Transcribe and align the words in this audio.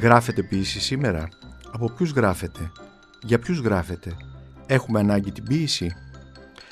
Γράφετε 0.00 0.42
ποίηση 0.42 0.80
σήμερα; 0.80 1.28
Από 1.72 1.90
ποιους 1.90 2.10
γράφετε; 2.10 2.72
Για 3.22 3.38
ποιους 3.38 3.58
γράφετε; 3.58 4.16
Έχουμε 4.66 4.98
ανάγκη 4.98 5.32
την 5.32 5.44
ποίηση. 5.44 5.92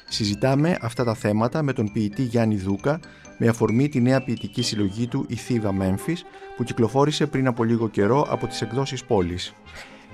Συζητάμε 0.08 0.78
αυτά 0.80 1.04
τα 1.04 1.14
θέματα 1.14 1.62
με 1.62 1.72
τον 1.72 1.92
ποιητή 1.92 2.22
Γιάννη 2.22 2.56
Δούκα 2.56 3.00
με 3.38 3.48
αφορμή 3.48 3.88
τη 3.88 4.00
νέα 4.00 4.24
ποιητική 4.24 4.62
συλλογή 4.62 5.06
του 5.06 5.24
«Η 5.28 5.34
Θήβα 5.34 5.72
Μέμφις» 5.72 6.24
που 6.56 6.64
κυκλοφόρησε 6.64 7.26
πριν 7.26 7.46
από 7.46 7.64
λίγο 7.64 7.88
καιρό 7.88 8.26
από 8.28 8.46
τις 8.46 8.62
εκδόσεις 8.62 9.04
Πόλις. 9.04 9.54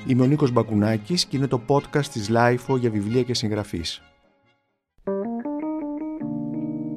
Είμαι 0.06 0.23
ο 0.23 0.27
Νίκος 0.27 0.51
Μπακουνάκης 0.51 1.24
και 1.24 1.37
είναι 1.37 1.46
το 1.46 1.60
podcast 1.66 2.06
της 2.06 2.28
LiFO 2.29 2.77
για 2.77 2.91
βιβλία 2.91 3.23
και 3.23 3.34
συγγραφείς. 3.34 4.02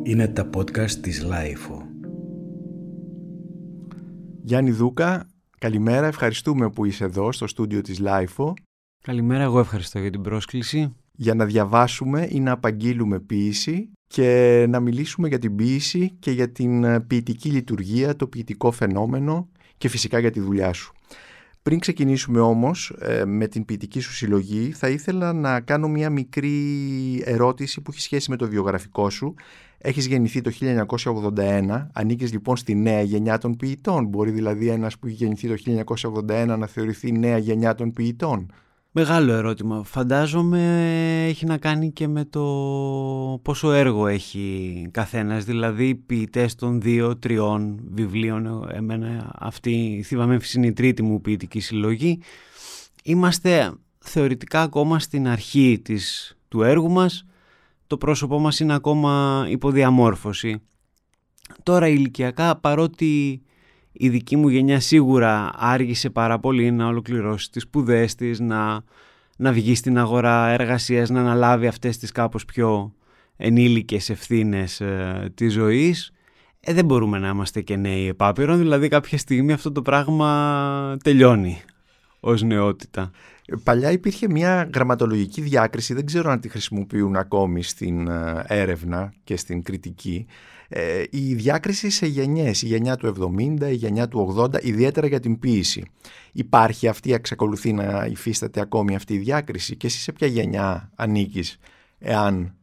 Είναι 0.04 0.28
τα 0.28 0.50
podcast 0.56 0.92
της 0.92 1.24
LiFO. 1.24 1.88
Γιάννη 4.44 4.72
Δούκα, 4.72 5.28
καλημέρα. 5.60 6.08
Ευχαριστούμε 6.08 6.70
που 6.70 6.86
είσαι 6.86 7.04
εδώ 7.04 7.32
στο 7.32 7.48
στούντιο 7.48 7.82
της 7.82 8.00
LiFO. 8.00 8.54
Καλημέρα, 9.04 9.44
εγώ 9.44 9.60
ευχαριστώ 9.60 10.00
για 10.00 10.10
την 10.10 10.22
πρόσκληση. 10.22 10.96
Για 11.12 11.34
να 11.34 11.46
διαβάσουμε 11.46 12.28
ή 12.32 12.40
να 12.40 12.52
απαγγείλουμε 12.52 13.20
ποίηση 13.20 13.90
και 14.08 14.66
να 14.70 14.80
μιλήσουμε 14.80 15.28
για 15.28 15.40
την 15.40 15.56
ποίηση 15.56 16.16
και 16.20 16.32
για 16.32 16.52
την 16.52 17.08
ποιητική 17.08 17.50
λειτουργία, 17.50 18.16
το 18.16 18.28
ποιητικό 18.28 18.72
φαινόμενο 18.72 19.50
και 19.78 19.88
φυσικά 19.88 20.20
για 20.20 20.32
τη 20.32 20.40
δουλειά 20.40 20.74
σου. 20.74 20.94
Πριν 21.62 21.80
ξεκινήσουμε 21.80 22.40
όμως 22.40 22.96
ε, 23.00 23.26
με 23.26 23.48
την 23.48 23.66
ποιητική 23.66 24.00
σου 24.00 24.14
συλλογή 24.14 24.72
θα 24.72 24.90
ήθελα 24.90 25.34
να 25.34 25.60
κάνω 25.60 25.88
μια 25.88 26.10
μικρή 26.10 27.24
ερώτηση 27.26 27.82
που 27.82 27.92
έχει 27.92 28.02
σχέση 28.02 28.30
με 28.30 28.36
το 28.36 28.48
βιογραφικό 28.48 29.10
σου. 29.10 29.34
Έχεις 29.78 30.08
γεννηθεί 30.08 30.42
το 30.42 30.52
1981, 31.36 31.88
ανήκεις 31.94 32.32
λοιπόν 32.32 32.58
στη 32.58 32.76
νέα 32.76 33.02
γενιά 33.02 33.38
των 33.38 33.56
ποιητών. 33.56 34.06
Μπορεί 34.06 34.32
δηλαδή 34.32 34.68
ένας 34.68 34.98
που 34.98 35.08
έχει 35.08 35.16
γεννηθεί 35.16 35.48
το 35.48 35.56
1981 36.28 36.56
να 36.58 36.68
θεωρηθεί 36.68 37.12
νέα 37.12 37.38
γενιά 37.38 37.76
των 37.76 37.92
ποιητών; 37.92 38.52
Μεγάλο 39.00 39.34
ερώτημα. 39.34 39.84
Φαντάζομαι 39.84 40.62
έχει 41.28 41.46
να 41.46 41.58
κάνει 41.58 41.92
και 41.92 42.08
με 42.08 42.26
το 42.26 42.42
πόσο 43.42 43.72
έργο 43.72 44.08
έχει 44.08 44.88
καθένας. 44.92 45.44
Δηλαδή 45.46 45.96
ποιητές 45.96 46.56
των 46.56 46.82
δύο, 46.82 47.18
τριών 47.18 47.80
βιβλίων. 47.92 48.70
Εμένα 48.74 49.32
αυτή 49.40 49.72
η 49.72 50.04
Θήβα 50.04 50.40
είναι 50.56 50.68
η 50.68 50.74
τρίτη 50.74 51.04
μου 51.04 51.22
ποιητική 51.22 51.60
συλλογή. 51.60 52.20
Είμαστε 53.04 53.74
θεωρητικά 54.00 54.62
ακόμα 54.62 55.00
στην 55.00 55.28
αρχή 55.28 55.80
της, 55.84 56.38
του 56.48 56.62
έργου 56.62 56.92
μας. 56.92 57.26
Το 57.88 57.98
πρόσωπό 57.98 58.40
μας 58.40 58.60
είναι 58.60 58.74
ακόμα 58.74 59.46
υποδιαμόρφωση. 59.50 60.62
Τώρα 61.64 61.88
ηλικιακά 61.88 62.56
παρότι 62.56 63.42
η 63.92 64.10
δική 64.10 64.36
μου 64.36 64.48
γενιά 64.48 64.80
σίγουρα 64.80 65.52
άργησε 65.56 66.10
πάρα 66.10 66.40
πολύ 66.40 66.72
να 66.72 66.88
ολοκληρώσει 66.88 67.52
τις 67.52 67.64
σπουδές 67.64 68.16
της, 68.16 68.40
να, 68.40 68.84
να 69.38 69.52
βγει 69.52 69.76
στην 69.76 69.98
αγορά 69.98 70.48
εργασίας, 70.48 71.10
να 71.10 71.20
αναλάβει 71.20 71.68
αυτές 71.68 71.98
τις 71.98 72.12
κάπως 72.12 72.46
πιο 72.46 72.94
ενήλικες 73.38 74.10
ευθύνες 74.10 74.82
ε, 74.82 75.32
της 75.36 75.54
ζωής. 75.54 76.12
Ε, 76.60 76.74
δεν 76.74 76.86
μπορούμε 76.86 77.20
να 77.20 77.28
είμαστε 77.28 77.62
και 77.62 77.76
νέοι 77.76 78.08
επάπειρον, 78.08 78.58
δηλαδή 78.58 78.88
κάποια 78.88 79.18
στιγμή 79.18 79.54
αυτό 79.54 79.72
το 79.72 79.82
πράγμα 79.82 80.98
τελειώνει 81.04 81.62
ως 82.28 82.42
νεότητα. 82.42 83.12
Παλιά 83.64 83.92
υπήρχε 83.92 84.30
μια 84.30 84.70
γραμματολογική 84.74 85.42
διάκριση, 85.42 85.94
δεν 85.94 86.06
ξέρω 86.06 86.32
αν 86.32 86.40
τη 86.40 86.50
χρησιμοποιούν 86.50 87.16
ακόμη 87.16 87.64
στην 87.64 88.08
ε, 88.08 88.44
έρευνα 88.48 89.14
και 89.24 89.38
στην 89.38 89.64
κριτική, 89.64 90.26
ε, 90.70 91.04
η 91.10 91.34
διάκριση 91.34 91.90
σε 91.90 92.06
γενιές, 92.06 92.62
η 92.62 92.68
γενιά 92.68 92.96
του 92.96 93.14
70, 93.60 93.70
η 93.70 93.74
γενιά 93.74 94.08
του 94.08 94.36
80, 94.38 94.64
ιδιαίτερα 94.64 95.08
για 95.08 95.20
την 95.20 95.40
ποίηση. 95.40 95.86
Υπάρχει 96.32 96.88
αυτή, 96.88 97.14
εξακολουθεί 97.14 97.74
να 97.74 98.06
υφίσταται 98.06 98.62
ακόμη 98.62 98.96
αυτή 98.96 99.14
η 99.14 99.18
διάκριση 99.18 99.76
και 99.76 99.88
εσύ 99.88 100.00
σε 100.00 100.12
ποια 100.12 100.28
γενιά 100.28 100.92
ανήκεις, 100.96 101.58
εάν 102.00 102.56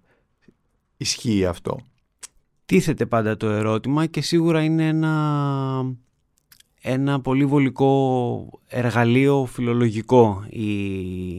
ισχύει 0.96 1.46
αυτό; 1.46 1.80
Τίθεται 2.66 3.06
πάντα 3.06 3.36
το 3.36 3.48
ερώτημα 3.48 4.06
και 4.06 4.20
σίγουρα 4.20 4.62
είναι 4.62 4.88
ένα, 4.88 5.96
ένα 6.86 7.20
πολύ 7.20 7.44
βολικό 7.44 8.60
εργαλείο 8.66 9.44
φιλολογικό 9.44 10.44
η, 10.48 10.64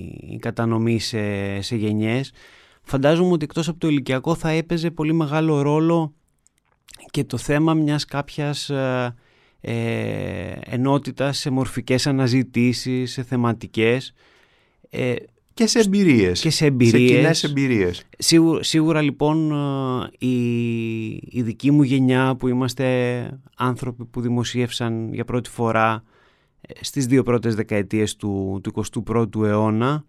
η 0.03 0.37
κατανομή 0.39 0.99
σε, 0.99 1.61
σε 1.61 1.75
γενιές. 1.75 2.33
Φαντάζομαι 2.81 3.31
ότι 3.31 3.43
εκτός 3.43 3.67
από 3.67 3.79
το 3.79 3.87
ηλικιακό 3.87 4.35
θα 4.35 4.49
έπαιζε 4.49 4.91
πολύ 4.91 5.13
μεγάλο 5.13 5.61
ρόλο 5.61 6.13
και 7.09 7.23
το 7.23 7.37
θέμα 7.37 7.73
μιας 7.73 8.05
κάποιας 8.05 8.69
ε, 8.69 9.15
ε, 9.61 10.51
ενότητας 10.63 11.37
σε 11.37 11.49
μορφικές 11.49 12.07
αναζητήσεις, 12.07 13.11
σε 13.11 13.23
θεματικές 13.23 14.13
ε, 14.89 15.15
και 15.55 15.67
σε 15.67 15.79
εμπειρίες. 15.79 16.41
Και 16.41 16.49
σε 16.49 16.65
εμπειρίες. 16.65 17.37
Σε 17.37 17.47
εμπειρίες. 17.47 18.03
Σίγουρα, 18.17 18.63
σίγουρα 18.63 19.01
λοιπόν 19.01 19.51
ε, 19.51 20.25
η, 20.27 21.05
η 21.13 21.41
δική 21.41 21.71
μου 21.71 21.83
γενιά 21.83 22.35
που 22.35 22.47
είμαστε 22.47 23.39
άνθρωποι 23.55 24.05
που 24.05 24.21
δημοσίευσαν 24.21 25.13
για 25.13 25.25
πρώτη 25.25 25.49
φορά 25.49 26.03
ε, 26.61 26.73
στις 26.81 27.05
δύο 27.05 27.23
πρώτες 27.23 27.55
δεκαετίες 27.55 28.15
του, 28.15 28.59
του 28.63 28.83
21ου 29.05 29.43
αιώνα 29.43 30.05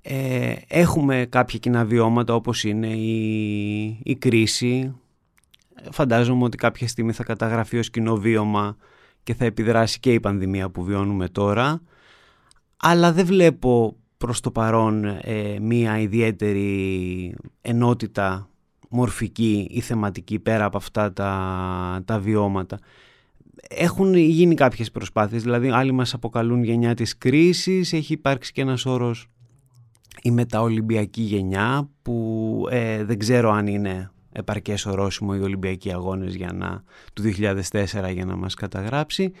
ε, 0.00 0.54
έχουμε 0.68 1.26
κάποια 1.28 1.58
κοινά 1.58 1.84
βιώματα 1.84 2.34
όπως 2.34 2.64
είναι 2.64 2.86
η, 2.86 4.00
η 4.02 4.16
κρίση, 4.16 4.94
φαντάζομαι 5.90 6.44
ότι 6.44 6.56
κάποια 6.56 6.88
στιγμή 6.88 7.12
θα 7.12 7.24
καταγραφεί 7.24 7.78
ως 7.78 7.90
κοινό 7.90 8.16
βίωμα 8.16 8.76
και 9.22 9.34
θα 9.34 9.44
επιδράσει 9.44 10.00
και 10.00 10.12
η 10.12 10.20
πανδημία 10.20 10.70
που 10.70 10.84
βιώνουμε 10.84 11.28
τώρα. 11.28 11.82
Αλλά 12.84 13.12
δεν 13.12 13.26
βλέπω 13.26 13.96
προς 14.16 14.40
το 14.40 14.50
παρόν 14.50 15.04
ε, 15.04 15.58
μία 15.60 15.98
ιδιαίτερη 15.98 17.34
ενότητα 17.60 18.48
μορφική 18.88 19.66
ή 19.70 19.80
θεματική 19.80 20.38
πέρα 20.38 20.64
από 20.64 20.76
αυτά 20.76 21.12
τα, 21.12 22.02
τα 22.04 22.18
βιώματα. 22.18 22.78
Έχουν 23.68 24.14
γίνει 24.14 24.54
κάποιες 24.54 24.90
προσπάθειες, 24.90 25.42
δηλαδή 25.42 25.70
άλλοι 25.70 25.92
μας 25.92 26.14
αποκαλούν 26.14 26.62
γενιά 26.64 26.94
της 26.94 27.18
κρίσης, 27.18 27.92
έχει 27.92 28.12
υπάρξει 28.12 28.52
και 28.52 28.60
ένας 28.60 28.86
όρος 28.86 29.28
η 30.22 30.30
μεταολυμπιακή 30.30 31.22
γενιά 31.22 31.88
που 32.02 32.66
ε, 32.70 33.04
δεν 33.04 33.18
ξέρω 33.18 33.50
αν 33.50 33.66
είναι 33.66 34.10
επαρκές 34.32 34.86
ορόσημο 34.86 35.32
οι 35.36 35.42
Ολυμπιακοί 35.42 35.92
Αγώνες 35.92 36.34
για 36.34 36.52
να, 36.52 36.82
του 37.12 37.22
2004 37.22 38.12
για 38.12 38.24
να 38.24 38.36
μας 38.36 38.54
καταγράψει. 38.54 39.32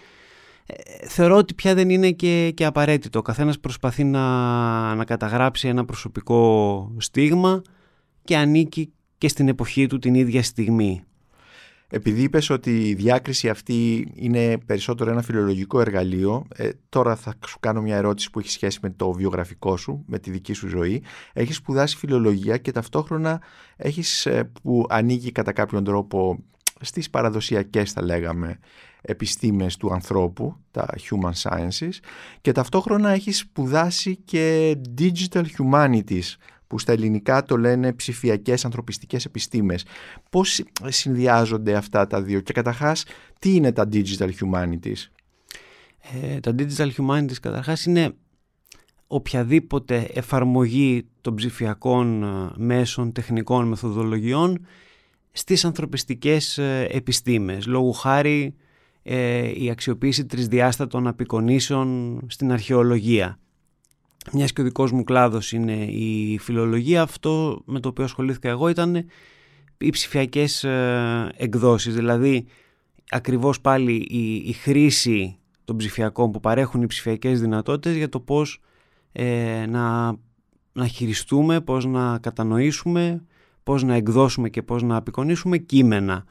Ε, 0.72 1.06
θεωρώ 1.06 1.36
ότι 1.36 1.54
πια 1.54 1.74
δεν 1.74 1.90
είναι 1.90 2.10
και, 2.10 2.52
και 2.54 2.64
απαραίτητο. 2.64 3.18
Ο 3.18 3.22
καθένας 3.22 3.60
προσπαθεί 3.60 4.04
να, 4.04 4.94
να 4.94 5.04
καταγράψει 5.04 5.68
ένα 5.68 5.84
προσωπικό 5.84 6.92
στίγμα 6.98 7.62
και 8.24 8.36
ανήκει 8.36 8.92
και 9.18 9.28
στην 9.28 9.48
εποχή 9.48 9.86
του 9.86 9.98
την 9.98 10.14
ίδια 10.14 10.42
στιγμή. 10.42 11.04
Επειδή 11.94 12.22
είπες 12.22 12.50
ότι 12.50 12.88
η 12.88 12.94
διάκριση 12.94 13.48
αυτή 13.48 14.08
είναι 14.14 14.58
περισσότερο 14.58 15.10
ένα 15.10 15.22
φιλολογικό 15.22 15.80
εργαλείο, 15.80 16.46
ε, 16.56 16.68
τώρα 16.88 17.16
θα 17.16 17.34
σου 17.46 17.58
κάνω 17.60 17.80
μια 17.80 17.96
ερώτηση 17.96 18.30
που 18.30 18.38
έχει 18.38 18.50
σχέση 18.50 18.78
με 18.82 18.90
το 18.90 19.12
βιογραφικό 19.12 19.76
σου, 19.76 20.04
με 20.06 20.18
τη 20.18 20.30
δική 20.30 20.52
σου 20.52 20.68
ζωή. 20.68 21.02
Έχεις 21.32 21.56
σπουδάσει 21.56 21.96
φιλολογία 21.96 22.56
και 22.56 22.72
ταυτόχρονα 22.72 23.42
έχεις, 23.76 24.26
ε, 24.26 24.50
που 24.62 24.86
ανοίγει 24.88 25.32
κατά 25.32 25.52
κάποιον 25.52 25.84
τρόπο 25.84 26.38
στις 26.80 27.10
παραδοσιακές 27.10 27.92
θα 27.92 28.02
λέγαμε 28.02 28.58
επιστήμες 29.02 29.76
του 29.76 29.92
ανθρώπου, 29.92 30.56
τα 30.70 30.88
human 31.10 31.32
sciences 31.42 31.92
και 32.40 32.52
ταυτόχρονα 32.52 33.10
έχεις 33.10 33.38
σπουδάσει 33.38 34.16
και 34.16 34.76
digital 34.98 35.44
humanities 35.58 36.36
που 36.66 36.78
στα 36.78 36.92
ελληνικά 36.92 37.42
το 37.42 37.56
λένε 37.56 37.92
ψηφιακές 37.92 38.64
ανθρωπιστικές 38.64 39.24
επιστήμες. 39.24 39.84
Πώς 40.30 40.62
συνδυάζονται 40.84 41.74
αυτά 41.74 42.06
τα 42.06 42.22
δύο 42.22 42.40
και 42.40 42.52
καταρχάς 42.52 43.04
τι 43.38 43.54
είναι 43.54 43.72
τα 43.72 43.88
digital 43.92 44.30
humanities; 44.40 45.08
Ε, 46.22 46.40
τα 46.40 46.54
digital 46.58 46.90
humanities 46.96 47.40
καταρχάς 47.40 47.84
είναι 47.84 48.14
οποιαδήποτε 49.06 50.10
εφαρμογή 50.14 51.06
των 51.20 51.34
ψηφιακών 51.34 52.22
ε, 52.22 52.50
μέσων, 52.56 53.12
τεχνικών 53.12 53.68
μεθοδολογιών 53.68 54.66
στις 55.32 55.64
ανθρωπιστικές 55.64 56.58
ε, 56.58 56.86
επιστήμες. 56.90 57.66
Λόγου 57.66 57.92
χάρη 57.92 58.54
η 59.54 59.70
αξιοποίηση 59.70 60.26
τρισδιάστατων 60.26 61.06
απεικονίσεων 61.06 62.18
στην 62.26 62.52
αρχαιολογία 62.52 63.38
μιας 64.30 64.52
και 64.52 64.60
ο 64.60 64.64
δικός 64.64 64.92
μου 64.92 65.04
κλάδος 65.04 65.52
είναι 65.52 65.84
η 65.84 66.38
φιλολογία, 66.38 67.02
αυτό 67.02 67.62
με 67.64 67.80
το 67.80 67.88
οποίο 67.88 68.04
ασχολήθηκα 68.04 68.48
εγώ 68.48 68.68
ήταν 68.68 69.06
οι 69.78 69.90
ψηφιακές 69.90 70.64
ε, 70.64 71.32
εκδόσεις, 71.36 71.94
δηλαδή 71.94 72.46
ακριβώς 73.10 73.60
πάλι 73.60 73.94
η, 74.46 74.52
χρήση 74.52 75.36
των 75.64 75.76
ψηφιακών 75.76 76.30
που 76.30 76.40
παρέχουν 76.40 76.82
οι 76.82 76.86
ψηφιακές 76.86 77.40
δυνατότητες 77.40 77.96
για 77.96 78.08
το 78.08 78.20
πώς 78.20 78.60
ε, 79.12 79.66
να, 79.68 80.16
να 80.72 80.86
χειριστούμε, 80.86 81.60
πώς 81.60 81.84
να 81.84 82.18
κατανοήσουμε, 82.18 83.22
πώς 83.62 83.82
να 83.82 83.94
εκδώσουμε 83.94 84.48
και 84.48 84.62
πώς 84.62 84.82
να 84.82 84.96
απεικονίσουμε 84.96 85.58
κείμενα. 85.58 86.24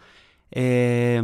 Ε, 0.50 1.22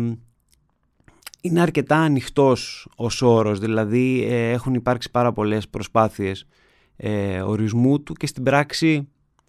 είναι 1.42 1.62
αρκετά 1.62 1.98
ανοιχτός 1.98 2.88
ως 2.95 3.22
όρος, 3.22 3.60
δηλαδή 3.60 4.24
ε, 4.30 4.51
έχουν 4.51 4.74
υπάρξει 4.74 5.12
πάρα 5.12 5.31
πολλές 5.31 5.68
προσπάθειες 5.68 6.48
ε, 6.95 7.42
ορισμού 7.42 8.04
του 8.04 8.13
και 8.13 8.28
στην 8.28 8.44
πράξη 8.44 9.07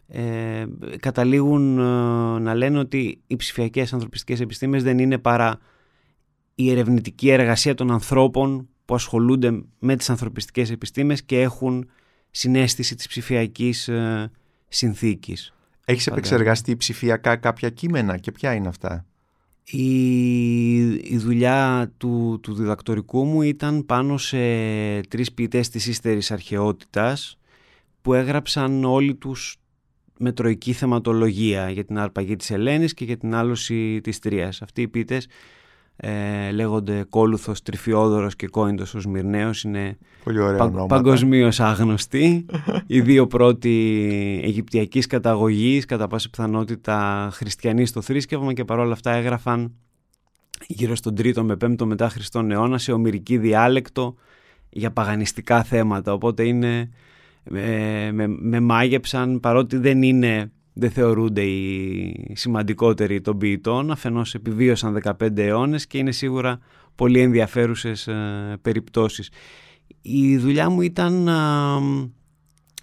ε, 0.08 0.66
καταλήγουν 1.00 1.78
ε, 1.78 1.82
να 2.38 2.54
λένε 2.54 2.78
ότι 2.78 3.20
οι 3.26 3.36
ψηφιακές 3.36 3.92
ανθρωπιστικές 3.92 4.40
επιστήμες 4.40 4.82
δεν 4.82 4.98
είναι 4.98 5.18
παρά 5.18 5.58
η 6.54 6.70
ερευνητική 6.70 7.30
εργασία 7.30 7.74
των 7.74 7.90
ανθρώπων 7.90 8.68
που 8.84 8.94
ασχολούνται 8.94 9.62
με 9.78 9.96
τις 9.96 10.10
ανθρωπιστικές 10.10 10.70
επιστήμες 10.70 11.22
και 11.22 11.40
έχουν 11.40 11.90
συνέστηση 12.30 12.94
της 12.94 13.08
ψηφιακής 13.08 13.88
ε, 13.88 14.30
συνθήκης. 14.68 15.52
Έχεις 15.84 16.06
επεξεργαστεί 16.06 16.76
ψηφιακά 16.76 17.36
κάποια 17.36 17.70
κείμενα 17.70 18.16
και 18.16 18.32
ποια 18.32 18.54
είναι 18.54 18.68
αυτά; 18.68 19.06
Η, 19.70 20.82
η 20.86 21.16
δουλειά 21.16 21.92
του, 21.96 22.38
του 22.42 22.54
διδακτορικού 22.54 23.24
μου 23.24 23.42
ήταν 23.42 23.86
πάνω 23.86 24.18
σε 24.18 24.38
τρεις 25.00 25.32
ποιητές 25.32 25.68
της 25.68 25.86
ύστερης 25.86 26.30
αρχαιότητας 26.30 27.38
που 28.02 28.14
έγραψαν 28.14 28.84
όλοι 28.84 29.14
τους 29.14 29.56
με 30.18 30.32
τροϊκή 30.32 30.72
θεματολογία 30.72 31.70
για 31.70 31.84
την 31.84 31.98
αρπαγή 31.98 32.36
της 32.36 32.50
Ελένης 32.50 32.94
και 32.94 33.04
για 33.04 33.16
την 33.16 33.34
άλωση 33.34 34.00
της 34.00 34.18
Τρίας. 34.18 34.62
Αυτοί 34.62 34.82
οι 34.82 34.88
ποιητές 34.88 35.26
ε, 36.00 36.50
λέγονται 36.50 37.04
Κόλουθος, 37.08 37.62
Τριφιόδωρος 37.62 38.36
και 38.36 38.46
Κόιντος 38.48 38.94
ο 38.94 39.00
Σμυρναίος 39.00 39.62
είναι 39.62 39.98
πα, 40.56 40.86
παγκοσμίως 40.88 41.60
άγνωστοι. 41.60 42.46
Οι 42.86 43.00
δύο 43.00 43.26
πρώτοι 43.26 44.40
Αιγυπτιακής 44.44 45.06
καταγωγής 45.06 45.84
κατά 45.84 46.06
πάση 46.06 46.30
πιθανότητα 46.30 47.28
χριστιανοί 47.32 47.86
στο 47.86 48.00
θρήσκευμα 48.00 48.52
και 48.52 48.64
παρόλα 48.64 48.92
αυτά 48.92 49.10
έγραφαν 49.10 49.74
γύρω 50.66 50.94
στον 50.94 51.14
3ο 51.18 51.42
με 51.42 51.56
5ο 51.60 51.84
μετά 51.84 52.08
Χριστόν 52.08 52.50
αιώνας 52.50 52.82
σε 52.82 52.92
ομυρική 52.92 53.38
διάλεκτο 53.38 54.14
για 54.68 54.90
παγανιστικά 54.90 55.62
θέματα. 55.62 56.12
Οπότε 56.12 56.42
είναι 56.42 56.90
με, 57.44 58.10
με, 58.12 58.26
με 58.26 58.60
μάγεψαν 58.60 59.40
παρότι 59.40 59.76
δεν 59.76 60.02
είναι 60.02 60.52
δεν 60.78 60.90
θεωρούνται 60.90 61.42
οι 61.42 62.32
σημαντικότεροι 62.34 63.20
των 63.20 63.38
ποιητών, 63.38 63.90
αφενός 63.90 64.34
επιβίωσαν 64.34 65.00
15 65.04 65.38
αιώνες 65.38 65.86
και 65.86 65.98
είναι 65.98 66.12
σίγουρα 66.12 66.58
πολύ 66.94 67.20
ενδιαφέρουσες 67.20 68.06
ε, 68.06 68.56
περιπτώσεις. 68.62 69.30
Η 70.02 70.36
δουλειά 70.36 70.70
μου 70.70 70.80
ήταν 70.80 71.28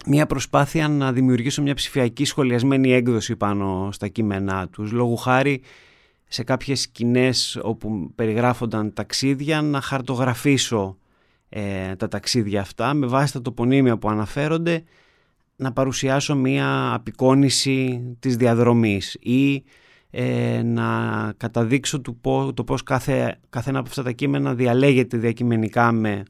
μια 0.06 0.26
προσπάθεια 0.26 0.88
να 0.88 1.12
δημιουργήσω 1.12 1.62
μια 1.62 1.74
ψηφιακή 1.74 2.24
σχολιασμένη 2.24 2.92
έκδοση 2.92 3.36
πάνω 3.36 3.88
στα 3.92 4.08
κείμενά 4.08 4.68
τους. 4.68 4.92
Λόγου 4.92 5.16
χάρη 5.16 5.62
σε 6.28 6.44
κάποιες 6.44 6.80
σκηνές 6.80 7.58
όπου 7.62 8.10
περιγράφονταν 8.14 8.92
ταξίδια 8.92 9.62
να 9.62 9.80
χαρτογραφήσω 9.80 10.96
ε, 11.48 11.94
τα 11.96 12.08
ταξίδια 12.08 12.60
αυτά 12.60 12.94
με 12.94 13.06
βάση 13.06 13.32
τα 13.32 13.42
τοπονύμια 13.42 13.98
που 13.98 14.08
αναφέρονται 14.08 14.84
να 15.56 15.72
παρουσιάσω 15.72 16.36
μία 16.36 16.92
απεικόνηση 16.94 18.02
της 18.18 18.36
διαδρομής 18.36 19.16
ή 19.20 19.64
ε, 20.10 20.62
να 20.62 20.88
καταδείξω 21.36 22.00
το, 22.00 22.12
πώς, 22.12 22.54
το 22.54 22.64
πώς 22.64 22.82
κάθε, 22.82 23.38
καθένα 23.50 23.78
από 23.78 23.88
αυτά 23.88 24.02
τα 24.02 24.12
κείμενα 24.12 24.54
διαλέγεται 24.54 25.16
διακειμενικά 25.16 25.92
με, 25.92 26.22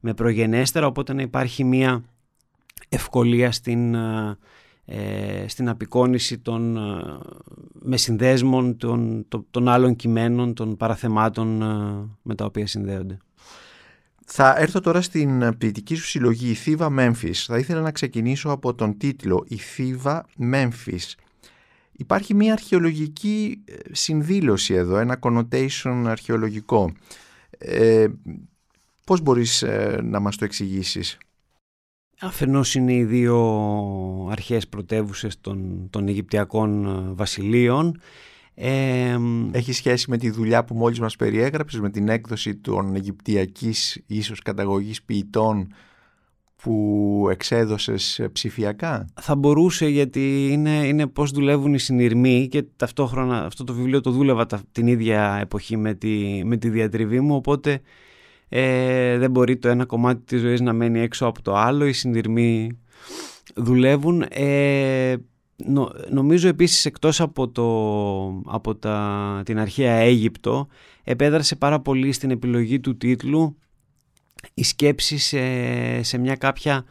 με 0.00 0.14
προγενέστερα 0.14 0.86
οπότε 0.86 1.12
να 1.12 1.22
υπάρχει 1.22 1.64
μία 1.64 2.04
ευκολία 2.88 3.52
στην, 3.52 3.94
ε, 3.94 4.38
ε 4.84 5.48
στην 5.48 5.68
απεικόνηση 5.68 6.38
των, 6.38 6.76
ε, 6.76 6.80
με 7.72 7.96
συνδέσμων 7.96 8.76
των, 8.76 9.26
των, 9.50 9.68
άλλων 9.68 9.96
κειμένων, 9.96 10.54
των 10.54 10.76
παραθεμάτων 10.76 11.62
ε, 11.62 11.66
με 12.22 12.34
τα 12.34 12.44
οποία 12.44 12.66
συνδέονται. 12.66 13.18
Θα 14.24 14.54
έρθω 14.58 14.80
τώρα 14.80 15.02
στην 15.02 15.58
ποιητική 15.58 15.94
σου 15.94 16.06
συλλογή 16.06 16.50
«Η 16.50 16.54
Θήβα 16.54 16.90
Μέμφυς». 16.90 17.44
Θα 17.44 17.58
ήθελα 17.58 17.80
να 17.80 17.90
ξεκινήσω 17.90 18.50
από 18.50 18.74
τον 18.74 18.98
τίτλο 18.98 19.44
«Η 19.48 19.56
Θήβα 19.56 20.26
Μέμφυς». 20.36 21.16
Υπάρχει 21.92 22.34
μια 22.34 22.52
αρχαιολογική 22.52 23.62
ε, 23.64 23.74
συνδήλωση 23.92 24.74
εδώ, 24.74 24.96
ένα 24.96 25.18
connotation 25.20 26.04
αρχαιολογικό. 26.06 26.92
Ε, 27.58 28.06
πώς 29.04 29.20
μπορείς 29.20 29.62
ε, 29.62 30.00
να 30.02 30.20
μας 30.20 30.36
το 30.36 30.44
εξηγήσεις; 30.44 31.18
Αφενός 32.20 32.74
είναι 32.74 32.92
οι 32.92 33.04
δύο 33.04 33.38
αρχαίες 34.30 34.68
πρωτεύουσες 34.68 35.40
των, 35.40 35.88
των 35.90 36.08
Αιγυπτιακών 36.08 36.84
ε, 38.54 38.94
βασιλείων 39.18 39.50
έχει 39.52 39.72
σχέση 39.72 40.10
με 40.10 40.16
τη 40.16 40.30
δουλειά 40.30 40.64
που 40.64 40.74
μόλις 40.74 41.00
μας 41.00 41.16
περιέγραψες, 41.16 41.80
με 41.80 41.90
την 41.90 42.08
έκδοση 42.08 42.56
των 42.56 42.94
Αιγυπτιακής 42.94 44.02
ίσως 44.06 44.40
καταγωγής 44.42 45.02
ποιητών 45.02 45.68
που 46.56 47.26
εξέδωσες 47.30 48.26
ψηφιακά; 48.32 49.06
Θα 49.20 49.34
μπορούσε 49.36 49.86
γιατί 49.86 50.48
είναι, 50.52 50.86
είναι 50.86 51.06
πώς 51.06 51.30
δουλεύουν 51.30 51.74
οι 51.74 51.78
συνειρμοί 51.78 52.48
και 52.48 52.64
ταυτόχρονα 52.76 53.44
αυτό 53.44 53.64
το 53.64 53.74
βιβλίο 53.74 54.00
το 54.00 54.10
δούλευα 54.10 54.46
την 54.72 54.86
ίδια 54.86 55.38
εποχή 55.40 55.76
με 55.76 55.94
τη, 55.94 56.42
με 56.44 56.56
τη 56.56 56.68
διατριβή 56.68 57.20
μου 57.20 57.34
οπότε 57.34 57.80
ε, 58.48 59.18
δεν 59.18 59.30
μπορεί 59.30 59.56
το 59.56 59.68
ένα 59.68 59.84
κομμάτι 59.84 60.22
της 60.24 60.40
ζωής 60.40 60.60
να 60.60 60.72
μένει 60.72 61.00
έξω 61.00 61.26
από 61.26 61.42
το 61.42 61.56
άλλο, 61.56 61.86
οι 61.86 61.92
συνειρμοί 61.92 62.78
δουλεύουν. 63.54 64.24
Ε, 64.30 65.14
νομίζω 66.10 66.48
επίσης 66.48 66.84
εκτός 66.84 67.20
από, 67.20 67.48
το, 67.48 68.42
από 68.52 68.74
τα, 68.74 69.42
την 69.44 69.58
αρχαία 69.58 69.94
Αίγυπτο 69.94 70.68
επέδρασε 71.04 71.56
πάρα 71.56 71.80
πολύ 71.80 72.12
στην 72.12 72.30
επιλογή 72.30 72.80
του 72.80 72.96
τίτλου. 72.96 73.56
Η 74.54 74.62
σκέψη 74.62 75.18
σε, 76.02 76.18
μια 76.18 76.36
κάποια 76.36 76.84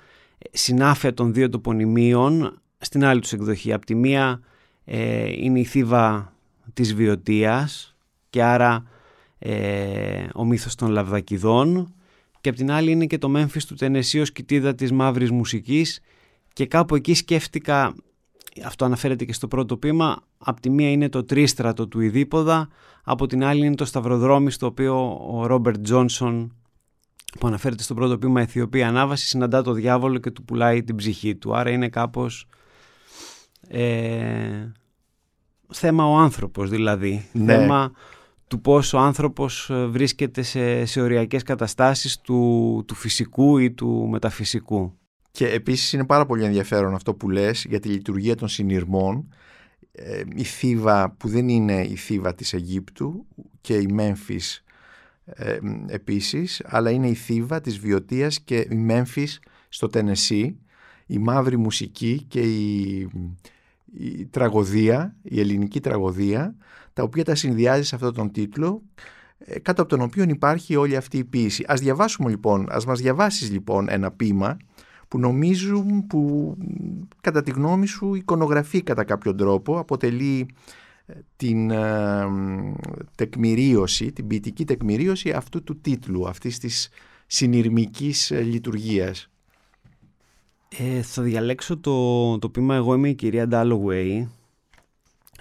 συνάφεια 0.52 1.14
των 1.14 1.34
δύο 1.34 1.50
τοπονημίων 1.50 2.62
στην 2.78 3.06
άλλη 3.06 3.22
τους 3.22 3.34
εκδοχή. 3.34 3.74
Από 3.74 3.86
τη 3.86 3.96
μία 3.96 4.42
ε, 4.86 5.32
είναι 5.32 5.60
η 5.60 5.64
θύβα 5.64 6.34
της 6.74 6.96
Βιωτίας 6.96 7.96
και 8.30 8.44
άρα 8.44 8.84
ε, 9.40 10.28
ο 10.34 10.46
μύθος 10.46 10.76
των 10.76 10.90
Λαβδακιδών 10.90 11.94
και 12.42 12.50
από 12.50 12.58
την 12.58 12.72
άλλη 12.72 12.92
είναι 12.92 13.06
και 13.06 13.18
το 13.18 13.30
Μέμφις 13.30 13.66
του 13.66 13.76
Τενεσίος 13.76 14.32
κοιτίδα 14.32 14.76
της 14.76 14.92
μαύρης 14.92 15.32
μουσικής. 15.32 16.00
Και 16.54 16.66
κάπου 16.66 16.96
εκεί 16.96 17.14
σκέφτηκα 17.14 17.96
αυτό 18.66 18.86
αναφέρεται 18.86 19.26
και 19.26 19.34
στο 19.34 19.48
πρώτο 19.48 19.78
πείμα, 19.78 20.18
από 20.38 20.62
τη 20.62 20.70
μία 20.70 20.92
είναι 20.92 21.10
το 21.10 21.24
τρίστρατο 21.24 21.88
του 21.88 22.00
Ιδίποδα, 22.00 22.68
από 23.04 23.28
την 23.28 23.44
άλλη 23.44 23.66
είναι 23.66 23.76
το 23.76 23.86
σταυροδρόμι 23.86 24.52
στο 24.52 24.66
οποίο 24.66 25.20
ο 25.32 25.46
Ρόμπερτ 25.46 25.82
Τζόνσον 25.82 26.56
που 27.40 27.48
αναφέρεται 27.48 27.84
στο 27.84 27.94
πρώτο 27.94 28.18
πείμα 28.18 28.42
Αιθιοπία 28.42 28.88
Ανάβαση 28.88 29.26
συναντά 29.26 29.62
το 29.62 29.72
διάβολο 29.72 30.18
και 30.18 30.32
του 30.32 30.44
πουλάει 30.44 30.84
την 30.84 30.96
ψυχή 30.96 31.36
του. 31.36 31.56
Άρα 31.56 31.70
είναι 31.70 31.90
κάπως 31.90 32.48
ε, 33.68 34.72
θέμα 35.70 36.06
ο 36.06 36.16
άνθρωπος 36.16 36.70
δηλαδή. 36.70 37.30
Ναι. 37.32 37.54
Θέμα 37.54 37.92
του 38.48 38.62
πώς 38.62 38.94
ο 38.94 39.00
άνθρωπος 39.00 39.72
βρίσκεται 39.88 40.42
σε, 40.42 40.86
σε 40.86 41.02
οριακές 41.02 41.44
καταστάσεις 41.44 42.22
του, 42.22 42.84
του 42.88 42.96
φυσικού 42.96 43.58
ή 43.58 43.72
του 43.72 44.08
μεταφυσικού. 44.10 44.98
Και 45.36 45.48
επίσης 45.48 45.94
είναι 45.94 46.06
πάρα 46.06 46.26
πολύ 46.26 46.44
ενδιαφέρον 46.44 46.94
αυτό 46.94 47.14
που 47.14 47.30
λες 47.30 47.66
για 47.70 47.80
τη 47.80 47.90
λειτουργία 47.90 48.36
των 48.36 48.48
συνειρμών. 48.48 49.34
Ε, 49.92 50.24
η 50.36 50.44
Θήβα 50.44 51.12
που 51.12 51.28
δεν 51.28 51.50
είναι 51.50 51.82
η 51.82 51.96
Θήβα 51.96 52.36
της 52.36 52.54
Αιγύπτου 52.54 53.26
και 53.62 53.76
η 53.76 53.86
Μέμφης 53.92 54.64
ε, 55.26 55.60
επίσης, 55.88 56.62
αλλά 56.66 56.90
είναι 56.90 57.08
η 57.08 57.14
Θήβα 57.14 57.62
της 57.62 57.80
Βιωτίας 57.80 58.42
και 58.42 58.68
η 58.70 58.76
Μέμφης 58.76 59.40
στο 59.70 59.88
Τενεσί, 59.88 60.60
η 61.06 61.18
μαύρη 61.18 61.58
μουσική 61.58 62.26
και 62.28 62.42
η, 62.42 63.10
η 63.94 64.26
τραγωδία, 64.26 65.16
η 65.22 65.40
ελληνική 65.40 65.80
τραγωδία, 65.80 66.56
τα 66.94 67.04
οποία 67.04 67.24
τα 67.24 67.36
συνδυάζει 67.36 67.84
σε 67.84 67.96
αυτόν 67.96 68.14
τον 68.14 68.32
τίτλο, 68.32 68.82
ε, 69.38 69.60
κάτω 69.60 69.82
από 69.82 69.90
τον 69.90 70.02
οποίο 70.02 70.24
υπάρχει 70.24 70.76
όλη 70.76 70.96
αυτή 70.96 71.18
η 71.18 71.24
ποίηση. 71.24 71.64
Ας 71.68 71.80
διαβάσουμε 71.80 72.30
λοιπόν, 72.30 72.68
ας 72.70 72.86
μας 72.86 73.02
διαβάσεις 73.02 73.52
λοιπόν 73.52 73.90
ένα 73.90 74.12
ποίημα 74.12 74.58
που 75.14 75.20
νομίζουν 75.20 76.08
που 76.08 76.56
κατά 77.22 77.44
τη 77.44 77.52
γνώμη 77.52 77.88
σου 77.88 78.16
εικονογραφεί 78.16 78.82
κατά 78.82 79.04
κάποιο 79.04 79.36
τρόπο, 79.36 79.80
αποτελεί 79.80 80.48
ε, 81.06 81.14
την 81.36 81.72
ε, 81.72 82.26
τεκμηρίωση, 83.16 84.12
την 84.12 84.28
ποιητική 84.28 84.66
τεκμηρίωση 84.66 85.32
αυτού 85.32 85.64
του 85.64 85.82
τίτλου, 85.82 86.28
αυτής 86.28 86.60
της 86.60 86.90
συνειρμικής 87.28 88.32
ε, 88.32 88.42
λειτουργίας. 88.42 89.30
Ε, 90.78 91.02
θα 91.02 91.22
διαλέξω 91.22 91.78
το, 91.78 92.40
το 92.40 92.50
πείμα 92.50 92.76
«Εγώ 92.76 92.94
είμαι 92.94 93.10
η 93.10 93.16
κυρία 93.16 93.48
Ντάλλογουέι» 93.48 94.30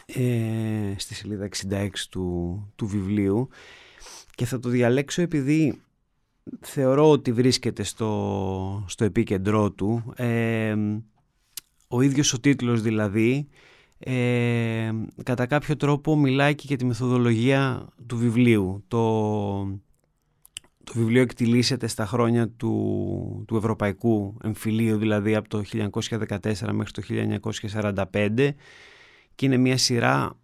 ε, 0.06 0.94
στη 0.96 1.14
σελίδα 1.14 1.48
66 1.70 1.88
του, 2.10 2.56
του 2.76 2.86
βιβλίου 2.86 3.48
και 4.34 4.44
θα 4.44 4.58
το 4.58 4.68
διαλέξω 4.68 5.22
επειδή 5.22 5.80
θεωρώ 6.60 7.10
ότι 7.10 7.32
βρίσκεται 7.32 7.82
στο, 7.82 8.84
στο 8.88 9.04
επίκεντρό 9.04 9.70
του. 9.70 10.12
Ε, 10.16 10.76
ο 11.88 12.00
ίδιος 12.00 12.32
ο 12.32 12.40
τίτλος 12.40 12.82
δηλαδή 12.82 13.48
ε, 13.98 14.92
κατά 15.22 15.46
κάποιο 15.46 15.76
τρόπο 15.76 16.16
μιλάει 16.16 16.54
και 16.54 16.64
για 16.66 16.76
τη 16.76 16.84
μεθοδολογία 16.84 17.88
του 18.06 18.16
βιβλίου. 18.16 18.84
Το, 18.88 19.60
το 20.84 20.92
βιβλίο 20.94 21.22
εκτιλήσεται 21.22 21.86
στα 21.86 22.06
χρόνια 22.06 22.48
του, 22.48 23.44
του 23.46 23.56
Ευρωπαϊκού 23.56 24.36
Εμφυλίου, 24.42 24.96
δηλαδή 24.96 25.34
από 25.34 25.48
το 25.48 25.62
1914 25.72 25.88
μέχρι 26.72 26.92
το 26.92 27.02
1945 28.12 28.50
και 29.34 29.46
είναι 29.46 29.56
μια 29.56 29.76
σειρά 29.76 30.36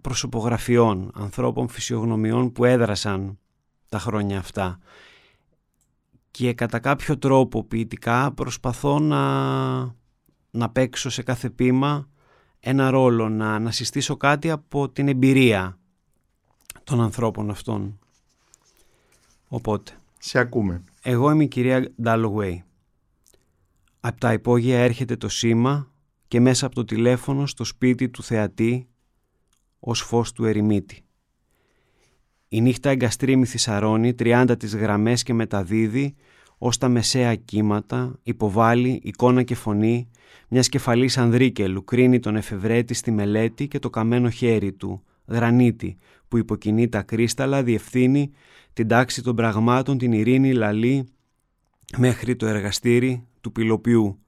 προσωπογραφιών, 0.00 1.10
ανθρώπων, 1.14 1.68
φυσιογνωμιών 1.68 2.52
που 2.52 2.64
έδρασαν 2.64 3.38
τα 3.88 3.98
χρόνια 3.98 4.38
αυτά. 4.38 4.78
Και 6.36 6.52
κατά 6.52 6.78
κάποιο 6.78 7.18
τρόπο 7.18 7.64
ποιητικά 7.64 8.32
προσπαθώ 8.32 8.98
να, 8.98 9.24
να 10.50 10.70
παίξω 10.72 11.10
σε 11.10 11.22
κάθε 11.22 11.50
πείμα 11.50 12.08
ένα 12.60 12.90
ρόλο, 12.90 13.28
να, 13.28 13.58
να 13.58 13.70
συστήσω 13.70 14.16
κάτι 14.16 14.50
από 14.50 14.88
την 14.88 15.08
εμπειρία 15.08 15.78
των 16.84 17.00
ανθρώπων 17.00 17.50
αυτών. 17.50 17.98
Οπότε. 19.48 19.92
Σε 20.18 20.38
ακούμε. 20.38 20.82
Εγώ 21.02 21.30
είμαι 21.30 21.44
η 21.44 21.48
κυρία 21.48 21.92
Ντάλογουέι. 22.02 22.64
Από 24.00 24.20
τα 24.20 24.32
υπόγεια 24.32 24.78
έρχεται 24.78 25.16
το 25.16 25.28
σήμα 25.28 25.92
και 26.28 26.40
μέσα 26.40 26.66
από 26.66 26.74
το 26.74 26.84
τηλέφωνο 26.84 27.46
στο 27.46 27.64
σπίτι 27.64 28.08
του 28.08 28.22
θεατή 28.22 28.88
ως 29.80 30.00
φως 30.00 30.32
του 30.32 30.44
ερημίτη. 30.44 31.05
Η 32.48 32.60
νύχτα 32.60 32.90
εγκαστρίμη 32.90 33.46
θησαρώνει 33.46 34.14
τριάντα 34.14 34.56
τις 34.56 34.76
γραμμές 34.76 35.22
και 35.22 35.34
μεταδίδει 35.34 36.14
ως 36.58 36.78
τα 36.78 36.88
μεσαία 36.88 37.34
κύματα 37.34 38.18
υποβάλλει 38.22 39.00
εικόνα 39.02 39.42
και 39.42 39.54
φωνή 39.54 40.10
μιας 40.48 40.68
κεφαλής 40.68 41.18
ανδρίκελου 41.18 41.84
κρίνει 41.84 42.18
τον 42.18 42.36
εφευρέτη 42.36 42.94
στη 42.94 43.10
μελέτη 43.10 43.68
και 43.68 43.78
το 43.78 43.90
καμένο 43.90 44.30
χέρι 44.30 44.72
του, 44.72 45.02
γρανίτη, 45.26 45.96
που 46.28 46.36
υποκινεί 46.36 46.88
τα 46.88 47.02
κρίσταλα, 47.02 47.62
διευθύνει 47.62 48.30
την 48.72 48.88
τάξη 48.88 49.22
των 49.22 49.36
πραγμάτων, 49.36 49.98
την 49.98 50.12
ειρήνη 50.12 50.52
λαλή 50.52 51.08
μέχρι 51.96 52.36
το 52.36 52.46
εργαστήρι 52.46 53.26
του 53.40 53.52
πυλοποιού, 53.52 54.18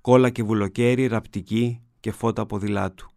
κόλλα 0.00 0.30
και 0.30 0.42
βουλοκαίρι, 0.42 1.06
ραπτική 1.06 1.80
και 2.00 2.12
φώτα 2.12 2.46
ποδηλάτου. 2.46 3.15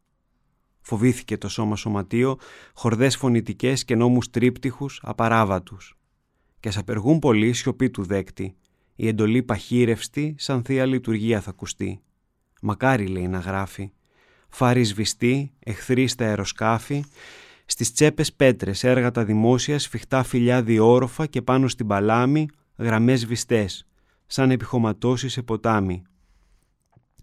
Φοβήθηκε 0.89 1.37
το 1.37 1.49
σώμα 1.49 1.75
σωματείο, 1.75 2.37
χορδές 2.73 3.17
φωνητικές 3.17 3.85
και 3.85 3.95
νόμους 3.95 4.29
τρίπτυχους, 4.29 4.99
απαράβατους. 5.03 5.97
Και 6.59 6.71
σ' 6.71 6.77
απεργούν 6.77 7.19
πολύ 7.19 7.53
σιωπή 7.53 7.89
του 7.89 8.03
δέκτη, 8.03 8.55
η 8.95 9.07
εντολή 9.07 9.43
παχύρευστη 9.43 10.35
σαν 10.37 10.63
θεία 10.63 10.85
λειτουργία 10.85 11.41
θα 11.41 11.49
ακουστεί. 11.49 12.01
Μακάρι 12.61 13.07
λέει 13.07 13.27
να 13.27 13.39
γράφει. 13.39 13.91
Φάρι 14.49 14.83
σβηστή, 14.83 15.51
εχθροί 15.59 16.07
στα 16.07 16.25
αεροσκάφη, 16.25 17.03
στις 17.65 17.93
τσέπες 17.93 18.33
πέτρες, 18.33 18.83
έργα 18.83 19.11
τα 19.11 19.23
δημόσια, 19.23 19.79
σφιχτά 19.79 20.23
φιλιά 20.23 20.63
διόροφα 20.63 21.25
και 21.25 21.41
πάνω 21.41 21.67
στην 21.67 21.87
παλάμη 21.87 22.47
γραμμές 22.77 23.25
βιστές, 23.25 23.87
σαν 24.27 24.51
επιχωματώσεις 24.51 25.33
σε 25.33 25.41
ποτάμι. 25.41 26.01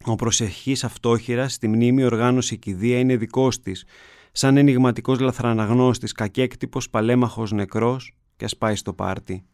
Ο 0.05 0.15
προσεχής 0.15 0.85
αυτόχειρας 0.85 1.53
στη 1.53 1.69
μνήμη 1.69 2.05
οργάνωση 2.05 2.57
κηδεία 2.59 2.99
είναι 2.99 3.17
δικός 3.17 3.61
της, 3.61 3.85
σαν 4.33 4.57
ενηγματικός 4.57 5.21
λαθραναγνώστης, 5.21 6.12
κακέκτυπος, 6.12 6.91
παλέμαχος 6.91 7.53
νεκρός 7.53 8.15
και 8.37 8.45
ας 8.45 8.57
πάει 8.57 8.75
στο 8.76 8.93
πάρτι. 8.93 9.45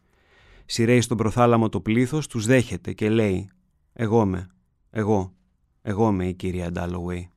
Σειραίει 0.65 1.01
στον 1.01 1.17
προθάλαμο 1.17 1.69
το 1.69 1.81
πλήθος, 1.81 2.27
τους 2.27 2.45
δέχεται 2.45 2.93
και 2.93 3.09
λέει 3.09 3.49
«Εγώ 3.93 4.25
με, 4.25 4.49
εγώ, 4.89 5.33
εγώ 5.81 6.11
με 6.11 6.27
η 6.27 6.33
κυρία 6.33 6.71
Ντάλογουέι». 6.71 7.29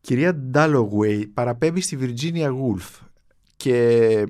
Κυρία 0.00 0.34
Ντάλογουέι 0.34 1.26
παραπέμπει 1.26 1.80
στη 1.80 1.96
Βιρτζίνια 1.96 2.48
Γούλφ 2.48 3.00
και 3.56 4.24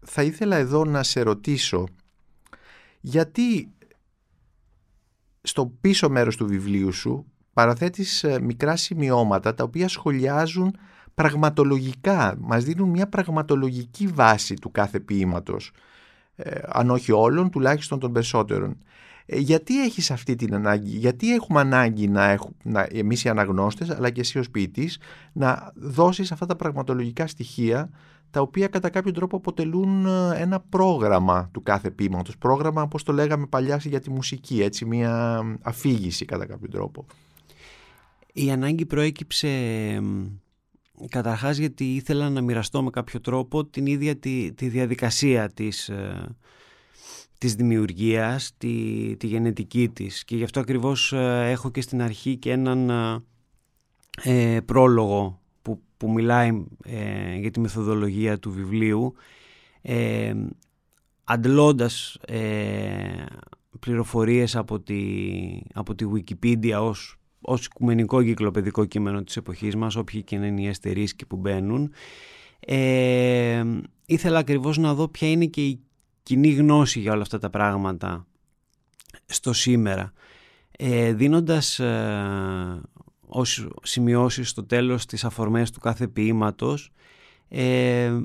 θα 0.00 0.22
ήθελα 0.22 0.56
εδώ 0.56 0.84
να 0.84 1.02
σε 1.02 1.20
ρωτήσω 1.22 1.86
γιατί 3.00 3.70
στο 5.46 5.72
πίσω 5.80 6.08
μέρος 6.08 6.36
του 6.36 6.46
βιβλίου 6.46 6.92
σου 6.92 7.26
παραθέτεις 7.52 8.24
ε, 8.24 8.40
μικρά 8.40 8.76
σημειώματα 8.76 9.54
τα 9.54 9.64
οποία 9.64 9.88
σχολιάζουν 9.88 10.76
πραγματολογικά, 11.14 12.36
μας 12.40 12.64
δίνουν 12.64 12.88
μια 12.88 13.08
πραγματολογική 13.08 14.06
βάση 14.06 14.54
του 14.54 14.70
κάθε 14.70 15.00
ποίηματος, 15.00 15.70
ε, 16.36 16.58
αν 16.66 16.90
όχι 16.90 17.12
όλων, 17.12 17.50
τουλάχιστον 17.50 17.98
των 17.98 18.12
περισσότερων. 18.12 18.78
Ε, 19.26 19.38
γιατί 19.38 19.82
έχεις 19.84 20.10
αυτή 20.10 20.34
την 20.34 20.54
ανάγκη, 20.54 20.96
γιατί 20.96 21.34
έχουμε 21.34 21.60
ανάγκη 21.60 22.08
να, 22.08 22.24
έχουμε, 22.24 22.54
να 22.62 22.86
εμείς 22.92 23.24
οι 23.24 23.28
αναγνώστες, 23.28 23.90
αλλά 23.90 24.10
και 24.10 24.20
εσύ 24.20 24.38
ως 24.38 24.50
ποιητής, 24.50 24.98
να 25.32 25.72
δώσεις 25.74 26.32
αυτά 26.32 26.46
τα 26.46 26.56
πραγματολογικά 26.56 27.26
στοιχεία, 27.26 27.90
τα 28.30 28.40
οποία 28.40 28.68
κατά 28.68 28.88
κάποιο 28.88 29.12
τρόπο 29.12 29.36
αποτελούν 29.36 30.06
ε, 30.06 30.40
ένα 30.40 30.60
πρόγραμμα 30.60 31.48
του 31.52 31.62
κάθε 31.62 31.90
ποίηματος. 31.90 32.38
Πρόγραμμα, 32.38 32.82
όπως 32.82 33.02
το 33.02 33.12
λέγαμε 33.12 33.46
παλιά 33.46 33.76
για 33.76 34.00
τη 34.00 34.10
μουσική, 34.10 34.62
έτσι, 34.62 34.84
μια 34.84 35.42
αφήγηση 35.62 36.24
κατά 36.24 36.46
κάποιο 36.46 36.68
τρόπο. 36.68 37.06
Η 38.32 38.50
ανάγκη 38.50 38.86
προέκυψε 38.86 39.48
Καταρχάς 41.08 41.56
γιατί 41.56 41.94
ήθελα 41.94 42.30
να 42.30 42.40
μοιραστώ 42.40 42.82
με 42.82 42.90
κάποιο 42.90 43.20
τρόπο 43.20 43.64
την 43.64 43.86
ίδια 43.86 44.16
τη, 44.16 44.52
τη 44.52 44.68
διαδικασία 44.68 45.48
της, 45.48 45.88
ε, 45.88 46.36
της 47.38 47.54
δημιουργίας, 47.54 48.52
τη, 48.58 49.16
τη 49.16 49.26
γενετική 49.26 49.88
της 49.88 50.24
και 50.24 50.36
γι' 50.36 50.44
αυτό 50.44 50.60
ακριβώς 50.60 51.12
ε, 51.12 51.50
έχω 51.50 51.70
και 51.70 51.80
στην 51.80 52.02
αρχή 52.02 52.36
και 52.36 52.50
έναν 52.50 52.90
ε, 54.22 54.60
πρόλογο 54.64 55.40
που, 55.96 56.06
που 56.06 56.12
μιλάει 56.12 56.64
ε, 56.84 57.36
για 57.36 57.50
τη 57.50 57.60
μεθοδολογία 57.60 58.38
του 58.38 58.50
βιβλίου 58.50 59.14
ε, 59.82 60.34
αντλώντας 61.24 62.18
πληροφορίες 63.80 64.56
από 64.56 64.80
τη, 64.80 65.02
από 65.74 65.94
τη 65.94 66.04
Wikipedia 66.14 66.78
ως 66.80 67.16
ως 67.48 67.64
οικουμενικό 67.64 68.22
κυκλοπαιδικό 68.22 68.84
κείμενο 68.84 69.22
της 69.22 69.36
εποχής 69.36 69.76
μας, 69.76 69.96
όποιοι 69.96 70.22
και 70.22 70.34
είναι 70.34 70.62
οι 70.62 70.68
αστερίσκοι 70.68 71.26
που 71.26 71.36
μπαίνουν. 71.36 71.92
Ε, 72.60 73.64
ήθελα 74.06 74.38
ακριβώς 74.38 74.78
να 74.78 74.94
δω 74.94 75.08
ποια 75.08 75.30
είναι 75.30 75.46
και 75.46 75.66
η 75.66 75.80
κοινή 76.22 76.48
γνώση 76.52 77.00
για 77.00 77.12
όλα 77.12 77.22
αυτά 77.22 77.38
τα 77.38 77.50
πράγματα 77.50 78.26
στο 79.26 79.52
σήμερα. 79.52 80.12
Ε, 80.78 81.12
δίνοντας 81.12 81.78
ε, 81.78 82.80
ως 83.26 83.68
σημειώσεις 83.82 84.48
στο 84.48 84.64
τέλος 84.64 85.06
τις 85.06 85.24
αφορμές 85.24 85.70
του 85.70 85.80
κάθε 85.80 86.08
ποίηματος, 86.08 86.90
ε, 87.48 88.20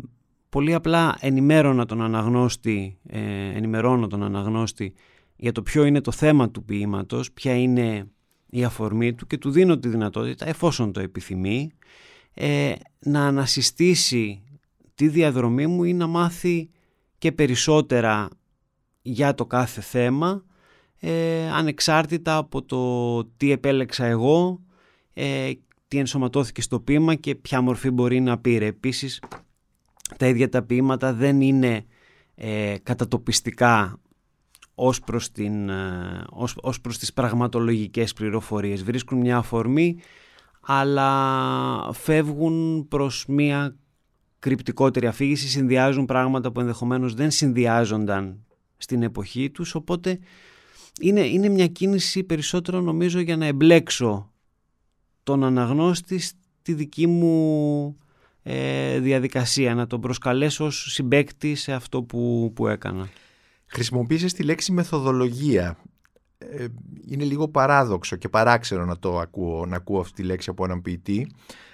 πολύ 0.50 0.74
απλά 0.74 1.18
ενημέρωνα 1.20 1.86
τον 1.86 2.02
αναγνώστη, 2.02 2.98
ε, 3.08 3.20
ενημερώνω 3.56 4.08
τον 4.08 4.24
αναγνώστη 4.24 4.94
για 5.36 5.52
το 5.52 5.62
ποιο 5.62 5.86
είναι 5.86 6.02
το 6.02 6.12
θέμα 6.12 6.50
του 6.50 6.64
ποίηματος, 6.64 7.32
ποια 7.32 7.56
είναι 7.56 8.08
η 8.50 8.64
αφορμή 8.64 9.14
του 9.14 9.28
και 9.28 9.38
του 9.38 9.52
δίνω 9.52 9.78
τη 9.78 9.88
δυνατότητα, 9.88 10.48
εφόσον 10.48 10.92
το 10.92 11.00
επιθυμεί, 11.00 11.72
ε, 12.34 12.74
να 13.00 13.26
ανασυστήσει 13.26 14.44
τη 14.96 15.08
διαδρομή 15.08 15.68
μου 15.68 15.84
ή 15.84 15.94
να 15.94 16.08
μάθει 16.08 16.70
και 17.18 17.32
περισσότερα 17.32 18.30
για 19.02 19.34
το 19.34 19.46
κάθε 19.46 19.82
θέμα, 19.82 20.44
ε, 21.00 21.50
ανεξάρτητα 21.50 22.38
από 22.38 22.62
το 22.64 23.26
τι 23.26 23.52
επέλεξα 23.52 24.06
εγώ, 24.06 24.62
ε, 25.14 25.52
τι 25.88 25.98
ενσωματώθηκε 25.98 26.62
στο 26.62 26.80
ποίημα 26.80 27.16
και 27.16 27.36
ποια 27.36 27.62
μορφή 27.62 27.90
μπορεί 27.90 28.20
να 28.20 28.38
πήρε. 28.38 28.66
Επίσης, 28.66 29.22
τα 30.18 30.28
ίδια 30.28 30.50
τα 30.50 30.64
ποίηματα 30.64 31.14
δεν 31.14 31.42
είναι 31.42 31.86
ε, 32.36 32.76
κατατοπιστικά 32.84 34.00
ως 34.76 35.00
προς, 35.00 35.32
την, 35.32 35.70
ε, 35.70 36.24
ως, 36.30 36.56
ως 36.62 36.82
προς 36.82 36.98
τις 36.98 37.14
πραγματολογικές 37.14 38.14
πληροφορίες. 38.14 38.84
Βρίσκουν 38.84 39.18
μια 39.18 39.38
αφορμή 39.38 40.00
αλλά 40.62 41.94
φεύγουν 41.94 42.88
προς 42.88 43.26
μια 43.28 43.76
κρυπτικότερη 44.40 45.08
αφήγηση, 45.08 45.48
συνδυάζουν 45.48 46.06
πράγματα 46.06 46.52
που 46.52 46.60
ενδεχομένως 46.60 47.14
δεν 47.14 47.32
συνδυάζονταν 47.32 48.46
στην 48.78 49.04
εποχή 49.04 49.50
τους, 49.50 49.76
οπότε 49.76 50.20
είναι, 51.02 51.22
είναι 51.22 51.50
μια 51.50 51.68
κίνηση 51.68 52.24
περισσότερο 52.24 52.82
νομίζω 52.82 53.20
για 53.20 53.38
να 53.38 53.46
εμπλέξω 53.46 54.31
τον 55.24 55.44
αναγνώστη 55.44 56.20
στη 56.20 56.74
δική 56.74 57.08
μου 57.08 57.98
ε, 58.44 59.00
διαδικασία, 59.00 59.76
να 59.76 59.88
τον 59.88 60.02
προσκαλέσω 60.02 60.66
ως 60.66 60.94
συμπέκτη 60.94 61.56
σε 61.56 61.74
αυτό 61.74 62.04
που, 62.04 62.52
που 62.56 62.68
έκανα. 62.68 63.10
Χρησιμοποίησες 63.66 64.34
τη 64.34 64.44
λέξη 64.44 64.72
μεθοδολογία. 64.72 65.78
Ε, 66.38 66.66
είναι 67.08 67.24
λίγο 67.24 67.48
παράδοξο 67.48 68.16
και 68.16 68.30
παράξενο 68.30 68.86
να 68.86 69.00
το 69.00 69.20
ακούω, 69.20 69.66
να 69.66 69.76
ακούω 69.76 70.00
αυτή 70.00 70.14
τη 70.14 70.24
λέξη 70.24 70.50
από 70.50 70.64
έναν 70.64 70.82
ποιητή. 70.82 71.32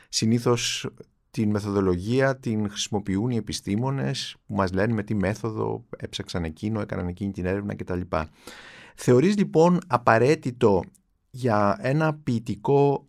Συνήθως 0.10 0.90
την 1.32 1.50
μεθοδολογία 1.50 2.38
την 2.38 2.70
χρησιμοποιούν 2.70 3.30
οι 3.30 3.36
επιστήμονες 3.36 4.36
που 4.46 4.56
μας 4.56 4.74
λένε 4.74 4.94
με 4.94 5.04
τι 5.04 5.16
μέθοδο 5.16 5.86
έψαξαν 5.98 6.44
εκείνο, 6.44 6.82
έκαναν 6.82 7.08
εκείνη 7.08 7.32
την 7.32 7.46
έρευνα 7.46 7.76
κτλ. 7.76 8.00
Θεωρείς 8.96 9.38
λοιπόν 9.38 9.80
απαραίτητο 9.88 10.84
για 11.30 11.78
ένα 11.82 12.14
ποιητικό 12.14 13.07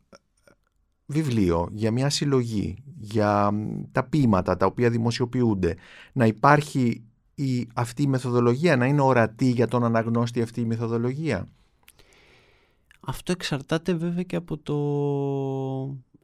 βιβλίο, 1.10 1.68
για 1.72 1.90
μια 1.90 2.10
συλλογή, 2.10 2.76
για 2.98 3.52
τα 3.92 4.04
ποίηματα 4.04 4.56
τα 4.56 4.66
οποία 4.66 4.90
δημοσιοποιούνται, 4.90 5.76
να 6.12 6.26
υπάρχει 6.26 7.02
η, 7.34 7.68
αυτή 7.74 8.02
η 8.02 8.06
μεθοδολογία, 8.06 8.76
να 8.76 8.86
είναι 8.86 9.00
ορατή 9.00 9.50
για 9.50 9.68
τον 9.68 9.84
αναγνώστη 9.84 10.42
αυτή 10.42 10.60
η 10.60 10.64
μεθοδολογία; 10.64 11.46
Αυτό 13.00 13.32
εξαρτάται 13.32 13.92
βέβαια 13.94 14.22
και 14.22 14.36
από, 14.36 14.56
το, 14.56 14.76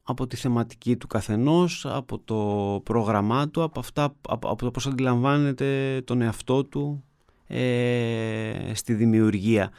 από 0.03 0.27
τη 0.27 0.35
θεματική 0.35 0.95
του 0.95 1.07
καθενός, 1.07 1.85
από 1.85 2.19
το 2.19 2.81
πρόγραμμά 2.83 3.49
του, 3.49 3.63
από, 3.63 3.79
αυτά, 3.79 4.03
από, 4.03 4.49
από 4.49 4.65
το 4.65 4.71
πώς 4.71 4.87
αντιλαμβάνεται 4.87 6.01
τον 6.05 6.21
εαυτό 6.21 6.63
του 6.63 7.03
ε, 7.47 8.71
στη 8.73 8.93
δημιουργία. 8.93 9.71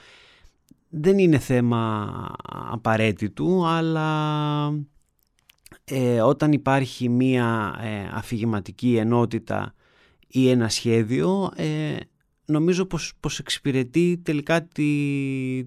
Δεν 0.89 1.19
είναι 1.19 1.39
θέμα 1.39 2.13
απαραίτητου, 2.71 3.67
αλλά 3.67 4.69
ε, 5.91 6.21
όταν 6.21 6.53
υπάρχει 6.53 7.09
μία 7.09 7.79
ε, 7.83 8.09
αφηγηματική 8.13 8.97
ενότητα 8.97 9.75
ή 10.27 10.49
ένα 10.49 10.69
σχέδιο, 10.69 11.51
ε, 11.57 11.97
νομίζω 12.45 12.85
πως, 12.85 13.13
πως 13.21 13.39
εξυπηρετεί 13.39 14.21
τελικά 14.23 14.63
τη, 14.63 14.85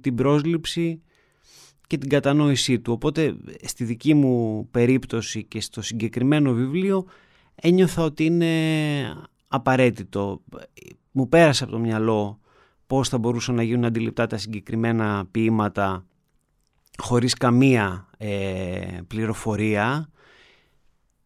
την 0.01 0.15
πρόσληψη 0.15 1.01
και 1.87 1.97
την 1.97 2.09
κατανόησή 2.09 2.79
του. 2.79 2.93
Οπότε 2.93 3.37
στη 3.63 3.83
δική 3.83 4.13
μου 4.13 4.67
περίπτωση 4.71 5.43
και 5.43 5.61
στο 5.61 5.81
συγκεκριμένο 5.81 6.53
βιβλίο 6.53 7.05
ένιωθα 7.55 8.03
ότι 8.03 8.25
είναι 8.25 8.53
απαραίτητο. 9.47 10.41
Μου 11.11 11.29
πέρασε 11.29 11.63
από 11.63 11.73
το 11.73 11.79
μυαλό 11.79 12.39
πώς 12.87 13.09
θα 13.09 13.17
μπορούσαν 13.17 13.55
να 13.55 13.63
γίνουν 13.63 13.85
αντιληπτά 13.85 14.27
τα 14.27 14.37
συγκεκριμένα 14.37 15.27
ποίηματα 15.31 16.05
χωρίς 16.99 17.33
καμία 17.33 18.09
ε, 18.17 18.97
πληροφορία 19.07 20.09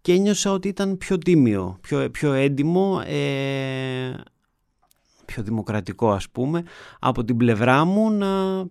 και 0.02 0.14
ένιωσα 0.14 0.52
ότι 0.52 0.68
ήταν 0.68 0.98
πιο 0.98 1.18
τίμιο, 1.18 1.78
πιο, 1.82 2.10
πιο 2.10 2.34
έντιμο, 2.34 3.02
ε, 3.06 4.14
πιο 5.26 5.44
δημοκρατικό 5.44 6.12
ας 6.12 6.30
πούμε, 6.30 6.64
από 7.00 7.24
την 7.24 7.38
πλευρά 7.38 7.86
μου 7.86 8.12
να, 8.12 8.64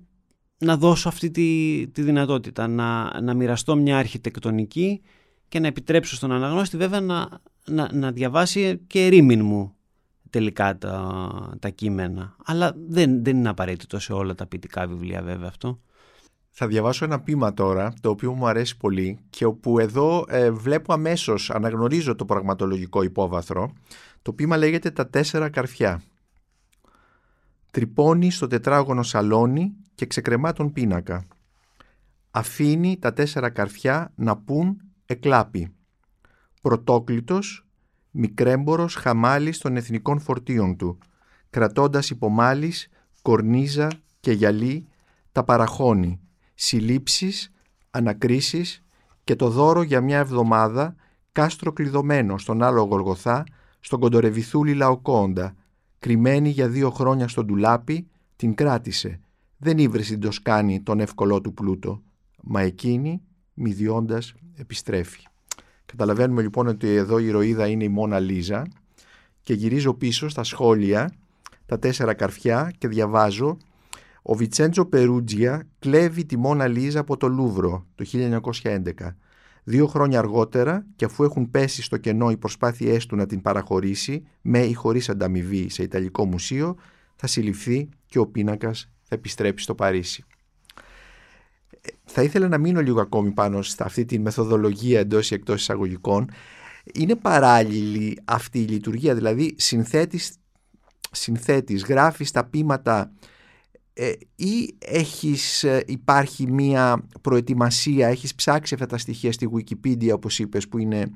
να 0.59 0.77
δώσω 0.77 1.09
αυτή 1.09 1.31
τη, 1.31 1.87
τη 1.93 2.03
δυνατότητα, 2.03 2.67
να, 2.67 3.21
να 3.21 3.35
μοιραστώ 3.35 3.77
μια 3.77 3.99
αρχιτεκτονική 3.99 5.01
και 5.49 5.61
να 5.61 5.67
επιτρέψω 5.67 6.15
στον 6.15 6.33
αναγνώστη 6.33 6.77
βέβαια 6.77 7.01
να, 7.01 7.29
να, 7.67 7.89
να 7.93 8.13
διαβάσει 8.13 8.79
και 8.87 9.07
ρήμην 9.07 9.45
μου 9.45 9.75
τελικά 10.31 10.79
τα, 10.79 11.57
τα 11.59 11.69
κείμενα. 11.69 12.37
Αλλά 12.45 12.75
δεν, 12.89 13.25
δεν 13.25 13.37
είναι 13.37 13.49
απαραίτητο 13.49 13.99
σε 13.99 14.13
όλα 14.13 14.35
τα 14.35 14.47
ποιητικά 14.47 14.87
βιβλία 14.87 15.23
βέβαια 15.23 15.49
αυτό. 15.49 15.81
Θα 16.55 16.67
διαβάσω 16.67 17.05
ένα 17.05 17.21
ποίημα 17.21 17.55
τώρα, 17.55 17.93
το 18.01 18.11
οποίο 18.11 18.33
μου 18.33 18.47
αρέσει 18.47 18.77
πολύ 18.77 19.19
και 19.31 19.45
όπου 19.45 19.79
εδώ 19.79 20.25
ε, 20.29 20.51
βλέπω 20.51 20.93
αμέσως, 20.93 21.51
αναγνωρίζω 21.51 22.15
το 22.15 22.25
πραγματολογικό 22.25 23.03
υπόβαθρο. 23.03 23.73
Το 24.23 24.33
ποίημα 24.33 24.57
λέγεται 24.57 24.91
«Τα 24.91 25.09
τέσσερα 25.09 25.49
καρφιά». 25.49 26.03
Τρυπώνει 27.71 28.31
στο 28.31 28.47
τετράγωνο 28.47 29.03
σαλόνι 29.03 29.73
και 29.95 30.07
ξεκρεμά 30.07 30.53
τον 30.53 30.73
πίνακα. 30.73 31.27
Αφήνει 32.31 32.99
τα 32.99 33.13
τέσσερα 33.13 33.51
καρφιά 33.51 34.13
να 34.15 34.37
πούν 34.37 34.81
εκλάπη. 35.07 35.75
Πρωτόκλητος, 36.63 37.67
μικρέμπορος 38.11 38.95
χαμάλης 38.95 39.59
των 39.59 39.77
εθνικών 39.77 40.21
φορτίων 40.21 40.77
του, 40.77 40.99
κρατώντας 41.51 42.11
υπομάλης, 42.11 42.89
κορνίζα 43.23 43.89
και 44.21 44.33
γυαλί, 44.33 44.89
τα 45.33 45.45
παραχώνει 45.45 46.22
συλλήψεις, 46.65 47.53
ανακρίσεις 47.91 48.83
και 49.25 49.37
το 49.37 49.49
δώρο 49.49 49.83
για 49.83 50.01
μια 50.01 50.19
εβδομάδα 50.19 50.95
κάστρο 51.33 51.73
κλειδωμένο 51.73 52.39
στον 52.39 52.63
άλλο 52.63 52.83
Γολγοθά, 52.83 53.45
στον 53.81 54.01
κοντορεβιθούλη 54.01 54.75
Λαοκόντα, 54.75 55.55
κρυμμένη 55.99 56.49
για 56.49 56.69
δύο 56.69 56.91
χρόνια 56.91 57.29
στον 57.29 57.47
τουλάπι, 57.47 58.07
την 58.37 58.55
κράτησε. 58.55 59.21
Δεν 59.57 59.79
ήβρεσε 59.79 60.11
την 60.11 60.21
Τοσκάνη 60.21 60.83
τον 60.83 61.01
εύκολό 61.01 61.41
του 61.41 61.55
πλούτο, 61.55 62.03
μα 62.43 62.61
εκείνη, 62.61 63.23
μηδιώντας, 63.55 64.35
επιστρέφει. 64.55 65.23
Καταλαβαίνουμε 65.87 66.43
λοιπόν 66.43 66.67
ότι 66.67 66.89
εδώ 66.89 67.19
η 67.19 67.27
ηρωίδα 67.27 67.67
είναι 67.67 67.85
η 67.85 67.89
Μόνα 67.89 68.19
Λίζα 68.19 68.67
και 69.43 69.55
γυρίζω 69.55 69.95
πίσω 69.95 70.29
στα 70.29 70.45
σχόλια, 70.45 71.13
τα 71.67 71.79
τέσσερα 71.79 72.15
καρφιά 72.15 72.73
και 72.79 72.89
διαβάζω 72.89 73.57
ο 74.23 74.35
Βιτσέντζο 74.35 74.85
Περούτζια 74.85 75.69
κλέβει 75.79 76.25
τη 76.25 76.37
Μόνα 76.37 76.67
Λίζα 76.67 77.01
από 77.01 77.17
το 77.17 77.29
Λούβρο 77.29 77.87
το 77.95 78.05
1911. 78.63 78.81
Δύο 79.65 79.87
χρόνια 79.87 80.19
αργότερα 80.19 80.87
και 80.97 81.05
αφού 81.05 81.25
έχουν 81.25 81.51
πέσει 81.51 81.83
στο 81.83 81.97
κενό 81.97 82.31
οι 82.31 82.37
προσπάθειές 82.37 83.07
του 83.07 83.17
να 83.17 83.27
την 83.27 83.43
παραχωρήσει 83.43 84.25
με 84.43 84.59
ή 84.59 84.73
χωρίς 84.73 85.09
ανταμοιβή 85.09 85.69
σε 85.71 85.83
Ιταλικό 85.83 86.25
Μουσείο 86.25 86.77
θα 87.17 87.27
συλληφθεί 87.27 87.89
και 88.07 88.19
ο 88.19 88.27
πίνακας 88.27 88.91
θα 89.03 89.15
επιστρέψει 89.15 89.65
στο 89.65 89.75
Παρίσι. 89.75 90.25
Θα 92.05 92.23
ήθελα 92.23 92.49
να 92.49 92.59
μείνω 92.59 92.81
λίγο 92.81 93.01
ακόμη 93.01 93.31
πάνω 93.31 93.63
σε 93.63 93.77
αυτή 93.79 94.05
τη 94.05 94.19
μεθοδολογία 94.19 95.01
εντός 95.01 95.31
ή 95.31 95.35
εκτός 95.35 95.61
εισαγωγικών. 95.61 96.31
Είναι 96.95 97.17
παράλληλη 97.17 98.19
αυτή 98.25 98.59
η 98.59 98.67
λειτουργία, 98.67 99.15
δηλαδή 99.15 99.55
συνθέτης, 99.59 100.33
συνθέτης 101.11 101.85
γράφεις 101.85 102.31
τα 102.31 102.45
πείματα 102.45 103.13
ε, 103.95 104.13
ή 104.37 104.75
έχεις, 104.79 105.65
ε, 105.65 105.85
υπάρχει 105.87 106.53
μία 106.53 107.07
προετοιμασία, 107.21 108.09
έχεις 108.09 108.35
ψάξει 108.35 108.75
αυτά 108.75 108.87
τα 108.87 108.99
στοιχεία 108.99 109.33
στη 109.33 109.49
Wikipedia 109.55 110.11
όπως 110.13 110.39
είπες 110.39 110.69
που 110.69 110.79
είναι 110.79 111.11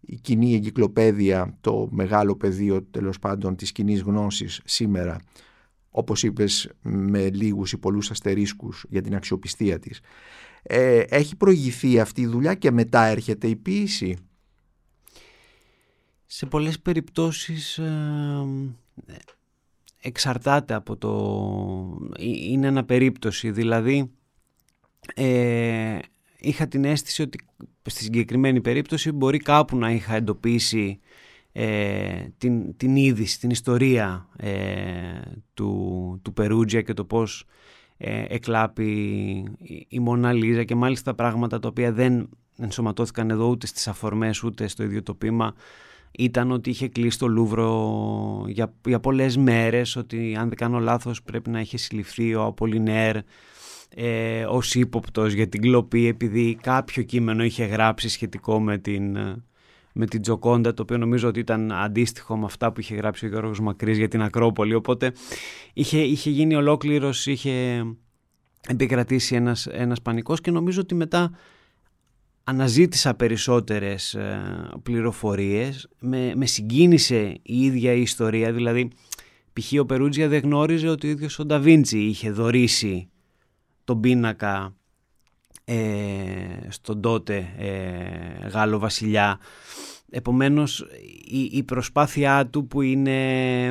η 0.00 0.16
κοινή 0.16 0.54
εγκυκλοπαίδεια, 0.54 1.56
το 1.60 1.88
μεγάλο 1.90 2.36
πεδίο 2.36 2.82
τέλος 2.82 3.18
πάντων 3.18 3.56
της 3.56 3.72
κοινής 3.72 4.00
γνώσης 4.00 4.60
σήμερα 4.64 5.20
όπως 5.90 6.22
είπες 6.22 6.70
με 6.82 7.30
λίγους 7.30 7.72
ή 7.72 7.78
πολλούς 7.78 8.10
αστερίσκους 8.10 8.84
για 8.88 9.02
την 9.02 9.14
αξιοπιστία 9.14 9.78
της. 9.78 10.00
Ε, 10.62 10.98
έχει 10.98 11.36
προηγηθεί 11.36 12.00
αυτή 12.00 12.20
η 12.20 12.26
δουλειά 12.26 12.54
και 12.54 12.70
μετά 12.70 13.04
έρχεται 13.04 13.46
η 13.46 13.56
ποίηση. 13.56 14.16
Σε 16.26 16.46
πολλές 16.46 16.80
περιπτώσεις 16.80 17.80
εξαρτάται 20.02 20.74
από 20.74 20.96
το... 20.96 22.12
είναι 22.18 22.66
ένα 22.66 22.84
περίπτωση, 22.84 23.50
δηλαδή 23.50 24.10
ε, 25.14 25.98
είχα 26.38 26.68
την 26.68 26.84
αίσθηση 26.84 27.22
ότι 27.22 27.38
στη 27.82 28.02
συγκεκριμένη 28.02 28.60
περίπτωση 28.60 29.12
μπορεί 29.12 29.38
κάπου 29.38 29.76
να 29.76 29.90
είχα 29.90 30.14
εντοπίσει 30.14 31.00
ε, 31.52 32.26
την, 32.38 32.76
την 32.76 32.96
είδηση, 32.96 33.40
την 33.40 33.50
ιστορία 33.50 34.28
ε, 34.36 34.50
του, 35.54 36.20
του 36.22 36.32
Περούτζια 36.32 36.82
και 36.82 36.92
το 36.92 37.04
πώς 37.04 37.44
ε, 37.96 38.24
εκλάπει 38.28 38.88
η 39.88 39.98
Μονα 40.00 40.32
Λίζα 40.32 40.64
και 40.64 40.74
μάλιστα 40.74 41.14
πράγματα 41.14 41.58
τα 41.58 41.68
οποία 41.68 41.92
δεν 41.92 42.28
ενσωματώθηκαν 42.56 43.30
εδώ 43.30 43.48
ούτε 43.48 43.66
στις 43.66 43.88
αφορμές 43.88 44.42
ούτε 44.42 44.66
στο 44.66 44.82
ίδιο 44.82 45.02
το 45.02 45.14
πείμα 45.14 45.54
ήταν 46.18 46.50
ότι 46.50 46.70
είχε 46.70 46.88
κλείσει 46.88 47.18
το 47.18 47.26
Λούβρο 47.26 48.44
για, 48.48 48.74
για 48.86 49.00
πολλές 49.00 49.36
μέρες, 49.36 49.96
ότι 49.96 50.36
αν 50.38 50.48
δεν 50.48 50.56
κάνω 50.56 50.78
λάθος 50.78 51.22
πρέπει 51.22 51.50
να 51.50 51.60
είχε 51.60 51.76
συλληφθεί 51.76 52.34
ο 52.34 52.44
Απολινέρ 52.44 53.16
ε, 53.94 54.44
ως 54.44 54.74
ύποπτος 54.74 55.32
για 55.32 55.48
την 55.48 55.60
κλοπή 55.60 56.06
επειδή 56.06 56.58
κάποιο 56.60 57.02
κείμενο 57.02 57.44
είχε 57.44 57.64
γράψει 57.64 58.08
σχετικό 58.08 58.60
με 58.60 58.78
την, 58.78 59.16
με 59.92 60.06
την 60.06 60.22
Τζοκόντα 60.22 60.74
το 60.74 60.82
οποίο 60.82 60.98
νομίζω 60.98 61.28
ότι 61.28 61.40
ήταν 61.40 61.72
αντίστοιχο 61.72 62.36
με 62.36 62.44
αυτά 62.44 62.72
που 62.72 62.80
είχε 62.80 62.94
γράψει 62.94 63.26
ο 63.26 63.28
Γιώργος 63.28 63.60
Μακρύς 63.60 63.98
για 63.98 64.08
την 64.08 64.22
Ακρόπολη. 64.22 64.74
Οπότε 64.74 65.12
είχε, 65.72 65.98
είχε 65.98 66.30
γίνει 66.30 66.54
ολόκληρος, 66.54 67.26
είχε 67.26 67.84
επικρατήσει 68.68 69.34
ένας, 69.34 69.66
ένας 69.66 70.02
πανικός 70.02 70.40
και 70.40 70.50
νομίζω 70.50 70.80
ότι 70.80 70.94
μετά 70.94 71.30
αναζήτησα 72.44 73.14
περισσότερες 73.14 74.14
ε, 74.14 74.40
πληροφορίες, 74.82 75.88
με, 76.00 76.32
με 76.36 76.46
συγκίνησε 76.46 77.34
η 77.42 77.64
ίδια 77.64 77.92
η 77.92 78.00
ιστορία, 78.00 78.52
δηλαδή 78.52 78.90
π.χ. 79.52 79.72
ο 79.80 79.86
Περούτζια 79.86 80.28
δεν 80.28 80.40
γνώριζε 80.40 80.88
ότι 80.88 81.06
ο 81.06 81.10
ίδιος 81.10 81.38
ο 81.38 81.44
Νταβίντσι 81.44 81.98
είχε 81.98 82.30
δωρήσει 82.30 83.08
τον 83.84 84.00
πίνακα 84.00 84.76
ε, 85.64 85.76
στον 86.68 87.00
τότε 87.00 87.54
ε, 87.58 88.48
Γάλλο 88.48 88.78
βασιλιά. 88.78 89.38
Επομένως 90.10 90.86
η, 91.24 91.40
η 91.52 91.62
προσπάθειά 91.62 92.46
του 92.46 92.66
που 92.66 92.82
είναι 92.82 93.66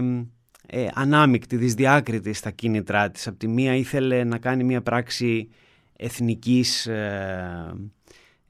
ε, 0.68 0.88
ανάμεικτη, 0.94 1.56
δυσδιάκριτη 1.56 2.34
στα 2.34 2.52
κίνητρά 2.52 3.12
της. 3.12 3.28
Από 3.28 3.38
τη 3.38 3.48
μία 3.48 3.76
ήθελε 3.76 4.24
να 4.24 4.38
κάνει 4.38 4.64
μια 4.64 4.82
πράξη 4.82 5.50
εθνικής 5.96 6.88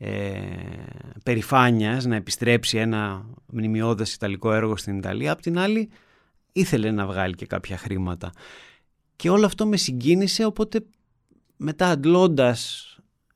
ε, 0.04 0.10
ε, 0.10 0.44
περηφάνειας 1.24 2.06
να 2.06 2.16
επιστρέψει 2.16 2.78
ένα 2.78 3.26
μνημειώδες 3.46 4.14
ιταλικό 4.14 4.54
έργο 4.54 4.78
στην 4.78 4.98
Ιταλία, 4.98 5.32
απ' 5.32 5.42
την 5.42 5.58
άλλη 5.58 5.90
ήθελε 6.52 6.92
να 6.92 7.06
βγάλει 7.06 7.36
και 7.36 7.46
κάποια 7.46 7.78
χρήματα. 7.78 8.32
Και 9.16 9.30
όλο 9.30 9.46
αυτό 9.46 9.66
με 9.66 9.78
συγκίνησε, 9.78 10.46
οπότε 10.46 10.86
μετά 11.58 11.88
αντλώντας 11.90 12.86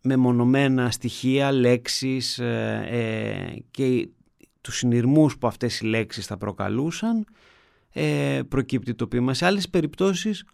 μεμονωμένα 0.01 0.91
στοιχεία, 0.91 1.51
λέξεις 1.51 2.39
ε, 2.39 2.85
ε, 2.89 3.59
και 3.71 4.07
τους 4.61 4.77
συνειρμούς 4.77 5.37
που 5.37 5.47
αυτές 5.47 5.79
οι 5.79 5.85
λέξεις 5.85 6.25
θα 6.25 6.37
προκαλούσαν 6.37 7.25
ε, 7.93 8.41
προκύπτει 8.47 8.95
το 8.95 9.07
ποίημα. 9.07 9.33
Σε 9.33 9.45
άλλες 9.45 9.69
περιπτώσεις 9.69 10.45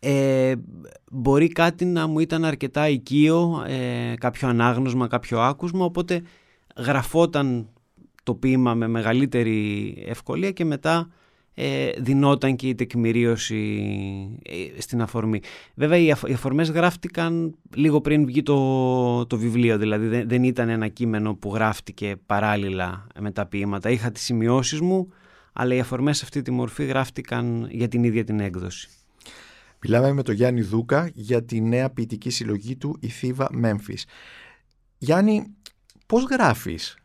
ε, 0.00 0.54
μπορεί 1.10 1.48
κάτι 1.48 1.84
να 1.84 2.06
μου 2.06 2.18
ήταν 2.18 2.44
αρκετά 2.44 2.88
οικείο, 2.88 3.64
ε, 3.66 4.14
κάποιο 4.14 4.48
ανάγνωσμα, 4.48 5.06
κάποιο 5.06 5.40
άκουσμα, 5.40 5.84
οπότε 5.84 6.22
γραφόταν 6.76 7.68
το 8.22 8.34
ποίημα 8.34 8.74
με 8.74 8.86
μεγαλύτερη 8.86 9.94
ευκολία 10.06 10.50
και 10.50 10.64
μετά 10.64 11.08
ε, 11.54 11.90
δινόταν 11.98 12.56
και 12.56 12.68
η 12.68 12.74
τεκμηρίωση 12.74 13.86
ε, 14.42 14.80
στην 14.80 15.02
αφορμή. 15.02 15.40
Βέβαια 15.74 15.98
οι, 15.98 16.10
αφορμές 16.10 16.70
γράφτηκαν 16.70 17.54
λίγο 17.74 18.00
πριν 18.00 18.26
βγει 18.26 18.42
το, 18.42 19.26
το 19.26 19.38
βιβλίο, 19.38 19.78
δηλαδή 19.78 20.06
δεν, 20.06 20.28
δεν 20.28 20.42
ήταν 20.44 20.68
ένα 20.68 20.88
κείμενο 20.88 21.34
που 21.34 21.54
γράφτηκε 21.54 22.16
παράλληλα 22.26 23.06
με 23.20 23.30
τα 23.30 23.46
ποίηματα. 23.46 23.90
Είχα 23.90 24.10
τις 24.10 24.22
σημειώσεις 24.22 24.80
μου, 24.80 25.08
αλλά 25.52 25.74
οι 25.74 25.80
αφορμές 25.80 26.16
σε 26.16 26.24
αυτή 26.24 26.42
τη 26.42 26.50
μορφή 26.50 26.84
γράφτηκαν 26.84 27.68
για 27.70 27.88
την 27.88 28.04
ίδια 28.04 28.24
την 28.24 28.40
έκδοση. 28.40 28.88
Μιλάμε 29.86 30.12
με 30.12 30.22
τον 30.22 30.34
Γιάννη 30.34 30.60
Δούκα 30.60 31.10
για 31.14 31.44
τη 31.44 31.60
νέα 31.60 31.90
ποιητική 31.90 32.30
συλλογή 32.30 32.76
του 32.76 32.96
«Η 33.00 33.08
Θήβα 33.08 33.48
Μέμφης». 33.52 34.06
Γιάννη, 34.98 35.46
πώς 36.06 36.24
γράφεις, 36.24 36.98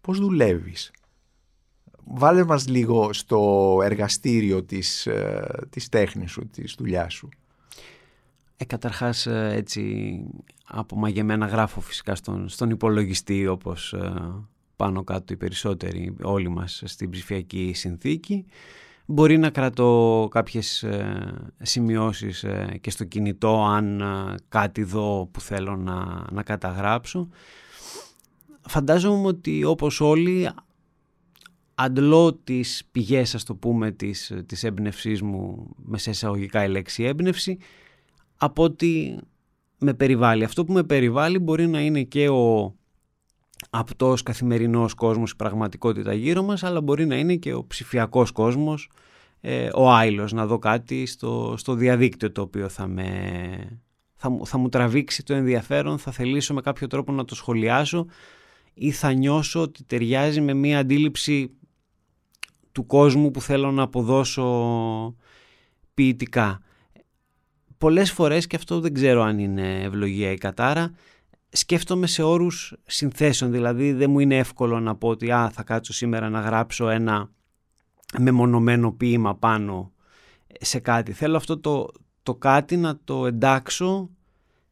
πώς 0.00 0.18
δουλεύεις; 0.18 0.90
Βάλε 2.04 2.44
μας 2.44 2.68
λίγο 2.68 3.12
στο 3.12 3.78
εργαστήριο 3.82 4.64
της, 4.64 5.06
ε, 5.06 5.66
της 5.70 5.88
τέχνης 5.88 6.30
σου, 6.30 6.48
της 6.48 6.74
δουλειάς 6.78 7.12
σου. 7.12 7.28
Ε, 8.56 8.64
καταρχάς 8.64 9.26
ε, 9.26 9.50
έτσι 9.54 10.14
απομαγεμένα 10.64 11.46
γράφω 11.46 11.80
φυσικά 11.80 12.14
στον, 12.14 12.48
στον 12.48 12.70
υπολογιστή 12.70 13.46
όπως 13.46 13.92
ε, 13.92 14.32
πάνω 14.76 15.04
κάτω 15.04 15.32
οι 15.32 15.36
περισσότεροι 15.36 16.16
όλοι 16.22 16.48
μας 16.48 16.82
στην 16.84 17.10
ψηφιακή 17.10 17.72
συνθήκη. 17.74 18.44
Μπορεί 19.06 19.38
να 19.38 19.50
κρατώ 19.50 20.28
κάποιες 20.30 20.82
ε, 20.82 21.52
σημειώσεις 21.62 22.44
και 22.80 22.90
στο 22.90 23.04
κινητό 23.04 23.64
αν 23.64 24.02
κάτι 24.48 24.82
δω 24.82 25.28
που 25.32 25.40
θέλω 25.40 25.76
να, 25.76 26.26
να 26.30 26.42
καταγράψω. 26.42 27.28
Φαντάζομαι 28.68 29.26
ότι 29.26 29.64
όπως 29.64 30.00
όλοι 30.00 30.50
αντλώ 31.74 32.34
τις 32.34 32.84
πηγές, 32.92 33.34
ας 33.34 33.44
το 33.44 33.54
πούμε, 33.54 33.90
της, 33.90 34.32
της 34.46 34.64
έμπνευσής 34.64 35.22
μου, 35.22 35.70
με 35.76 35.98
σε 35.98 36.10
εισαγωγικά 36.10 36.64
η 36.64 36.68
λέξη 36.68 37.02
έμπνευση, 37.02 37.58
από 38.36 38.62
ότι 38.62 39.18
με 39.78 39.94
περιβάλλει. 39.94 40.44
Αυτό 40.44 40.64
που 40.64 40.72
με 40.72 40.84
περιβάλλει 40.84 41.38
μπορεί 41.38 41.66
να 41.66 41.80
είναι 41.80 42.02
και 42.02 42.28
ο 42.28 42.74
απτός 43.78 44.22
καθημερινός 44.22 44.94
κόσμος, 44.94 45.30
η 45.30 45.36
πραγματικότητα 45.36 46.14
γύρω 46.14 46.42
μας, 46.42 46.62
αλλά 46.62 46.80
μπορεί 46.80 47.06
να 47.06 47.16
είναι 47.16 47.36
και 47.36 47.52
ο 47.54 47.64
ψηφιακός 47.66 48.30
κόσμος, 48.30 48.90
ε, 49.40 49.68
ο 49.74 49.92
άϊλος, 49.92 50.32
να 50.32 50.46
δω 50.46 50.58
κάτι 50.58 51.06
στο, 51.06 51.54
στο 51.56 51.74
διαδίκτυο 51.74 52.32
το 52.32 52.42
οποίο 52.42 52.68
θα, 52.68 52.86
με, 52.86 53.80
θα, 54.14 54.38
θα 54.44 54.58
μου 54.58 54.68
τραβήξει 54.68 55.22
το 55.22 55.34
ενδιαφέρον, 55.34 55.98
θα 55.98 56.12
θελήσω 56.12 56.54
με 56.54 56.60
κάποιο 56.60 56.86
τρόπο 56.86 57.12
να 57.12 57.24
το 57.24 57.34
σχολιάσω 57.34 58.06
ή 58.74 58.90
θα 58.90 59.12
νιώσω 59.12 59.60
ότι 59.60 59.84
ταιριάζει 59.84 60.40
με 60.40 60.54
μία 60.54 60.78
αντίληψη 60.78 61.50
του 62.72 62.86
κόσμου 62.86 63.30
που 63.30 63.40
θέλω 63.40 63.70
να 63.70 63.82
αποδώσω 63.82 65.16
ποιητικά. 65.94 66.60
Πολλές 67.78 68.12
φορές, 68.12 68.46
και 68.46 68.56
αυτό 68.56 68.80
δεν 68.80 68.94
ξέρω 68.94 69.22
αν 69.22 69.38
είναι 69.38 69.82
ευλογία 69.82 70.30
ή 70.30 70.36
κατάρα, 70.36 70.92
σκέφτομαι 71.56 72.06
σε 72.06 72.22
όρους 72.22 72.74
συνθέσεων, 72.86 73.50
δηλαδή 73.50 73.92
δεν 73.92 74.10
μου 74.10 74.18
είναι 74.18 74.38
εύκολο 74.38 74.80
να 74.80 74.96
πω 74.96 75.08
ότι 75.08 75.30
α, 75.30 75.50
θα 75.50 75.62
κάτσω 75.62 75.92
σήμερα 75.92 76.28
να 76.28 76.40
γράψω 76.40 76.88
ένα 76.88 77.30
μεμονωμένο 78.18 78.92
ποίημα 78.92 79.36
πάνω 79.36 79.92
σε 80.60 80.78
κάτι. 80.78 81.12
Θέλω 81.12 81.36
αυτό 81.36 81.58
το, 81.58 81.88
το 82.22 82.34
κάτι 82.34 82.76
να 82.76 82.98
το 83.04 83.26
εντάξω 83.26 84.10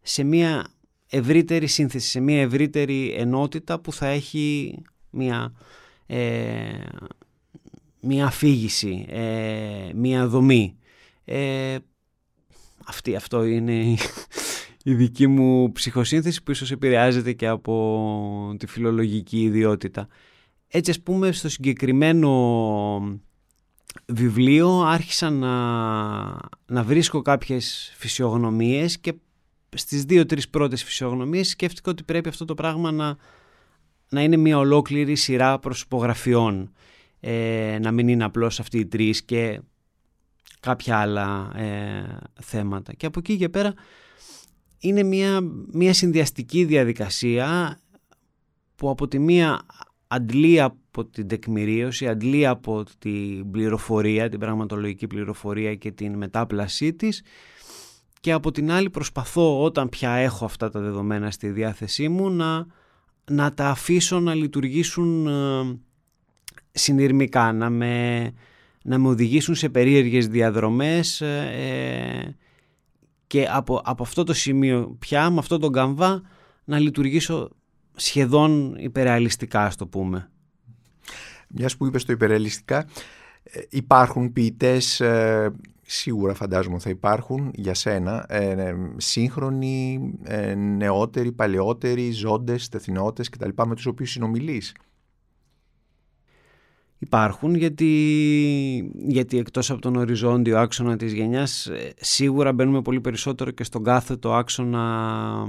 σε 0.02 0.22
μια 0.22 0.66
ευρύτερη 1.08 1.66
σύνθεση, 1.66 2.08
σε 2.08 2.20
μια 2.20 2.40
ευρύτερη 2.40 3.14
ενότητα 3.16 3.80
που 3.80 3.92
θα 3.92 4.06
έχει 4.06 4.76
μια 5.10 5.52
ε, 6.06 6.84
μία 8.00 8.26
αφήγηση, 8.26 9.06
ε, 9.08 9.90
μία 9.94 10.26
δομή. 10.26 10.76
Ε, 11.24 11.76
αυτή, 12.86 13.16
αυτό 13.16 13.44
είναι 13.44 13.96
η, 14.84 14.94
δική 14.94 15.26
μου 15.26 15.72
ψυχοσύνθεση 15.72 16.42
που 16.42 16.50
ίσως 16.50 16.70
επηρεάζεται 16.70 17.32
και 17.32 17.46
από 17.46 18.54
τη 18.58 18.66
φιλολογική 18.66 19.42
ιδιότητα. 19.42 20.08
Έτσι 20.68 20.90
ας 20.90 21.00
πούμε 21.00 21.32
στο 21.32 21.48
συγκεκριμένο 21.48 23.20
βιβλίο 24.06 24.80
άρχισα 24.80 25.30
να, 25.30 25.54
να 26.66 26.82
βρίσκω 26.82 27.22
κάποιες 27.22 27.92
φυσιογνωμίες 27.96 28.98
και 28.98 29.14
στις 29.76 30.04
δύο-τρεις 30.04 30.48
πρώτες 30.48 30.84
φυσιογνωμίες 30.84 31.48
σκέφτηκα 31.48 31.90
ότι 31.90 32.02
πρέπει 32.02 32.28
αυτό 32.28 32.44
το 32.44 32.54
πράγμα 32.54 32.90
να, 32.90 33.16
να 34.08 34.22
είναι 34.22 34.36
μια 34.36 34.58
ολόκληρη 34.58 35.16
σειρά 35.16 35.58
προσωπογραφιών 35.58 36.72
ε, 37.20 37.78
να 37.80 37.90
μην 37.90 38.08
είναι 38.08 38.24
απλώς 38.24 38.60
αυτοί 38.60 38.78
οι 38.78 38.86
τρεις 38.86 39.22
και 39.22 39.60
κάποια 40.60 40.98
άλλα 40.98 41.52
ε, 41.56 42.18
θέματα. 42.40 42.92
Και 42.92 43.06
από 43.06 43.18
εκεί 43.18 43.36
και 43.36 43.48
πέρα 43.48 43.74
είναι 44.82 45.02
μια, 45.02 45.40
μια 45.72 45.94
συνδυαστική 45.94 46.64
διαδικασία 46.64 47.78
που 48.76 48.90
από 48.90 49.08
τη 49.08 49.18
μία 49.18 49.66
αντλεί 50.06 50.60
από 50.60 51.04
την 51.04 51.28
τεκμηρίωση, 51.28 52.08
αντλεί 52.08 52.46
από 52.46 52.84
την 52.98 53.50
πληροφορία, 53.50 54.28
την 54.28 54.38
πραγματολογική 54.38 55.06
πληροφορία 55.06 55.74
και 55.74 55.90
την 55.90 56.16
μετάπλασή 56.16 56.92
της 56.92 57.22
και 58.20 58.32
από 58.32 58.50
την 58.50 58.70
άλλη 58.70 58.90
προσπαθώ 58.90 59.62
όταν 59.62 59.88
πια 59.88 60.10
έχω 60.10 60.44
αυτά 60.44 60.70
τα 60.70 60.80
δεδομένα 60.80 61.30
στη 61.30 61.48
διάθεσή 61.48 62.08
μου 62.08 62.30
να, 62.30 62.66
να 63.30 63.54
τα 63.54 63.68
αφήσω 63.68 64.20
να 64.20 64.34
λειτουργήσουν 64.34 65.26
ε, 65.26 65.78
συνειρμικά, 66.72 67.52
να 67.52 67.70
με, 67.70 68.20
να 68.82 68.98
με 68.98 69.08
οδηγήσουν 69.08 69.54
σε 69.54 69.68
περίεργες 69.68 70.28
διαδρομές 70.28 71.20
ε, 71.20 72.36
και 73.32 73.48
από, 73.50 73.80
από 73.84 74.02
αυτό 74.02 74.24
το 74.24 74.32
σημείο 74.32 74.96
πια, 74.98 75.30
με 75.30 75.38
αυτό 75.38 75.58
τον 75.58 75.72
καμβά, 75.72 76.22
να 76.64 76.78
λειτουργήσω 76.78 77.50
σχεδόν 77.94 78.74
υπερεαλιστικά, 78.78 79.64
ας 79.64 79.76
το 79.76 79.86
πούμε. 79.86 80.30
Μιας 81.48 81.76
που 81.76 81.86
είπες 81.86 82.04
το 82.04 82.12
υπερεαλιστικά, 82.12 82.86
ε, 83.42 83.60
υπάρχουν 83.68 84.32
ποιητές, 84.32 85.00
ε, 85.00 85.54
σίγουρα 85.82 86.34
φαντάζομαι 86.34 86.78
θα 86.78 86.90
υπάρχουν 86.90 87.50
για 87.54 87.74
σένα, 87.74 88.26
ε, 88.28 88.74
σύγχρονοι, 88.96 90.12
νεότεροι, 90.56 91.32
παλαιότεροι, 91.32 92.10
ζώντες, 92.10 92.68
τεθνότητες 92.68 93.28
κτλ. 93.28 93.48
με 93.66 93.74
τους 93.74 93.86
οποίους 93.86 94.10
συνομιλείς 94.10 94.74
υπάρχουν 97.02 97.54
γιατί, 97.54 97.90
γιατί 99.06 99.38
εκτός 99.38 99.70
από 99.70 99.80
τον 99.80 99.96
οριζόντιο 99.96 100.58
άξονα 100.58 100.96
της 100.96 101.12
γενιάς 101.12 101.66
ε, 101.66 101.92
σίγουρα 101.96 102.52
μπαίνουμε 102.52 102.82
πολύ 102.82 103.00
περισσότερο 103.00 103.50
και 103.50 103.64
στον 103.64 103.84
κάθετο 103.84 104.32
άξονα 104.32 105.46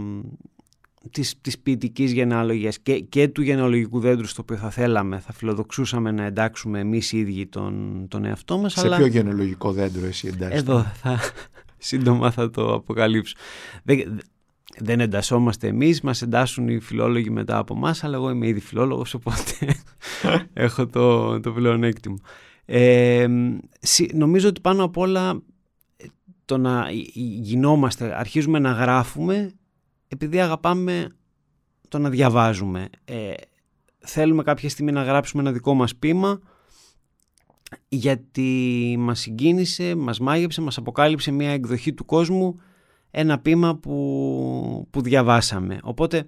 της, 1.12 1.36
της 1.42 1.60
ποιητικής 1.60 2.12
γενεαλογίας 2.12 2.80
και, 2.80 3.00
και 3.00 3.28
του 3.28 3.42
γενεαλογικού 3.42 4.00
δέντρου 4.00 4.26
στο 4.26 4.42
οποίο 4.42 4.56
θα 4.56 4.70
θέλαμε, 4.70 5.20
θα 5.20 5.34
φιλοδοξούσαμε 5.34 6.12
να 6.12 6.24
εντάξουμε 6.24 6.80
εμείς 6.80 7.12
οι 7.12 7.18
ίδιοι 7.18 7.48
τον, 7.48 8.06
τον 8.08 8.26
εαυτό 8.26 8.58
μας. 8.58 8.74
Σε 8.74 8.88
ποιο 8.88 9.06
γενεαλογικό 9.06 9.72
δέντρο 9.72 10.06
εσύ 10.06 10.28
εντάξεις. 10.28 10.60
Εδώ 10.60 10.84
θα, 10.94 11.20
σύντομα 11.78 12.32
θα 12.32 12.50
το 12.50 12.74
αποκαλύψω. 12.74 13.36
Δεν, 13.84 14.20
δεν 14.78 15.00
εντασσόμαστε 15.00 15.68
εμείς, 15.68 16.02
μας 16.02 16.22
εντάσσουν 16.22 16.68
οι 16.68 16.80
φιλόλογοι 16.80 17.30
μετά 17.30 17.58
από 17.58 17.76
εμά, 17.76 17.96
αλλά 18.02 18.16
εγώ 18.16 18.30
είμαι 18.30 18.48
ήδη 18.48 18.60
φιλόλογος, 18.60 19.14
οπότε 19.14 19.76
έχω 20.54 20.88
το, 20.88 21.40
το 21.40 21.52
πλεονέκτημα. 21.52 22.18
Ε, 22.66 23.28
νομίζω 24.14 24.48
ότι 24.48 24.62
πάνω 24.62 24.84
απ' 24.84 24.98
όλα 24.98 25.42
το 26.46 26.58
να 26.58 26.88
γινόμαστε, 27.42 28.20
αρχίζουμε 28.20 28.60
να 28.60 28.72
γράφουμε 28.72 29.54
επειδή 30.08 30.40
αγαπάμε 30.40 31.08
το 31.88 32.00
να 32.00 32.10
διαβάζουμε. 32.10 32.90
Ε, 33.06 33.34
θέλουμε 34.00 34.44
κάποια 34.44 34.70
στιγμή 34.70 34.92
να 34.92 35.04
γράψουμε 35.04 35.42
ένα 35.42 35.52
δικό 35.52 35.74
μας 35.74 35.96
ποίημα 35.96 36.40
γιατί 37.88 38.96
μας 39.00 39.20
συγκίνησε, 39.20 39.96
μας 39.96 40.20
μάγεψε, 40.20 40.62
μας 40.62 40.78
αποκάλυψε 40.78 41.32
μια 41.32 41.52
εκδοχή 41.52 41.94
του 41.94 42.06
κόσμου 42.06 42.60
ένα 43.16 43.40
πείμα 43.40 43.76
που, 43.76 44.88
που 44.90 45.02
διαβάσαμε. 45.02 45.80
Οπότε 45.84 46.28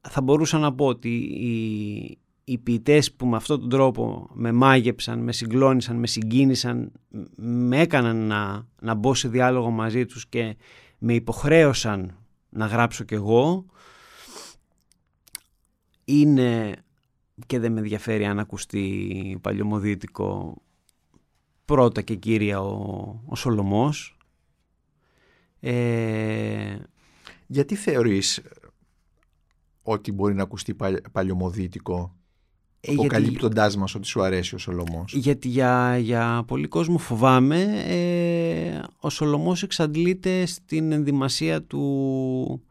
θα 0.00 0.20
μπορούσα 0.20 0.58
να 0.58 0.74
πω 0.74 0.86
ότι 0.86 1.08
οι, 1.18 2.18
οι 2.44 2.58
ποιητές 2.58 3.12
που 3.12 3.26
με 3.26 3.36
αυτόν 3.36 3.60
τον 3.60 3.68
τρόπο 3.68 4.28
με 4.32 4.52
μάγεψαν, 4.52 5.18
με 5.18 5.32
συγκλώνησαν, 5.32 5.96
με 5.96 6.06
συγκίνησαν, 6.06 6.92
με 7.36 7.80
έκαναν 7.80 8.16
να, 8.16 8.66
να 8.80 8.94
μπω 8.94 9.14
σε 9.14 9.28
διάλογο 9.28 9.70
μαζί 9.70 10.06
τους 10.06 10.28
και 10.28 10.56
με 10.98 11.14
υποχρέωσαν 11.14 12.16
να 12.48 12.66
γράψω 12.66 13.04
κι 13.04 13.14
εγώ. 13.14 13.66
Είναι 16.04 16.76
και 17.46 17.58
δεν 17.58 17.72
με 17.72 17.78
ενδιαφέρει 17.78 18.24
αν 18.24 18.38
ακουστεί 18.38 19.38
παλιωμοδίτικο 19.40 20.56
πρώτα 21.64 22.02
και 22.02 22.14
κύρια 22.14 22.60
ο, 22.60 23.20
ο 23.26 23.36
Σολομός. 23.36 24.16
Ε... 25.64 26.76
Γιατί 27.46 27.74
θεωρείς 27.74 28.42
ότι 29.82 30.12
μπορεί 30.12 30.34
να 30.34 30.42
ακουστεί 30.42 30.76
παλιωμοδίτικο 31.12 32.16
ε, 32.80 32.92
αποκαλύπτοντάς 32.92 33.64
γιατί... 33.66 33.78
μας 33.78 33.94
ότι 33.94 34.06
σου 34.06 34.22
αρέσει 34.22 34.54
ο 34.54 34.58
Σολομός; 34.58 35.12
Γιατί 35.14 35.48
για, 35.48 35.98
για 35.98 36.44
πολύ 36.46 36.66
κόσμο 36.66 36.98
φοβάμαι 36.98 37.62
ε, 37.86 38.80
ο 39.00 39.10
Σολομός 39.10 39.62
εξαντλείται 39.62 40.46
στην 40.46 40.92
ενδυμασία 40.92 41.62
του, 41.62 42.62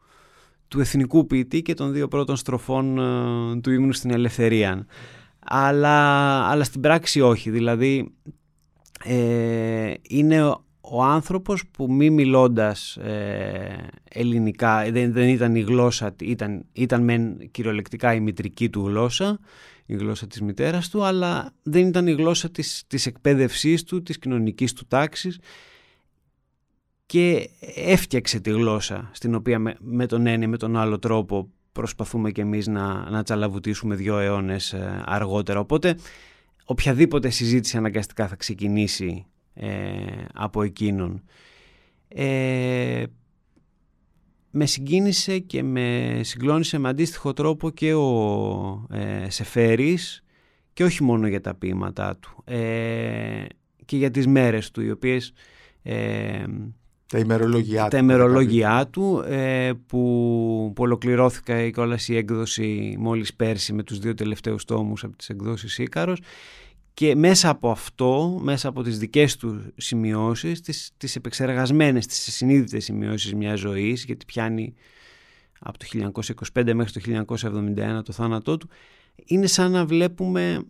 του 0.68 0.80
εθνικού 0.80 1.26
ποιητή 1.26 1.62
και 1.62 1.74
των 1.74 1.92
δύο 1.92 2.08
πρώτων 2.08 2.36
στροφών 2.36 2.98
ε, 2.98 3.60
του 3.60 3.70
ύμνου 3.70 3.92
στην 3.92 4.10
ελευθερία. 4.10 4.86
Αλλά, 5.38 6.38
αλλά 6.48 6.64
στην 6.64 6.80
πράξη 6.80 7.20
όχι. 7.20 7.50
Δηλαδή 7.50 8.14
ε, 9.04 9.92
είναι 10.08 10.56
ο 10.84 11.02
άνθρωπος 11.02 11.66
που 11.70 11.92
μη 11.92 12.10
μιλώντας 12.10 12.96
ε, 12.96 13.88
ελληνικά, 14.10 14.90
δεν, 14.90 15.12
δεν 15.12 15.28
ήταν 15.28 15.54
η 15.54 15.60
γλώσσα, 15.60 16.14
ήταν, 16.20 16.64
ήταν 16.72 17.02
μεν 17.02 17.50
κυριολεκτικά 17.50 18.14
η 18.14 18.20
μητρική 18.20 18.70
του 18.70 18.86
γλώσσα, 18.86 19.38
η 19.86 19.94
γλώσσα 19.94 20.26
της 20.26 20.40
μητέρας 20.40 20.88
του, 20.88 21.04
αλλά 21.04 21.52
δεν 21.62 21.86
ήταν 21.86 22.06
η 22.06 22.12
γλώσσα 22.12 22.50
της, 22.50 22.84
της 22.86 23.06
εκπαίδευσής 23.06 23.84
του, 23.84 24.02
της 24.02 24.18
κοινωνικής 24.18 24.72
του 24.72 24.86
τάξης 24.88 25.38
και 27.06 27.50
έφτιαξε 27.74 28.40
τη 28.40 28.50
γλώσσα 28.50 29.10
στην 29.12 29.34
οποία 29.34 29.58
με, 29.78 30.06
τον 30.06 30.26
ένα 30.26 30.44
ή 30.44 30.46
με 30.46 30.56
τον 30.56 30.76
άλλο 30.76 30.98
τρόπο 30.98 31.50
προσπαθούμε 31.72 32.30
και 32.30 32.40
εμείς 32.40 32.66
να, 32.66 33.10
να 33.10 33.22
τσαλαβουτίσουμε 33.22 33.94
δύο 33.94 34.18
αιώνες 34.18 34.72
ε, 34.72 35.02
αργότερα. 35.04 35.60
Οπότε 35.60 35.96
οποιαδήποτε 36.64 37.30
συζήτηση 37.30 37.76
αναγκαστικά 37.76 38.28
θα 38.28 38.36
ξεκινήσει 38.36 39.26
ε, 39.26 39.31
από 40.32 40.62
εκείνον. 40.62 41.22
Ε, 42.08 43.04
με 44.50 44.66
συγκίνησε 44.66 45.38
και 45.38 45.62
με 45.62 46.20
συγκλώνησε 46.22 46.78
με 46.78 46.88
αντίστοιχο 46.88 47.32
τρόπο 47.32 47.70
και 47.70 47.94
ο 47.94 48.86
ε, 48.90 49.30
Σεφέρης 49.30 50.24
και 50.72 50.84
όχι 50.84 51.02
μόνο 51.02 51.26
για 51.26 51.40
τα 51.40 51.54
ποίηματά 51.54 52.16
του 52.16 52.42
ε, 52.44 53.44
και 53.84 53.96
για 53.96 54.10
τις 54.10 54.26
μέρες 54.26 54.70
του 54.70 54.82
οι 54.82 54.90
οποίες 54.90 55.32
ε, 55.82 56.44
τα 57.06 57.18
ημερολόγια 57.18 57.88
τα 57.88 57.98
ημερολόγια 57.98 58.86
του 58.90 59.24
ε, 59.26 59.72
που, 59.86 60.72
που 60.74 60.82
ολοκληρώθηκα 60.82 61.62
η 61.62 61.72
η 62.06 62.16
έκδοση 62.16 62.96
μόλις 62.98 63.34
πέρσι 63.34 63.72
με 63.72 63.82
τους 63.82 63.98
δύο 63.98 64.14
τελευταίους 64.14 64.64
τόμους 64.64 65.04
από 65.04 65.16
τις 65.16 65.28
εκδόσεις 65.28 65.78
Ίκαρος 65.78 66.20
και 66.94 67.14
μέσα 67.14 67.48
από 67.48 67.70
αυτό, 67.70 68.38
μέσα 68.42 68.68
από 68.68 68.82
τις 68.82 68.98
δικές 68.98 69.36
του 69.36 69.72
σημειώσεις, 69.76 70.60
τις, 70.60 70.90
τις 70.96 71.16
επεξεργασμένες, 71.16 72.06
τις 72.06 72.34
συνείδητες 72.34 72.84
σημειώσεις 72.84 73.34
μιας 73.34 73.58
ζωής, 73.58 74.04
γιατί 74.04 74.24
πιάνει 74.24 74.74
από 75.60 75.78
το 75.78 75.86
1925 76.54 76.74
μέχρι 76.74 76.92
το 76.92 77.26
1971 77.98 78.02
το 78.04 78.12
θάνατό 78.12 78.56
του, 78.56 78.68
είναι 79.24 79.46
σαν 79.46 79.70
να 79.70 79.86
βλέπουμε, 79.86 80.66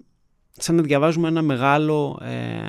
σαν 0.51 0.75
να 0.75 0.83
διαβάζουμε 0.83 1.29
ένα 1.29 1.43
μεγάλο 1.43 2.21
ε, 2.23 2.61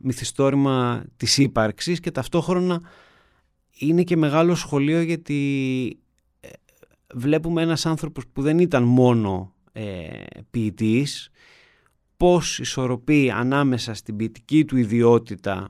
μυθιστόρημα 0.00 1.04
της 1.16 1.38
ύπαρξης 1.38 2.00
και 2.00 2.10
ταυτόχρονα 2.10 2.80
είναι 3.78 4.02
και 4.02 4.16
μεγάλο 4.16 4.54
σχολείο 4.54 5.00
γιατί 5.00 6.00
ε, 6.40 6.48
βλέπουμε 7.14 7.62
ένας 7.62 7.86
άνθρωπος 7.86 8.24
που 8.32 8.42
δεν 8.42 8.58
ήταν 8.58 8.82
μόνο 8.82 9.54
ε, 9.72 10.08
ποιητής, 10.50 11.30
πώς 12.22 12.58
ισορροπεί 12.58 13.30
ανάμεσα 13.30 13.94
στην 13.94 14.16
ποιητική 14.16 14.64
του 14.64 14.76
ιδιότητα 14.76 15.68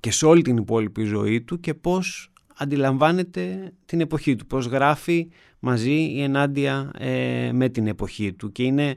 και 0.00 0.10
σε 0.10 0.26
όλη 0.26 0.42
την 0.42 0.56
υπόλοιπη 0.56 1.02
ζωή 1.02 1.42
του 1.42 1.60
και 1.60 1.74
πώς 1.74 2.32
αντιλαμβάνεται 2.56 3.72
την 3.84 4.00
εποχή 4.00 4.36
του, 4.36 4.46
πώς 4.46 4.66
γράφει 4.66 5.28
μαζί 5.58 5.92
ή 5.92 6.22
ενάντια 6.22 6.90
ε, 6.98 7.50
με 7.52 7.68
την 7.68 7.86
εποχή 7.86 8.32
του 8.32 8.52
και 8.52 8.62
είναι 8.62 8.96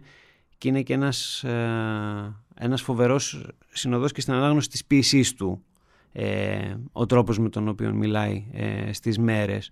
και, 0.57 0.67
είναι 0.67 0.81
και 0.81 0.93
ένας, 0.93 1.43
ε, 1.43 2.35
ένας 2.55 2.81
φοβερός 2.81 3.49
συνοδός 3.71 4.11
και 4.11 4.21
στην 4.21 4.33
ανάγνωση 4.33 4.69
της 4.69 4.85
ποίησής 4.85 5.33
του 5.33 5.63
ε, 6.11 6.75
ο 6.91 7.05
τρόπος 7.05 7.39
με 7.39 7.49
τον 7.49 7.67
οποίο 7.67 7.93
μιλάει 7.93 8.45
ε, 8.51 8.93
στις 8.93 9.17
μέρες. 9.17 9.71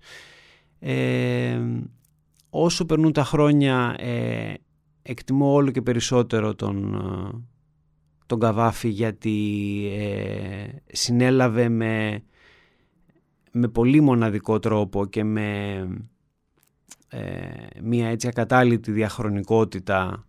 όσο 2.50 2.86
περνούν 2.86 3.12
τα 3.12 3.24
χρόνια 3.24 3.96
εκτιμώ 5.02 5.54
όλο 5.54 5.72
και 5.72 5.82
περισσότερο 5.82 6.56
τον, 6.56 6.94
ε, 6.94 7.42
τον 8.26 8.40
Καβάφη 8.40 8.90
γιατί 8.90 9.38
ε, 9.98 10.68
συνέλαβε 10.92 11.70
με, 11.70 12.24
με 13.52 13.68
πολύ 13.68 14.02
μοναδικό 14.02 14.60
τρόπο 14.60 15.06
και 15.06 15.24
με 15.24 15.78
ε, 17.08 17.20
μια 17.82 18.08
έτσι 18.08 18.28
ακατάλητη 18.28 18.92
διαχρονικότητα 18.92 20.28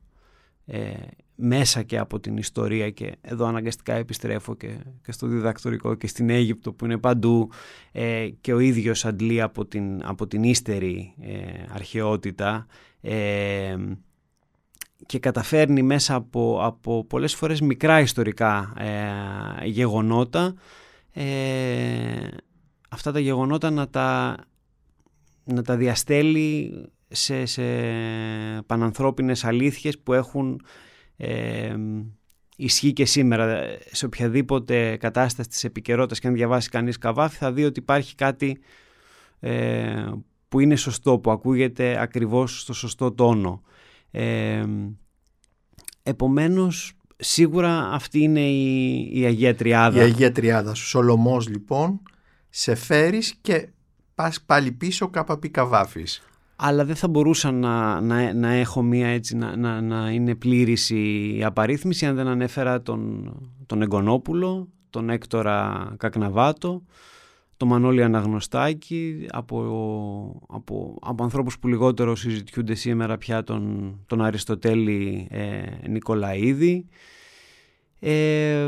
ε, 0.67 0.93
μέσα 1.35 1.83
και 1.83 1.99
από 1.99 2.21
την 2.21 2.37
ιστορία 2.37 2.91
και 2.91 3.17
εδώ 3.21 3.47
αναγκαστικά 3.47 3.95
επιστρέφω 3.95 4.55
και, 4.55 4.79
και 5.03 5.13
στο 5.13 5.27
διδακτορικό 5.27 5.95
και 5.95 6.07
στην 6.07 6.31
Αίγυπτο 6.31 6.73
που 6.73 6.85
είναι 6.85 6.99
παντού 6.99 7.51
και 8.41 8.53
ο 8.53 8.59
ίδιος 8.59 9.05
αντλεί 9.05 9.41
από 9.41 9.67
την, 9.67 10.01
από 10.05 10.27
την 10.27 10.43
ύστερη 10.43 11.15
αρχαιότητα 11.73 12.67
και 15.07 15.19
καταφέρνει 15.19 15.83
μέσα 15.83 16.15
από, 16.15 16.59
από 16.63 17.05
πολλές 17.05 17.35
φορές 17.35 17.61
μικρά 17.61 18.01
ιστορικά 18.01 18.73
ε, 18.79 19.67
γεγονότα 19.67 20.55
ε, 21.13 21.25
αυτά 22.89 23.13
τα 23.13 23.19
γεγονότα 23.21 23.71
να 23.71 23.89
τα, 23.89 24.37
να 25.45 25.63
τα 25.63 25.77
διαστέλει 25.77 26.75
σε, 27.09 27.47
σε 27.47 27.63
πανανθρώπινες 28.67 29.45
αλήθειες 29.45 29.99
που 29.99 30.13
έχουν 30.13 30.65
ε, 31.17 31.75
ισχύ 32.57 32.93
και 32.93 33.05
σήμερα 33.05 33.65
σε 33.91 34.07
οποιαδήποτε 34.07 34.97
κατάσταση 34.97 35.49
της 35.49 35.65
επικαιρότητας 35.65 36.19
και 36.19 36.27
αν 36.27 36.35
διαβάσει 36.35 36.69
κανείς 36.69 36.99
Καβάφη 36.99 37.37
θα 37.37 37.53
δει 37.53 37.65
ότι 37.65 37.81
υπάρχει 37.81 38.15
κάτι 38.15 38.61
ε, 39.41 40.13
που 40.49 40.61
είναι 40.61 40.77
σωστό, 40.77 41.19
που 41.19 41.31
ακούγεται 41.31 42.01
ακριβώς 42.01 42.61
στο 42.61 42.73
σωστό 42.73 43.13
τόνο. 43.13 43.63
Ε, 44.13 44.65
επομένως, 46.03 46.93
σίγουρα 47.17 47.91
αυτή 47.93 48.21
είναι 48.23 48.41
η, 48.41 49.09
η 49.13 49.25
Αγία 49.25 49.55
Τριάδα. 49.55 49.97
Η 49.97 50.01
Αγία 50.01 50.33
Τριάδα. 50.33 50.75
Σολομός 50.75 51.49
λοιπόν, 51.49 52.01
σε 52.49 52.75
φέρεις 52.75 53.35
και 53.41 53.69
πας 54.15 54.43
πάλι 54.43 54.73
πίσω 54.73 55.09
κάπα 55.09 55.39
καβάφης. 55.51 56.23
Αλλά 56.57 56.85
δεν 56.85 56.97
θα 56.97 57.09
μπορούσα 57.09 57.51
να, 57.51 58.01
να, 58.01 58.35
να 58.35 58.53
έχω 58.53 58.83
μία 58.83 59.09
έτσι, 59.09 59.37
να, 59.37 59.57
να, 59.57 59.81
να 59.81 60.11
είναι 60.11 60.35
πλήρης 60.35 60.91
η 60.91 61.41
απαρίθμηση 61.45 62.07
αν 62.07 62.15
δεν 62.15 62.27
ανέφερα 62.27 62.83
τον, 62.83 63.33
τον 63.67 63.83
Εγκονόπουλο, 63.83 64.69
τον 64.91 65.11
Έκτορα 65.11 65.89
Κακναβάτο, 65.97 66.83
το 67.63 67.69
Μανώλη 67.69 68.03
Αναγνωστάκη, 68.03 69.27
από, 69.31 69.57
από, 70.49 70.99
από 71.03 71.23
ανθρώπους 71.23 71.59
που 71.59 71.69
λιγότερο 71.69 72.15
συζητιούνται 72.17 72.75
σήμερα 72.75 73.19
πια 73.19 73.43
τον, 73.43 73.95
τον 74.07 74.23
Αριστοτέλη 74.23 75.29
ε, 75.31 75.63
Νικολαίδη, 75.89 76.87
ε, 77.99 78.67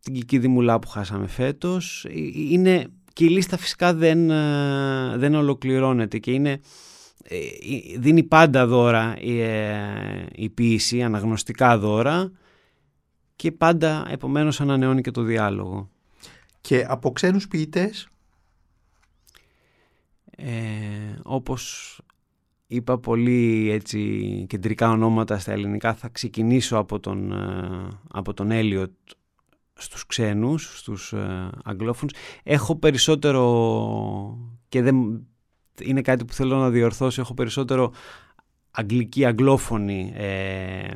την 0.00 0.14
Κική 0.14 0.48
Μουλά 0.48 0.78
που 0.78 0.88
χάσαμε 0.88 1.26
φέτος. 1.26 2.04
Ε, 2.04 2.12
είναι, 2.50 2.86
και 3.12 3.24
η 3.24 3.28
λίστα 3.28 3.56
φυσικά 3.56 3.94
δεν, 3.94 4.30
ε, 4.30 5.16
δεν 5.16 5.34
ολοκληρώνεται 5.34 6.18
και 6.18 6.30
είναι, 6.30 6.60
ε, 7.22 7.36
δίνει 7.98 8.22
πάντα 8.22 8.66
δώρα 8.66 9.16
η, 9.20 9.40
η 10.34 10.48
ποίηση, 10.48 11.02
αναγνωστικά 11.02 11.78
δώρα 11.78 12.32
και 13.36 13.52
πάντα 13.52 14.06
επομένως 14.10 14.60
ανανεώνει 14.60 15.00
και 15.00 15.10
το 15.10 15.22
διάλογο. 15.22 15.92
Και 16.66 16.84
από 16.88 17.12
ξένους 17.12 17.48
ποιητές; 17.48 18.08
Ε, 20.30 20.54
όπως 21.22 22.00
είπα 22.66 22.98
πολύ 22.98 23.70
έτσι 23.70 24.00
κεντρικά 24.48 24.90
ονόματα 24.90 25.38
στα 25.38 25.52
ελληνικά 25.52 25.94
θα 25.94 26.08
ξεκινήσω 26.08 26.76
από 26.76 27.00
τον, 27.00 27.32
ε, 27.32 27.88
από 28.10 28.34
τον 28.34 28.50
Έλιοτ 28.50 28.90
στους 29.74 30.06
ξένους, 30.06 30.78
στους 30.78 31.12
ε, 31.12 31.50
αγγλόφωνους. 31.64 32.14
Έχω 32.42 32.76
περισσότερο 32.76 33.42
και 34.68 34.82
δεν 34.82 35.26
είναι 35.80 36.02
κάτι 36.02 36.24
που 36.24 36.32
θέλω 36.32 36.56
να 36.56 36.70
διορθώσω, 36.70 37.20
έχω 37.20 37.34
περισσότερο 37.34 37.92
αγγλική 38.70 39.24
αγγλόφωνη 39.24 40.12
ε, 40.16 40.88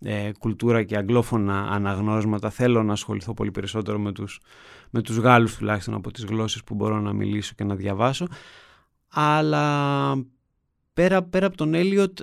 ε, 0.00 0.32
κουλτούρα 0.38 0.82
και 0.82 0.96
αγγλόφωνα 0.96 1.60
αναγνώσματα. 1.60 2.50
Θέλω 2.50 2.82
να 2.82 2.92
ασχοληθώ 2.92 3.34
πολύ 3.34 3.50
περισσότερο 3.50 3.98
με 3.98 4.12
τους, 4.12 4.40
με 4.90 5.02
τους 5.02 5.16
Γάλλους 5.16 5.56
τουλάχιστον 5.56 5.94
από 5.94 6.10
τις 6.10 6.24
γλώσσες 6.24 6.64
που 6.64 6.74
μπορώ 6.74 7.00
να 7.00 7.12
μιλήσω 7.12 7.52
και 7.56 7.64
να 7.64 7.74
διαβάσω. 7.74 8.26
Αλλά 9.08 10.14
πέρα, 10.92 11.22
πέρα 11.22 11.46
από 11.46 11.56
τον 11.56 11.74
Έλιοτ 11.74 12.18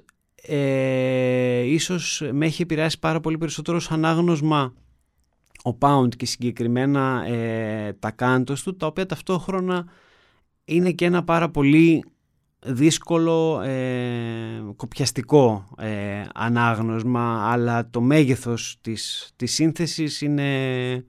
ε, 0.48 1.62
ίσως 1.62 2.24
με 2.32 2.46
έχει 2.46 2.62
επηρεάσει 2.62 3.00
πάρα 3.00 3.20
πολύ 3.20 3.38
περισσότερο 3.38 3.80
σαν 3.80 4.06
άγνωσμα 4.06 4.74
ο 5.64 5.74
Πάουντ 5.74 6.14
και 6.14 6.26
συγκεκριμένα 6.26 7.26
ε, 7.28 7.94
τα 7.94 8.12
κάντος 8.12 8.64
του, 8.64 8.76
τα 8.76 8.88
οποία 8.88 9.06
ταυτόχρονα 9.06 9.86
είναι 10.66 10.92
και 10.92 11.06
ένα 11.06 11.24
πάρα 11.24 11.50
πολύ 11.50 12.04
δύσκολο, 12.66 13.62
ε, 13.62 14.64
κοπιαστικό 14.76 15.68
ε, 15.78 16.26
ανάγνωσμα, 16.34 17.52
αλλά 17.52 17.90
το 17.90 18.02
μέγεθος 18.02 18.78
της, 18.82 19.32
της 19.36 19.54
σύνθεσης 19.54 20.22
είναι, 20.22 21.06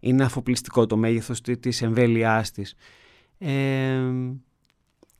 είναι 0.00 0.24
αφοπλιστικό, 0.24 0.86
το 0.86 0.96
μέγεθος 0.96 1.40
της 1.40 1.82
εμβέλειάς 1.82 2.50
της. 2.50 2.74
Ε, 3.38 4.00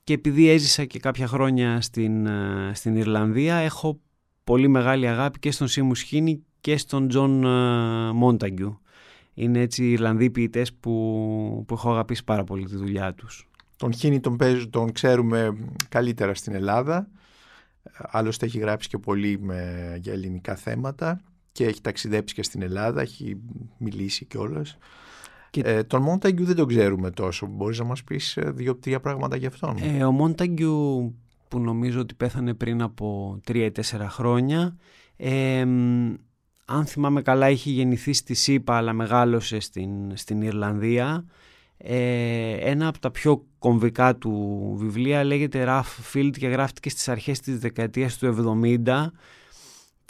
και 0.05 0.13
επειδή 0.13 0.49
έζησα 0.49 0.85
και 0.85 0.99
κάποια 0.99 1.27
χρόνια 1.27 1.81
στην, 1.81 2.27
ε, 2.27 2.71
στην 2.75 2.97
Ιρλανδία, 2.97 3.55
έχω 3.55 4.01
πολύ 4.45 4.69
μεγάλη 4.69 5.09
αγάπη 5.09 5.39
και 5.39 5.51
στον 5.51 5.69
Σέιμους 5.69 5.95
Χίνι 5.95 6.45
και 6.61 6.77
στον 6.77 7.09
Τζον 7.09 7.45
Μόνταγκιου. 8.15 8.81
Είναι 9.35 9.61
έτσι 9.61 9.85
οι 9.85 9.93
Ιρλανδοί 9.93 10.31
ποιητές 10.31 10.73
που, 10.73 11.65
που 11.67 11.75
έχω 11.75 11.91
αγαπήσει 11.93 12.25
πάρα 12.25 12.45
πολύ 12.45 12.65
τη 12.65 12.77
δουλειά 12.77 13.15
τους. 13.15 13.49
Τον 13.77 13.93
Χίνι 13.93 14.21
τον, 14.21 14.39
τον 14.71 14.93
ξέρουμε 14.93 15.57
καλύτερα 15.89 16.35
στην 16.35 16.55
Ελλάδα. 16.55 17.09
Άλλωστε 17.97 18.47
έχει 18.47 18.59
γράψει 18.59 18.89
και 18.89 18.99
πολύ 18.99 19.39
με, 19.41 19.97
για 20.01 20.13
ελληνικά 20.13 20.55
θέματα 20.57 21.21
και 21.53 21.65
έχει 21.65 21.81
ταξιδέψει 21.81 22.35
και 22.35 22.43
στην 22.43 22.63
Ελλάδα, 22.63 23.01
έχει 23.01 23.37
μιλήσει 23.79 24.25
κιόλας. 24.25 24.79
Και... 25.51 25.61
Ε, 25.61 25.83
τον 25.83 26.03
Μόνταγκιου 26.03 26.45
δεν 26.45 26.57
τον 26.57 26.69
ξέρουμε 26.69 27.11
τόσο. 27.11 27.47
Μπορείς 27.47 27.79
να 27.79 27.85
μας 27.85 28.05
πεις 28.05 28.37
ε, 28.37 28.51
δύο-τρία 28.51 29.01
πράγματα 29.01 29.37
για 29.37 29.49
αυτόν; 29.49 29.77
Ε, 29.83 30.05
ο 30.05 30.13
Μόνταγκιου 30.13 31.15
που 31.49 31.59
νομίζω 31.59 32.01
ότι 32.01 32.15
πέθανε 32.15 32.55
πριν 32.55 32.83
από 32.83 33.39
τρία 33.45 33.65
ή 33.65 33.71
τέσσερα 33.71 34.09
χρόνια 34.09 34.77
ε, 35.17 35.61
αν 36.65 36.87
θυμάμαι 36.87 37.23
καλά 37.23 37.51
είχε 37.51 37.71
γεννηθεί 37.71 38.13
στη 38.13 38.35
ΣΥΠΑ 38.35 38.77
αλλά 38.77 38.93
μεγάλωσε 38.93 39.61
στην, 39.61 40.17
στην 40.17 40.43
Ιρλανδία 40.43 41.25
ε, 41.77 42.53
ένα 42.53 42.89
από 42.89 42.99
τα 42.99 43.11
πιο 43.11 43.47
κομβικά 43.59 44.17
του 44.17 44.75
βιβλία 44.79 45.25
λέγεται 45.25 45.65
Rough 45.69 46.13
Field 46.15 46.31
και 46.39 46.49
γράφτηκε 46.49 46.91
στις 46.91 47.09
αρχές 47.09 47.41
της 47.41 47.59
δεκαετίας 47.59 48.19
του 48.19 48.55
70 48.87 49.07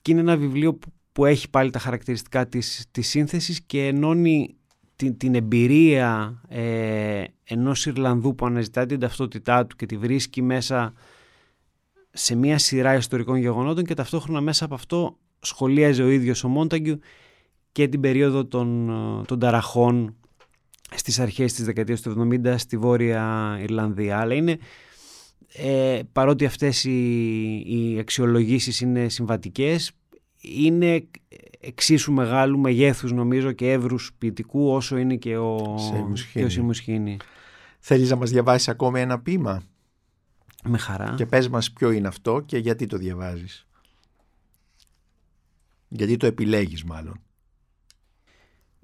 και 0.03 0.11
είναι 0.11 0.21
ένα 0.21 0.37
βιβλίο 0.37 0.75
που, 0.75 0.93
έχει 1.19 1.51
πάλι 1.51 1.71
τα 1.71 1.79
χαρακτηριστικά 1.79 2.47
της, 2.47 2.87
της 2.91 3.09
σύνθεσης 3.09 3.61
και 3.61 3.87
ενώνει 3.87 4.55
την, 4.97 5.17
την 5.17 5.35
εμπειρία 5.35 6.41
ε, 6.49 7.25
ενός 7.45 7.87
Ιρλανδού 7.87 8.35
που 8.35 8.47
αναζητά 8.47 8.87
την 8.87 9.01
ταυτότητά 9.01 9.67
του 9.67 9.77
και 9.77 9.87
τη 9.87 9.97
βρίσκει 9.97 10.43
μέσα 10.43 10.93
σε 12.11 12.35
μια 12.35 12.59
σειρά 12.59 12.95
ιστορικών 12.95 13.37
γεγονότων 13.37 13.85
και 13.85 13.95
ταυτόχρονα 13.95 14.41
μέσα 14.41 14.65
από 14.65 14.75
αυτό 14.75 15.19
σχολίαζε 15.41 16.03
ο 16.03 16.09
ίδιος 16.09 16.45
ο 16.45 16.49
Μόνταγκιου 16.49 16.99
και 17.73 17.89
την 17.89 18.01
περίοδο 18.01 18.45
των, 18.45 18.91
των 19.27 19.39
ταραχών 19.39 20.15
στις 20.95 21.19
αρχές 21.19 21.53
της 21.53 21.65
δεκαετίας 21.65 22.01
του 22.01 22.29
70 22.45 22.55
στη 22.57 22.77
Βόρεια 22.77 23.57
Ιρλανδία. 23.63 24.19
Αλλά 24.19 24.35
είναι, 24.35 24.59
ε, 25.53 26.01
παρότι 26.13 26.45
αυτές 26.45 26.85
οι, 26.85 27.53
οι 27.67 27.99
αξιολογήσεις 27.99 28.81
είναι 28.81 29.09
συμβατικές, 29.09 29.93
είναι 30.41 31.09
εξίσου 31.61 32.13
μεγάλου 32.13 32.59
μεγέθους 32.59 33.13
νομίζω 33.13 33.53
και 33.53 33.71
εύρους 33.73 34.13
ποιητικού 34.19 34.71
όσο 34.71 34.97
είναι 34.97 35.17
και 35.17 35.37
ο, 35.37 35.79
και 36.33 36.45
ο 36.45 36.49
Θέλεις 37.79 38.11
να 38.11 38.17
μας 38.17 38.31
διαβάσεις 38.31 38.69
ακόμη 38.69 39.01
ένα 39.01 39.21
ποίημα; 39.21 39.63
Με 40.65 40.79
χαρά. 40.79 41.15
Και 41.17 41.27
πες 41.27 41.49
μας 41.49 41.73
ποιο 41.73 41.91
είναι 41.91 42.09
αυτό 42.09 42.43
και 42.47 42.59
γιατί 42.59 42.87
το 42.87 42.97
διαβάζεις. 42.97 43.67
Γιατί 45.89 46.17
το 46.17 46.27
επιλέγεις 46.27 46.85
μάλλον. 46.85 47.21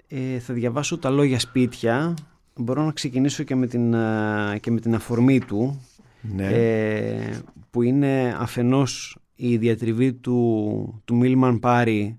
Ε, 0.07 0.39
θα 0.39 0.53
διαβάσω 0.53 0.97
τα 0.97 1.09
λόγια 1.09 1.39
σπίτια. 1.39 2.13
Μπορώ 2.55 2.83
να 2.83 2.91
ξεκινήσω 2.91 3.43
και 3.43 3.55
με 3.55 3.67
την, 3.67 3.91
και 4.59 4.71
με 4.71 4.79
την 4.79 4.95
αφορμή 4.95 5.39
του. 5.39 5.85
Ναι. 6.21 6.47
Ε, 6.47 7.39
που 7.69 7.81
είναι 7.81 8.35
αφενός 8.39 9.17
η 9.39 9.57
διατριβή 9.57 10.13
του, 10.13 11.01
του 11.05 11.15
Μίλμαν 11.15 11.59
Πάρη 11.59 12.17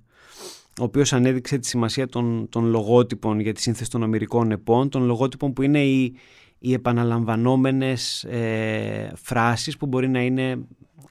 ο 0.80 0.84
οποίος 0.84 1.12
ανέδειξε 1.12 1.58
τη 1.58 1.66
σημασία 1.66 2.08
των, 2.08 2.48
των 2.48 2.64
λογότυπων 2.64 3.40
για 3.40 3.52
τη 3.52 3.60
σύνθεση 3.60 3.90
των 3.90 4.02
Αμερικών 4.02 4.50
επών, 4.50 4.88
των 4.88 5.04
λογότυπων 5.04 5.52
που 5.52 5.62
είναι 5.62 5.84
οι, 5.84 6.14
οι 6.58 6.72
επαναλαμβανόμενες 6.72 8.24
ε, 8.24 9.12
φράσεις 9.22 9.76
που 9.76 9.86
μπορεί 9.86 10.08
να 10.08 10.22
είναι 10.22 10.58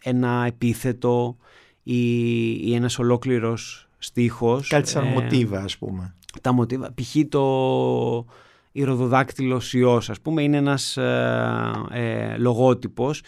ένα 0.02 0.44
επίθετο 0.48 1.38
ή, 1.84 2.52
ή 2.52 2.74
ένας 2.74 3.00
ολόκληρος 3.00 3.90
στίχος. 3.98 4.68
Κάτι 4.68 4.90
σαν 4.90 5.06
ε, 5.06 5.10
μοτίβα 5.10 5.60
ας 5.60 5.78
πούμε. 5.78 6.16
Τα 6.42 6.52
μοτίβα, 6.52 6.94
π.χ. 6.94 7.16
το 7.30 8.26
ηροδοδάκτυλος 8.72 9.74
ιός 9.74 10.10
ας 10.10 10.22
πούμε 10.22 10.44
είναι 10.44 10.58
ένας 10.58 10.98
ε, 10.98 11.72
ε 11.92 12.38
λογότυπος 12.38 13.22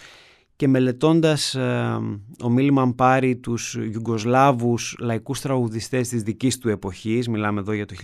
και 0.60 0.68
μελετώντας 0.68 1.56
ε, 1.56 2.00
ο 2.44 2.50
Μίλμαν 2.50 2.96
πάρει 2.96 3.36
τους 3.36 3.74
Ιουγκοσλάβους 3.74 4.96
λαϊκούς 5.00 5.42
τραγουδιστές 5.42 6.10
της 6.10 6.24
δικής 6.24 6.58
του 6.58 6.70
εποχής, 6.70 7.28
μιλάμε 7.28 7.60
εδώ 7.60 7.72
για 7.72 7.86
το 7.86 7.96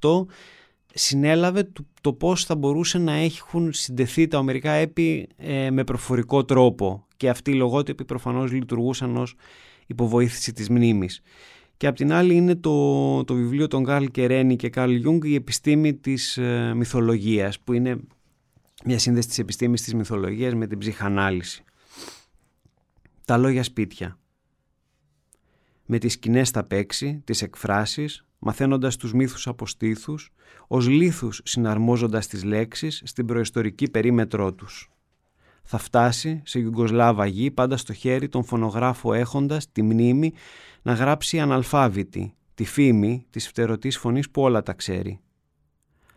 1928, 0.00 0.26
συνέλαβε 0.94 1.70
το 2.00 2.12
πώς 2.12 2.44
θα 2.44 2.54
μπορούσε 2.54 2.98
να 2.98 3.12
έχουν 3.12 3.72
συντεθεί 3.72 4.26
τα 4.26 4.38
ομερικά 4.38 4.70
έπι 4.70 5.28
ε, 5.36 5.70
με 5.70 5.84
προφορικό 5.84 6.44
τρόπο 6.44 7.06
και 7.16 7.28
αυτοί 7.28 7.50
οι 7.50 7.54
λογότυποι 7.54 8.04
προφανώς 8.04 8.52
λειτουργούσαν 8.52 9.16
ως 9.16 9.34
υποβοήθηση 9.86 10.52
της 10.52 10.68
μνήμης. 10.68 11.20
Και 11.76 11.86
απ' 11.86 11.96
την 11.96 12.12
άλλη 12.12 12.34
είναι 12.34 12.54
το, 12.54 13.24
το 13.24 13.34
βιβλίο 13.34 13.66
των 13.66 13.82
Καρλ 13.82 14.04
Κερένι 14.04 14.56
και 14.56 14.68
Καρλ 14.68 14.94
Γιουνγκ 14.94 15.24
«Η 15.24 15.34
επιστήμη 15.34 15.94
της 15.94 16.36
ε, 16.36 16.72
μυθολογίας» 16.76 17.60
που 17.60 17.72
είναι 17.72 17.96
μια 18.84 18.98
σύνδεση 18.98 19.28
της 19.28 19.38
επιστήμης 19.38 19.82
της 19.82 19.94
μυθολογίας 19.94 20.54
με 20.54 20.66
την 20.66 20.78
ψυχανάλυση. 20.78 21.64
Τα 23.24 23.36
λόγια 23.36 23.62
σπίτια. 23.62 24.18
Με 25.86 25.98
τις 25.98 26.12
σκηνές 26.12 26.50
θα 26.50 26.64
παίξει, 26.64 27.22
τις 27.24 27.42
εκφράσεις, 27.42 28.24
μαθαίνοντας 28.38 28.96
τους 28.96 29.12
μύθους 29.12 29.46
από 29.46 29.66
στήθους, 29.66 30.32
ως 30.66 30.88
λίθους 30.88 31.40
συναρμόζοντας 31.44 32.26
τις 32.26 32.44
λέξεις 32.44 33.02
στην 33.04 33.26
προϊστορική 33.26 33.90
περίμετρό 33.90 34.52
τους. 34.52 34.90
Θα 35.62 35.78
φτάσει 35.78 36.42
σε 36.44 36.58
Ιουγκοσλάβα 36.58 37.26
γη 37.26 37.50
πάντα 37.50 37.76
στο 37.76 37.92
χέρι 37.92 38.28
τον 38.28 38.44
φωνογράφο 38.44 39.12
έχοντας 39.12 39.72
τη 39.72 39.82
μνήμη 39.82 40.32
να 40.82 40.92
γράψει 40.92 41.40
αναλφάβητη, 41.40 42.34
τη 42.54 42.64
φήμη 42.64 43.26
της 43.30 43.48
φτερωτής 43.48 43.98
φωνής 43.98 44.30
που 44.30 44.42
όλα 44.42 44.62
τα 44.62 44.72
ξέρει 44.72 45.20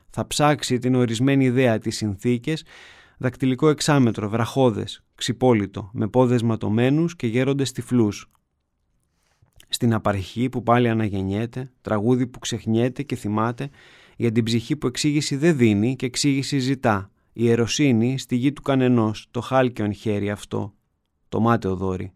θα 0.10 0.28
ψάξει 0.28 0.80
την 0.80 0.96
ορισμένη 0.96 1.46
ιδέα 1.46 1.78
της 1.78 1.96
συνθήκες, 1.96 2.64
δακτυλικό 3.18 3.70
εξάμετρο, 3.70 4.30
βραχώδες, 4.30 5.04
ξυπόλυτο, 5.16 5.90
με 5.94 6.08
πόδες 6.08 6.42
ματωμένους 6.42 7.16
και 7.16 7.28
γέροντες 7.28 7.72
τυφλούς. 7.72 8.32
Στην 9.70 9.94
απαρχή 9.94 10.50
που 10.50 10.64
πάλι 10.64 10.90
αναγεννιέται, 10.90 11.72
τραγούδι 11.82 12.28
που 12.28 12.40
ξεχνιέται 12.40 13.04
και 13.04 13.16
θυμάται, 13.16 13.70
για 14.18 14.32
την 14.32 14.44
ψυχή 14.44 14.76
που 14.76 14.88
εξήγηση 14.88 15.36
δεν 15.36 15.58
δίνει 15.58 15.96
και 15.96 16.06
εξήγηση 16.06 16.60
ζητά. 16.60 17.12
Η 17.34 17.50
ερωσύνη 17.50 18.20
στη 18.20 18.36
γη 18.36 18.54
του 18.54 18.62
κανενός, 18.62 19.28
το 19.32 19.42
χάλκιον 19.42 19.94
χέρι 19.94 20.30
αυτό, 20.30 20.74
το 21.30 21.40
μάταιο 21.40 21.76
δόρυ. 21.76 22.12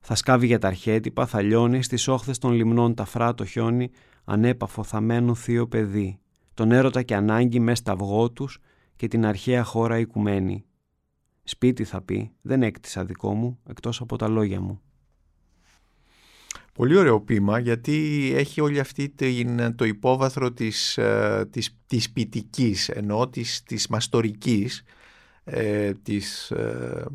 Θα 0.00 0.14
σκάβει 0.14 0.46
για 0.46 0.58
τα 0.58 0.66
αρχέτυπα, 0.66 1.26
θα 1.26 1.42
λιώνει 1.42 1.82
στις 1.82 2.08
όχθες 2.08 2.38
των 2.38 2.52
λιμνών 2.52 2.94
τα 2.94 3.04
φράτο 3.04 3.44
χιόνι, 3.44 3.90
ανέπαφο 4.24 4.82
θαμένο 4.82 5.34
θείο 5.34 5.68
παιδί, 5.68 6.18
τον 6.58 6.72
έρωτα 6.72 7.02
και 7.02 7.14
ανάγκη 7.14 7.60
μέσα 7.60 7.76
στα 7.76 7.92
αυγό 7.92 8.30
τους 8.30 8.60
και 8.96 9.08
την 9.08 9.26
αρχαία 9.26 9.64
χώρα 9.64 9.98
οικουμένη. 9.98 10.64
Σπίτι 11.44 11.84
θα 11.84 12.00
πει, 12.00 12.30
δεν 12.42 12.62
έκτισα 12.62 13.04
δικό 13.04 13.34
μου, 13.34 13.58
εκτός 13.68 14.00
από 14.00 14.16
τα 14.16 14.28
λόγια 14.28 14.60
μου. 14.60 14.80
Πολύ 16.72 16.96
ωραίο 16.96 17.20
ποίημα 17.20 17.58
γιατί 17.58 18.30
έχει 18.34 18.60
όλη 18.60 18.78
αυτή 18.78 19.14
το 19.76 19.84
υπόβαθρο 19.84 20.52
της, 20.52 20.98
ε, 20.98 21.48
της, 21.50 21.78
της 21.86 22.10
ποιητικής, 22.10 22.88
ενώ 22.88 23.28
της, 23.28 23.62
της 23.62 23.88
μαστορικής, 23.88 24.82
ε, 25.44 25.92
της, 25.92 26.50
ε, 26.50 27.06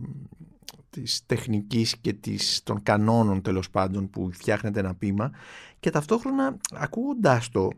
της 0.90 1.26
τεχνικής 1.26 1.98
και 1.98 2.14
της, 2.14 2.64
των 2.64 2.84
κανόνων 2.84 3.42
τέλος 3.42 3.70
πάντων 3.70 4.10
που 4.10 4.30
φτιάχνεται 4.32 4.80
ένα 4.80 4.96
ποίημα 4.96 5.32
και 5.80 5.90
ταυτόχρονα 5.90 6.58
ακούγοντάς 6.74 7.50
το 7.50 7.70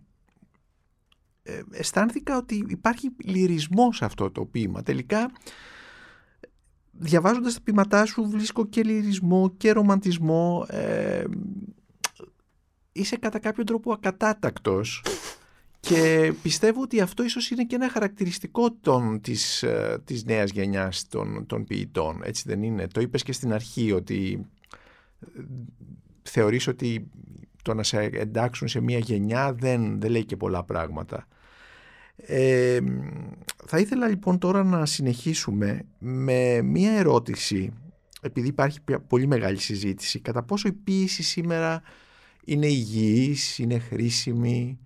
ε, 1.48 1.62
αισθάνθηκα 1.72 2.38
ότι 2.38 2.66
υπάρχει 2.68 3.10
λυρισμός 3.24 3.96
σε 3.96 4.06
αυτό 4.06 4.32
το 4.32 4.46
ποίημα. 4.46 4.84
Τελικά 4.84 5.32
διαβάζοντας 6.92 7.54
τα 7.54 7.60
ποίηματά 7.64 8.06
σου 8.06 8.30
βρίσκω 8.30 8.66
και 8.66 8.84
λυρισμό 8.84 9.54
και 9.58 9.72
ρομαντισμό 9.72 10.66
ε, 10.70 11.24
είσαι 12.92 13.18
κατά 13.18 13.40
κάποιο 13.40 13.64
τρόπο 13.64 13.94
ακατάτακτος 13.94 15.04
Και 15.80 16.34
πιστεύω 16.42 16.82
ότι 16.82 17.02
αυτό 17.02 17.24
ίσως 17.24 17.50
είναι 17.50 17.64
και 17.64 17.76
ένα 17.76 17.90
χαρακτηριστικό 17.90 18.72
των, 18.72 19.22
της, 19.22 19.64
ε, 19.64 20.02
της 20.06 20.24
νέας 20.26 20.52
γενιάς 20.52 21.08
των, 21.08 21.46
των 21.46 21.64
ποιητών. 21.64 22.22
Έτσι 22.24 22.44
δεν 22.46 22.64
είναι; 22.64 22.88
Το 22.88 23.02
είπες 23.02 23.24
και 23.24 23.32
στην 23.32 23.54
αρχή 23.54 23.92
ότι 23.92 24.46
ε, 25.20 25.42
θεωρείς 26.24 26.68
ότι 26.68 27.08
το 27.62 27.74
να 27.74 27.84
σε 27.84 28.00
εντάξουν 28.00 28.68
σε 28.68 28.80
μια 28.80 28.98
γενιά 28.98 29.54
δεν, 29.54 30.00
δεν 30.00 30.12
λέει 30.12 30.26
και 30.26 30.38
πολλά 30.38 30.64
πράγματα. 30.64 31.28
Ε, 32.16 32.80
θα 33.66 33.80
ήθελα 33.80 34.08
λοιπόν 34.08 34.38
τώρα 34.38 34.64
να 34.64 34.86
συνεχίσουμε 34.86 35.86
με 36.00 36.62
μια 36.62 36.92
ερώτηση 36.92 37.74
επειδή 38.22 38.48
υπάρχει 38.48 38.80
πολύ 39.08 39.28
μεγάλη 39.28 39.60
συζήτηση 39.60 40.20
κατά 40.20 40.44
πόσο 40.44 40.68
η 40.68 40.72
ποίηση 40.72 41.24
σήμερα 41.24 41.82
είναι 42.46 42.68
υγιής, 42.68 43.60
είναι 43.60 43.80
χρήσιμη 43.80 44.80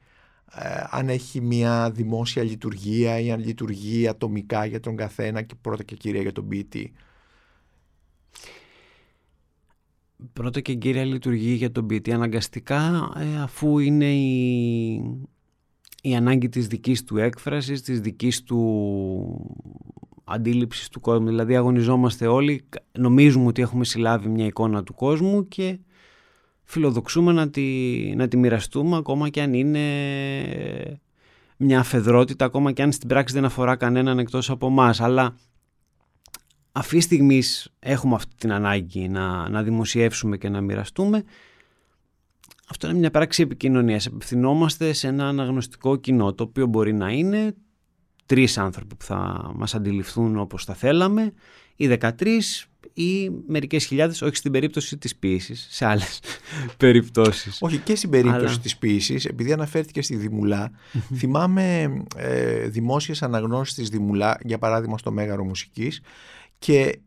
ε, 0.56 0.84
αν 0.90 1.10
έχει 1.10 1.42
μια 1.42 1.92
δημόσια 1.92 2.44
λειτουργία 2.44 3.20
ή 3.20 3.32
αν 3.32 3.40
λειτουργεί 3.40 4.08
ατομικά 4.08 4.66
για 4.66 4.80
τον 4.80 4.96
καθένα 4.96 5.42
και 5.42 5.56
πρώτα 5.62 5.84
και 5.84 5.96
κυρία 5.96 6.22
για 6.22 6.32
τον 6.32 6.48
ποιητή. 6.48 6.94
Πρώτα 10.34 10.60
και 10.60 10.74
κύρια 10.74 11.06
λειτουργεί 11.06 11.54
για 11.54 11.72
τον 11.72 11.88
ποιητή 11.88 12.12
αναγκαστικά 12.12 13.12
ε, 13.16 13.42
αφού 13.42 13.80
είναι 13.80 14.14
η, 14.14 15.02
η 16.02 16.16
ανάγκη 16.16 16.50
της 16.50 16.68
δικής 16.68 17.04
του 17.04 17.18
έκφρασης, 17.18 17.82
της 17.82 18.02
δικής 18.02 18.43
του 18.43 18.60
αντίληψης 20.24 20.89
του 20.89 21.00
κόσμου. 21.00 21.28
Δηλαδή 21.28 21.56
αγωνιζόμαστε 21.56 22.28
όλοι, 22.28 22.66
νομίζουμε 22.97 23.45
ότι 23.45 23.62
έχουμε 23.62 23.86
συλλάβει 23.86 24.30
μια 24.30 24.45
εικόνα 24.45 24.84
του 24.84 24.93
κόσμου 24.93 25.47
και 25.47 25.80
φιλοδοξούμε 26.64 27.32
να 27.32 27.50
τη, 27.50 27.64
να 28.16 28.28
τη 28.28 28.38
μοιραστούμε 28.38 28.97
ακόμα 28.97 29.30
και 29.30 29.41
αν 29.41 29.54
είναι 29.54 31.00
μια 31.58 31.80
αφεδρότητα, 31.80 32.45
ακόμα 32.45 32.72
και 32.72 32.82
αν 32.82 32.91
στην 32.91 33.08
πράξη 33.08 33.34
δεν 33.34 33.45
αφορά 33.45 33.76
κανέναν 33.76 34.20
εκτός 34.20 34.50
από 34.50 34.68
εμάς. 34.68 35.02
Αλλά 35.02 35.36
αυτή 36.72 36.95
τη 36.95 37.02
στιγμή 37.02 37.41
έχουμε 37.80 38.16
αυτή 38.16 38.36
την 38.36 38.52
ανάγκη 38.52 39.08
να, 39.08 39.50
να 39.50 39.64
δημοσιεύσουμε 39.64 40.38
και 40.38 40.50
να 40.50 40.62
μοιραστούμε. 40.62 41.24
Αυτό 42.72 42.90
είναι 42.90 43.00
μια 43.00 43.12
πράξη 43.12 43.42
επικοινωνίας. 43.42 44.06
Απευθυνόμαστε 44.08 44.94
σε 44.94 45.08
ένα 45.08 45.28
αναγνωστικό 45.28 45.96
κοινό, 45.96 46.34
το 46.34 46.44
οποίο 46.44 46.66
μπορεί 46.66 46.94
να 46.94 47.12
είναι 47.12 47.56
τρεις 48.26 48.58
άνθρωποι 48.58 48.96
που 48.96 49.06
θα 49.06 49.52
μας 49.56 49.76
αντιληφθούν 49.76 50.38
όπως 50.38 50.66
θα 50.66 50.74
θέλαμε 50.74 51.34
ή 51.76 51.98
13 52.02 52.12
ή 52.94 53.30
μερικές 53.48 53.86
χιλιάδες, 53.86 54.22
όχι 54.22 54.36
στην 54.36 54.52
περίπτωση 54.52 54.98
της 54.98 55.16
ποιήσης, 55.16 55.68
σε 55.70 55.86
άλλες 55.86 56.20
περιπτώσεις. 56.78 57.58
Όχι 57.62 57.78
και 57.78 57.96
στην 57.96 58.10
περίπτωση 58.10 58.46
Αλλά... 58.46 58.60
της 58.60 58.78
ποιήσης, 58.78 59.26
επειδή 59.26 59.52
αναφέρθηκε 59.52 60.02
στη 60.02 60.16
Δημουλά, 60.16 60.72
θυμάμαι 61.16 61.94
ε, 62.16 62.68
δημόσιες 62.68 63.22
αναγνώσεις 63.24 63.74
της 63.74 63.90
Δημουλά, 63.90 64.38
για 64.44 64.58
παράδειγμα 64.58 64.98
στο 64.98 65.12
Μέγαρο 65.12 65.46
Μουσικής, 65.46 66.02
και 66.60 67.00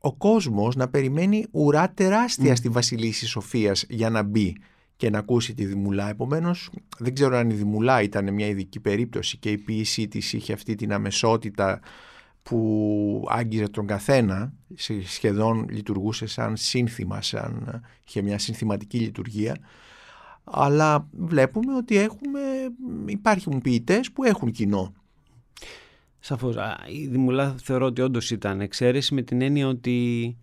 ο 0.00 0.14
κόσμος 0.14 0.76
να 0.76 0.88
περιμένει 0.88 1.46
ουρά 1.50 1.90
τεράστια 1.90 2.56
στη 2.56 2.68
Βασιλίση 2.68 3.26
Σοφίας 3.26 3.84
για 3.88 4.10
να 4.10 4.22
μπει 4.22 4.56
και 4.96 5.10
να 5.10 5.18
ακούσει 5.18 5.54
τη 5.54 5.64
Δημουλά. 5.64 6.08
Επομένως 6.08 6.70
δεν 6.98 7.14
ξέρω 7.14 7.36
αν 7.36 7.50
η 7.50 7.54
Δημουλά 7.54 8.02
ήταν 8.02 8.34
μια 8.34 8.46
ειδική 8.46 8.80
περίπτωση 8.80 9.38
και 9.38 9.50
η 9.50 9.58
ποιησή 9.58 10.08
της 10.08 10.32
είχε 10.32 10.52
αυτή 10.52 10.74
την 10.74 10.92
αμεσότητα 10.92 11.80
που 12.42 13.24
άγγιζε 13.28 13.68
τον 13.68 13.86
καθένα, 13.86 14.52
σχεδόν 15.04 15.66
λειτουργούσε 15.70 16.26
σαν 16.26 16.56
σύνθημα, 16.56 17.22
σαν 17.22 17.82
είχε 18.06 18.22
μια 18.22 18.38
συνθηματική 18.38 18.98
λειτουργία, 18.98 19.56
αλλά 20.44 21.08
βλέπουμε 21.12 21.76
ότι 21.76 21.96
έχουμε, 21.96 22.40
υπάρχουν 23.06 23.60
ποιητές 23.60 24.12
που 24.12 24.24
έχουν 24.24 24.50
κοινό. 24.50 24.94
Σαφώς. 26.20 26.56
Η 26.92 27.06
Δημουλά 27.06 27.54
θεωρώ 27.62 27.86
ότι 27.86 28.00
όντως 28.00 28.30
ήταν 28.30 28.60
εξαίρεση 28.60 29.14
με 29.14 29.22
την 29.22 29.40
έννοια 29.40 29.68
ότι 29.68 30.36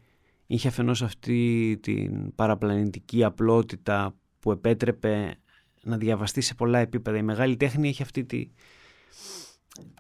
είχε 0.48 0.68
αφενός 0.68 1.02
αυτή 1.02 1.78
την 1.82 2.36
παραπλανητική 2.36 3.24
απλότητα 3.24 4.16
που 4.40 4.52
επέτρεπε 4.52 5.38
να 5.84 5.98
διαβαστεί 5.98 6.42
σε 6.42 6.56
πολλά 6.56 6.80
επίπεδα. 6.80 7.18
Η 7.18 7.24
μεγάλη 7.24 7.58
τέχνη 7.58 7.88
έχει 7.88 8.02
αυτή 8.02 8.26
τη, 8.26 8.50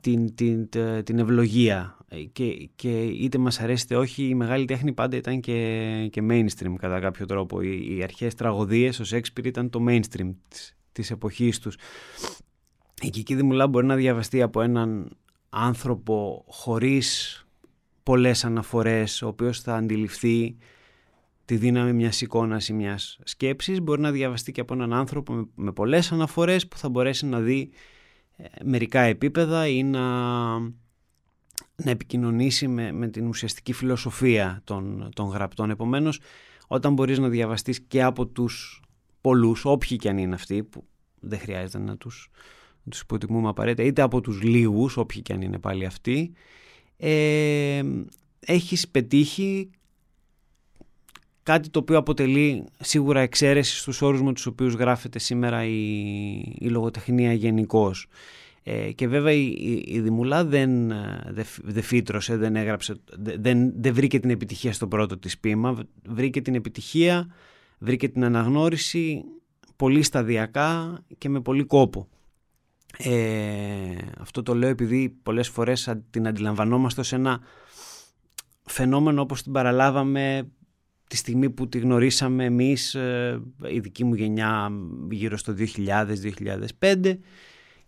την, 0.01 0.35
την, 0.35 0.69
την 1.03 1.19
ευλογία 1.19 1.97
και, 2.31 2.69
και 2.75 3.03
είτε 3.03 3.37
μας 3.37 3.59
αρέσει 3.59 3.83
είτε 3.83 3.95
όχι 3.95 4.23
η 4.23 4.35
μεγάλη 4.35 4.65
τέχνη 4.65 4.93
πάντα 4.93 5.17
ήταν 5.17 5.39
και, 5.39 6.07
και 6.11 6.21
mainstream 6.29 6.73
κατά 6.77 6.99
κάποιο 6.99 7.25
τρόπο. 7.25 7.61
Οι, 7.61 7.97
οι 7.97 8.03
αρχαίες 8.03 8.33
τραγωδίες, 8.35 8.99
ο 8.99 9.03
Σέξπιρ 9.03 9.45
ήταν 9.45 9.69
το 9.69 9.85
mainstream 9.87 10.29
της, 10.47 10.77
της 10.91 11.11
εποχής 11.11 11.59
τους. 11.59 11.77
Η 13.01 13.09
Κική 13.09 13.35
Δημουλά 13.35 13.67
μπορεί 13.67 13.85
να 13.85 13.95
διαβαστεί 13.95 14.41
από 14.41 14.61
έναν 14.61 15.17
άνθρωπο 15.49 16.45
χωρίς 16.47 17.41
πολλές 18.03 18.45
αναφορές, 18.45 19.21
ο 19.21 19.27
οποίος 19.27 19.61
θα 19.61 19.75
αντιληφθεί 19.75 20.57
τη 21.45 21.57
δύναμη 21.57 21.93
μιας 21.93 22.21
εικόνας 22.21 22.67
ή 22.67 22.73
μιας 22.73 23.19
σκέψης. 23.23 23.81
Μπορεί 23.81 24.01
να 24.01 24.11
διαβαστεί 24.11 24.51
και 24.51 24.61
από 24.61 24.73
έναν 24.73 24.93
άνθρωπο 24.93 25.33
με, 25.33 25.47
με 25.55 25.71
πολλές 25.71 26.11
αναφορές 26.11 26.67
που 26.67 26.77
θα 26.77 26.89
μπορέσει 26.89 27.25
να 27.25 27.39
δει 27.39 27.71
ε, 28.37 28.45
μερικά 28.63 29.01
επίπεδα 29.01 29.67
ή 29.67 29.83
να, 29.83 30.01
να 31.75 31.91
επικοινωνήσει 31.91 32.67
με, 32.67 32.91
με 32.91 33.07
την 33.07 33.27
ουσιαστική 33.27 33.73
φιλοσοφία 33.73 34.61
των, 34.63 35.09
των 35.15 35.27
γραπτών. 35.27 35.69
Επομένως, 35.69 36.19
όταν 36.67 36.93
μπορείς 36.93 37.19
να 37.19 37.29
διαβαστείς 37.29 37.81
και 37.81 38.03
από 38.03 38.25
τους 38.27 38.81
πολλούς, 39.21 39.65
όποιοι 39.65 39.97
και 39.97 40.09
αν 40.09 40.17
είναι 40.17 40.35
αυτοί, 40.35 40.63
που 40.63 40.87
δεν 41.19 41.39
χρειάζεται 41.39 41.77
να 41.77 41.97
τους, 41.97 42.29
να 42.29 42.37
τους 42.89 42.99
υποτιμούμε 42.99 43.49
απαραίτητα, 43.49 43.83
είτε 43.83 44.01
από 44.01 44.21
τους 44.21 44.41
λίγους, 44.41 44.97
όποιοι 44.97 45.21
και 45.21 45.33
αν 45.33 45.41
είναι 45.41 45.59
πάλι 45.59 45.85
αυτοί, 45.85 46.33
ε, 46.97 47.81
έχεις 48.39 48.87
πετύχει 48.87 49.69
κάτι 51.43 51.69
το 51.69 51.79
οποίο 51.79 51.97
αποτελεί 51.97 52.63
σίγουρα 52.79 53.19
εξαίρεση 53.19 53.77
στους 53.77 54.01
όρους 54.01 54.21
με 54.21 54.33
τους 54.33 54.45
οποίους 54.45 54.73
γράφεται 54.73 55.19
σήμερα 55.19 55.65
η, 55.65 56.37
η 56.59 56.67
λογοτεχνία 56.69 57.33
γενικώς. 57.33 58.07
Ε, 58.63 58.91
και 58.91 59.07
βέβαια 59.07 59.31
η, 59.31 59.83
η, 59.85 59.99
Δημουλά 59.99 60.45
δεν, 60.45 60.87
δεν 61.63 61.83
φύτρωσε, 61.83 62.37
δεν 62.37 62.55
έγραψε, 62.55 62.95
δεν, 63.15 63.73
δεν 63.81 63.93
βρήκε 63.93 64.19
την 64.19 64.29
επιτυχία 64.29 64.73
στο 64.73 64.87
πρώτο 64.87 65.17
της 65.17 65.37
πείμα, 65.37 65.77
βρήκε 66.05 66.41
την 66.41 66.55
επιτυχία, 66.55 67.27
βρήκε 67.79 68.09
την 68.09 68.23
αναγνώριση 68.23 69.23
πολύ 69.75 70.01
σταδιακά 70.01 70.99
και 71.17 71.29
με 71.29 71.41
πολύ 71.41 71.63
κόπο. 71.63 72.07
Ε, 72.97 73.95
αυτό 74.17 74.43
το 74.43 74.55
λέω 74.55 74.69
επειδή 74.69 75.09
πολλές 75.23 75.47
φορές 75.47 75.95
την 76.09 76.27
αντιλαμβανόμαστε 76.27 77.01
ως 77.01 77.13
ένα 77.13 77.39
φαινόμενο 78.63 79.21
όπως 79.21 79.43
την 79.43 79.51
παραλάβαμε 79.51 80.51
τη 81.07 81.17
στιγμή 81.17 81.49
που 81.49 81.69
τη 81.69 81.79
γνωρίσαμε 81.79 82.45
εμείς, 82.45 82.95
ε, 82.95 83.41
η 83.71 83.79
δική 83.79 84.03
μου 84.03 84.13
γενιά 84.13 84.71
γύρω 85.11 85.37
στο 85.37 85.53
2000-2005 85.53 87.19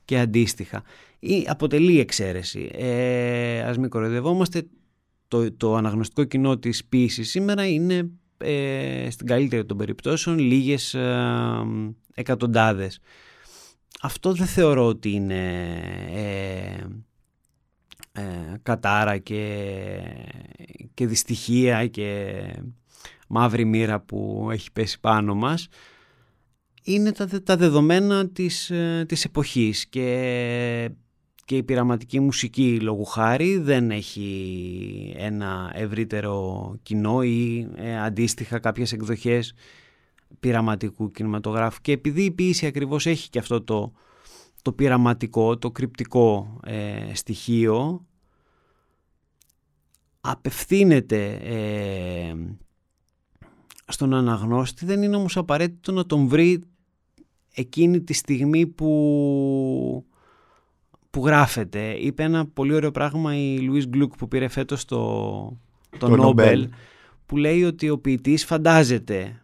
και 0.06 0.20
αντίστοιχα. 0.20 0.84
Ή 1.20 1.46
αποτελεί 1.48 2.00
εξαίρεση. 2.00 2.70
Ε, 2.74 3.62
ας 3.62 3.78
μην 3.78 3.90
κοροϊδευόμαστε, 3.90 4.68
το, 5.28 5.52
το 5.52 5.76
αναγνωστικό 5.76 6.24
κοινό 6.24 6.58
της 6.58 6.86
ποίησης 6.86 7.30
σήμερα 7.30 7.68
είναι 7.68 8.10
ε, 8.38 9.08
στην 9.10 9.28
καλύτερη 9.28 9.66
των 9.66 9.78
περιπτώσεων 9.78 10.40
λίγες 10.40 10.94
ε, 10.94 11.18
εκατοντάδες. 12.14 13.00
Αυτό 14.02 14.34
δεν 14.34 14.48
θεωρώ 14.48 14.86
ότι 14.86 15.12
είναι 15.12 15.54
ε, 16.12 16.86
ε 18.22 18.58
κατάρα 18.64 19.18
και, 19.18 20.02
και 20.94 21.08
δυστυχία 21.08 21.88
και 21.88 22.44
μαύρη 23.28 23.66
μοίρα 23.66 24.00
που 24.00 24.50
έχει 24.52 24.72
πέσει 24.72 25.00
πάνω 25.00 25.36
μας. 25.36 25.68
Είναι 26.84 27.12
τα, 27.12 27.44
τα 27.44 27.58
δεδομένα 27.58 28.28
της, 28.30 28.70
ε, 28.70 29.06
της 29.08 29.26
εποχής 29.26 29.88
και, 29.88 30.90
και 31.46 31.56
η 31.58 31.64
πειραματική 31.64 32.20
μουσική 32.20 32.80
λόγου 32.80 33.06
χάρη 33.06 33.58
δεν 33.58 33.92
έχει 33.92 35.14
ένα 35.18 35.72
ευρύτερο 35.76 36.76
κοινό 36.84 37.22
ή 37.24 37.68
ε, 37.76 38.02
αντίστοιχα 38.02 38.60
κάποιες 38.60 38.92
εκδοχές 38.92 39.54
πειραματικού 40.40 41.12
κινηματογράφου 41.12 41.82
και 41.82 41.92
επειδή 41.92 42.24
η 42.24 42.32
ποίηση 42.32 42.66
ακριβώς 42.66 43.06
έχει 43.06 43.30
και 43.30 43.40
αυτό 43.40 43.62
το, 43.62 43.92
το 44.62 44.72
πειραματικό, 44.72 45.58
το 45.58 45.72
κρυπτικό 45.72 46.60
ε, 46.64 47.14
στοιχείο 47.14 48.06
απευθύνεται 50.22 51.40
στον 53.86 54.14
αναγνώστη 54.14 54.86
δεν 54.86 55.04
είναι 55.04 55.16
όμως 55.16 55.38
απαραίτητο 55.38 55.92
να 55.92 56.06
τον 56.06 56.28
βρει 56.28 56.64
εκείνη 57.54 58.02
τη 58.02 58.14
στιγμή 58.14 58.68
που, 58.68 60.06
που 61.10 61.26
γράφεται. 61.26 61.92
Είπε 61.92 62.24
ένα 62.24 62.46
πολύ 62.46 62.74
ωραίο 62.74 62.92
πράγμα 62.92 63.36
η 63.36 63.60
Λουίς 63.60 63.88
Γκλουκ 63.88 64.16
που 64.16 64.28
πήρε 64.28 64.48
φέτος 64.48 64.86
το, 64.86 64.98
το, 65.98 66.08
το 66.08 66.16
Νόμπελ 66.16 66.70
που 67.26 67.38
λέει 67.38 67.64
ότι 67.64 67.90
ο 67.90 68.00
ποιητής 68.00 68.46
φαντάζεται 68.46 69.42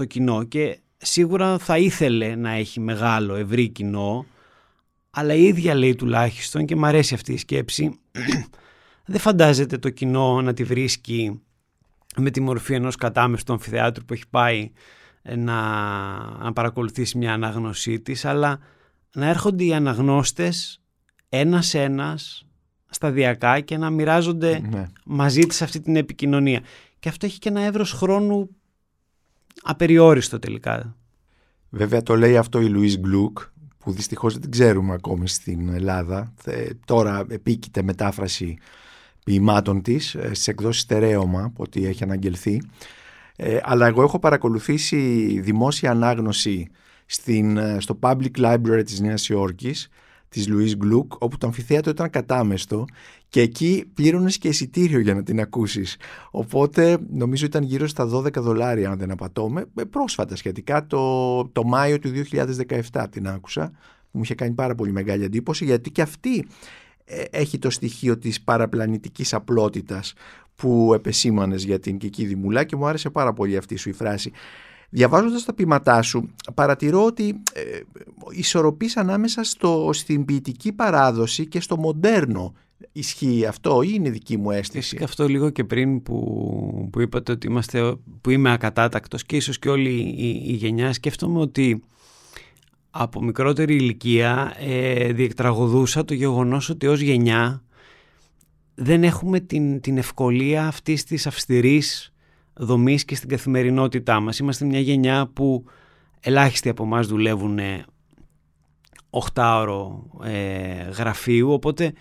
το 0.00 0.06
κοινό 0.06 0.44
και 0.44 0.78
σίγουρα 0.96 1.58
θα 1.58 1.78
ήθελε 1.78 2.34
να 2.34 2.50
έχει 2.50 2.80
μεγάλο 2.80 3.34
ευρύ 3.34 3.68
κοινό 3.68 4.26
αλλά 5.10 5.34
η 5.34 5.42
ίδια 5.42 5.74
λέει 5.74 5.94
τουλάχιστον 5.94 6.64
και 6.64 6.76
μου 6.76 6.86
αρέσει 6.86 7.14
αυτή 7.14 7.32
η 7.32 7.36
σκέψη 7.36 7.98
δεν 9.12 9.20
φαντάζεται 9.20 9.78
το 9.78 9.90
κοινό 9.90 10.42
να 10.42 10.52
τη 10.52 10.64
βρίσκει 10.64 11.40
με 12.16 12.30
τη 12.30 12.40
μορφή 12.40 12.74
ενός 12.74 12.96
κατάμεστου 12.96 13.52
αμφιθεάτρου 13.52 14.04
που 14.04 14.12
έχει 14.12 14.28
πάει 14.30 14.70
να, 15.22 15.60
να 16.42 16.52
παρακολουθήσει 16.52 17.18
μια 17.18 17.32
αναγνωσή 17.32 18.00
της 18.00 18.24
αλλά 18.24 18.58
να 19.14 19.26
έρχονται 19.26 19.64
οι 19.64 19.74
αναγνώστες 19.74 20.80
ένας-ένας 21.28 22.46
σταδιακά 22.90 23.60
και 23.60 23.76
να 23.76 23.90
μοιράζονται 23.90 24.60
ναι. 24.70 24.86
μαζί 25.04 25.40
της 25.40 25.62
αυτή 25.62 25.80
την 25.80 25.96
επικοινωνία. 25.96 26.60
Και 26.98 27.08
αυτό 27.08 27.26
έχει 27.26 27.38
και 27.38 27.48
ένα 27.48 27.60
εύρος 27.60 27.92
χρόνου 27.92 28.59
απεριόριστο 29.62 30.38
τελικά. 30.38 30.96
Βέβαια 31.68 32.02
το 32.02 32.16
λέει 32.16 32.36
αυτό 32.36 32.60
η 32.60 32.68
Λουίς 32.68 32.98
Γκλουκ 32.98 33.38
που 33.78 33.92
δυστυχώς 33.92 34.32
δεν 34.32 34.42
την 34.42 34.50
ξέρουμε 34.50 34.94
ακόμη 34.94 35.28
στην 35.28 35.68
Ελλάδα. 35.68 36.32
Τώρα 36.84 37.24
επίκειται 37.28 37.82
μετάφραση 37.82 38.58
ποιημάτων 39.24 39.82
της 39.82 40.14
ε, 40.14 40.34
σε 40.34 40.50
εκδόσεις 40.50 40.82
στερέωμα 40.82 41.44
από 41.44 41.62
ό,τι 41.62 41.86
έχει 41.86 42.02
αναγγελθεί. 42.02 42.62
Ε, 43.36 43.58
αλλά 43.62 43.86
εγώ 43.86 44.02
έχω 44.02 44.18
παρακολουθήσει 44.18 44.96
δημόσια 45.40 45.90
ανάγνωση 45.90 46.70
στην, 47.06 47.56
ε, 47.56 47.80
στο 47.80 47.98
Public 48.00 48.36
Library 48.36 48.82
της 48.84 49.00
Νέας 49.00 49.28
Υόρκης 49.28 49.88
της 50.30 50.48
Λουίς 50.48 50.76
Γκλουκ 50.76 51.12
όπου 51.18 51.38
το 51.38 51.46
αμφιθέατο 51.46 51.90
ήταν 51.90 52.10
κατάμεστο 52.10 52.84
και 53.28 53.40
εκεί 53.40 53.90
πλήρωνες 53.94 54.38
και 54.38 54.48
εισιτήριο 54.48 54.98
για 54.98 55.14
να 55.14 55.22
την 55.22 55.40
ακούσεις. 55.40 55.96
Οπότε 56.30 56.98
νομίζω 57.10 57.46
ήταν 57.46 57.62
γύρω 57.62 57.86
στα 57.86 58.08
12 58.12 58.32
δολάρια 58.32 58.90
αν 58.90 58.98
δεν 58.98 59.10
απατώμε. 59.10 59.64
Πρόσφατα 59.90 60.36
σχετικά 60.36 60.86
το, 60.86 61.44
το 61.48 61.64
Μάιο 61.64 61.98
του 61.98 62.10
2017 62.92 63.04
την 63.10 63.28
άκουσα 63.28 63.70
που 64.10 64.18
μου 64.18 64.22
είχε 64.22 64.34
κάνει 64.34 64.54
πάρα 64.54 64.74
πολύ 64.74 64.92
μεγάλη 64.92 65.24
εντύπωση 65.24 65.64
γιατί 65.64 65.90
και 65.90 66.02
αυτή 66.02 66.46
ε, 67.04 67.22
έχει 67.30 67.58
το 67.58 67.70
στοιχείο 67.70 68.18
της 68.18 68.40
παραπλανητικής 68.40 69.34
απλότητας 69.34 70.12
που 70.56 70.92
επεσήμανες 70.94 71.64
για 71.64 71.78
την 71.78 71.98
Κική 71.98 72.24
Δημουλά 72.24 72.64
και 72.64 72.76
μου 72.76 72.86
άρεσε 72.86 73.10
πάρα 73.10 73.32
πολύ 73.32 73.56
αυτή 73.56 73.76
σου 73.76 73.88
η 73.88 73.92
φράση 73.92 74.32
Διαβάζοντας 74.90 75.44
τα 75.44 75.54
ποιηματά 75.54 76.02
σου, 76.02 76.30
παρατηρώ 76.54 77.04
ότι 77.04 77.42
ε, 77.52 77.62
ισορροπείς 78.30 78.96
ανάμεσα 78.96 79.44
στο, 79.44 79.90
στην 79.92 80.24
ποιητική 80.24 80.72
παράδοση 80.72 81.46
και 81.46 81.60
στο 81.60 81.76
μοντέρνο. 81.76 82.54
Ισχύει 82.92 83.46
αυτό 83.46 83.82
ή 83.82 83.90
είναι 83.92 84.10
δική 84.10 84.36
μου 84.36 84.50
αίσθηση; 84.50 84.96
Και 84.96 85.04
αυτό 85.04 85.28
λίγο 85.28 85.50
και 85.50 85.64
πριν 85.64 86.02
που, 86.02 86.88
που 86.92 87.00
είπατε 87.00 87.32
ότι 87.32 87.46
είμαστε, 87.46 87.96
που 88.20 88.30
είμαι 88.30 88.52
ακατάτακτος 88.52 89.24
και 89.24 89.36
ίσως 89.36 89.58
και 89.58 89.68
όλη 89.68 89.90
η, 89.98 90.42
η 90.46 90.52
γενιά 90.52 90.92
σκέφτομαι 90.92 91.40
ότι 91.40 91.82
από 92.90 93.22
μικρότερη 93.22 93.74
ηλικία 93.74 94.54
ε, 94.58 95.12
διεκτραγωδούσα 95.12 96.04
το 96.04 96.14
γεγονός 96.14 96.68
ότι 96.68 96.86
ως 96.86 97.00
γενιά 97.00 97.62
δεν 98.74 99.04
έχουμε 99.04 99.40
την, 99.40 99.80
την 99.80 99.98
ευκολία 99.98 100.66
αυτής 100.66 101.04
της 101.04 101.26
αυστηρής 101.26 102.09
δομής 102.60 103.04
και 103.04 103.14
στην 103.14 103.28
καθημερινότητά 103.28 104.20
μας. 104.20 104.38
Είμαστε 104.38 104.64
μια 104.64 104.80
γενιά 104.80 105.30
που 105.32 105.64
ελάχιστοι 106.20 106.68
από 106.68 106.82
εμάς 106.82 107.06
δουλεύουν 107.06 107.58
8 109.32 109.52
ε, 110.24 110.90
γραφείου, 110.90 111.52
οπότε 111.52 111.92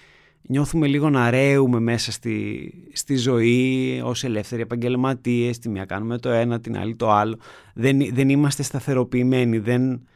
νιώθουμε 0.41 0.87
λίγο 0.87 1.09
να 1.09 1.29
ρέουμε 1.29 1.79
μέσα 1.79 2.11
στη, 2.11 2.73
στη 2.93 3.15
ζωή 3.15 4.01
ως 4.03 4.23
ελεύθεροι 4.23 4.61
επαγγελματίες, 4.61 5.59
τη 5.59 5.69
μία 5.69 5.85
κάνουμε 5.85 6.17
το 6.17 6.29
ένα, 6.29 6.59
την 6.59 6.77
άλλη 6.77 6.95
το 6.95 7.11
άλλο. 7.11 7.37
Δεν, 7.73 8.13
δεν 8.13 8.29
είμαστε 8.29 8.63
σταθεροποιημένοι, 8.63 9.57
δεν 9.57 10.07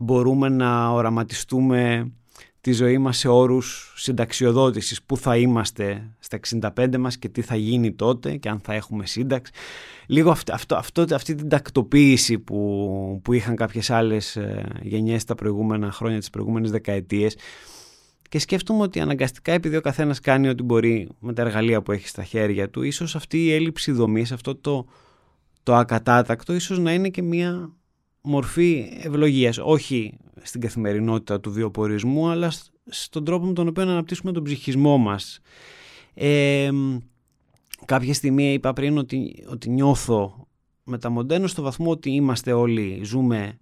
μπορούμε 0.00 0.48
να 0.48 0.90
οραματιστούμε 0.90 2.12
τη 2.64 2.72
ζωή 2.72 2.98
μας 2.98 3.18
σε 3.18 3.28
όρους 3.28 3.92
συνταξιοδότησης, 3.96 5.02
πού 5.02 5.16
θα 5.16 5.36
είμαστε 5.36 6.10
στα 6.18 6.38
65 6.76 6.96
μας 6.98 7.18
και 7.18 7.28
τι 7.28 7.42
θα 7.42 7.56
γίνει 7.56 7.92
τότε 7.92 8.36
και 8.36 8.48
αν 8.48 8.60
θα 8.60 8.74
έχουμε 8.74 9.06
σύνταξη. 9.06 9.52
Λίγο 10.06 10.30
αυτό, 10.30 10.54
αυτό, 10.54 10.76
αυτό 10.76 11.04
αυτή 11.14 11.34
την 11.34 11.48
τακτοποίηση 11.48 12.38
που, 12.38 13.20
που 13.24 13.32
είχαν 13.32 13.56
κάποιες 13.56 13.90
άλλες 13.90 14.36
ε, 14.36 14.66
γενιές 14.82 15.24
τα 15.24 15.34
προηγούμενα 15.34 15.90
χρόνια, 15.90 16.18
τις 16.18 16.30
προηγούμενες 16.30 16.70
δεκαετίες 16.70 17.36
και 18.28 18.38
σκέφτομαι 18.38 18.82
ότι 18.82 19.00
αναγκαστικά 19.00 19.52
επειδή 19.52 19.76
ο 19.76 19.80
καθένας 19.80 20.20
κάνει 20.20 20.48
ό,τι 20.48 20.62
μπορεί 20.62 21.08
με 21.18 21.32
τα 21.32 21.42
εργαλεία 21.42 21.82
που 21.82 21.92
έχει 21.92 22.08
στα 22.08 22.24
χέρια 22.24 22.70
του, 22.70 22.82
ίσως 22.82 23.16
αυτή 23.16 23.44
η 23.44 23.52
έλλειψη 23.52 23.92
δομής, 23.92 24.32
αυτό 24.32 24.56
το, 24.56 24.86
το 25.62 25.74
ακατάτακτο, 25.74 26.54
ίσως 26.54 26.78
να 26.78 26.92
είναι 26.92 27.08
και 27.08 27.22
μια 27.22 27.72
μορφή 28.24 28.98
ευλογίας, 29.02 29.58
όχι 29.58 30.18
στην 30.42 30.60
καθημερινότητα 30.60 31.40
του 31.40 31.52
βιοπορισμού, 31.52 32.28
αλλά 32.28 32.52
στον 32.86 33.24
τρόπο 33.24 33.46
με 33.46 33.52
τον 33.52 33.68
οποίο 33.68 33.82
αναπτύσσουμε 33.82 34.32
τον 34.32 34.42
ψυχισμό 34.44 34.96
μας. 34.98 35.40
Ε, 36.14 36.70
κάποια 37.84 38.14
στιγμή 38.14 38.52
είπα 38.52 38.72
πριν 38.72 38.98
ότι, 38.98 39.44
ότι 39.50 39.70
νιώθω 39.70 40.46
μεταμοντέρνος 40.84 41.50
στο 41.50 41.62
βαθμό 41.62 41.90
ότι 41.90 42.10
είμαστε 42.10 42.52
όλοι, 42.52 43.00
ζούμε 43.04 43.58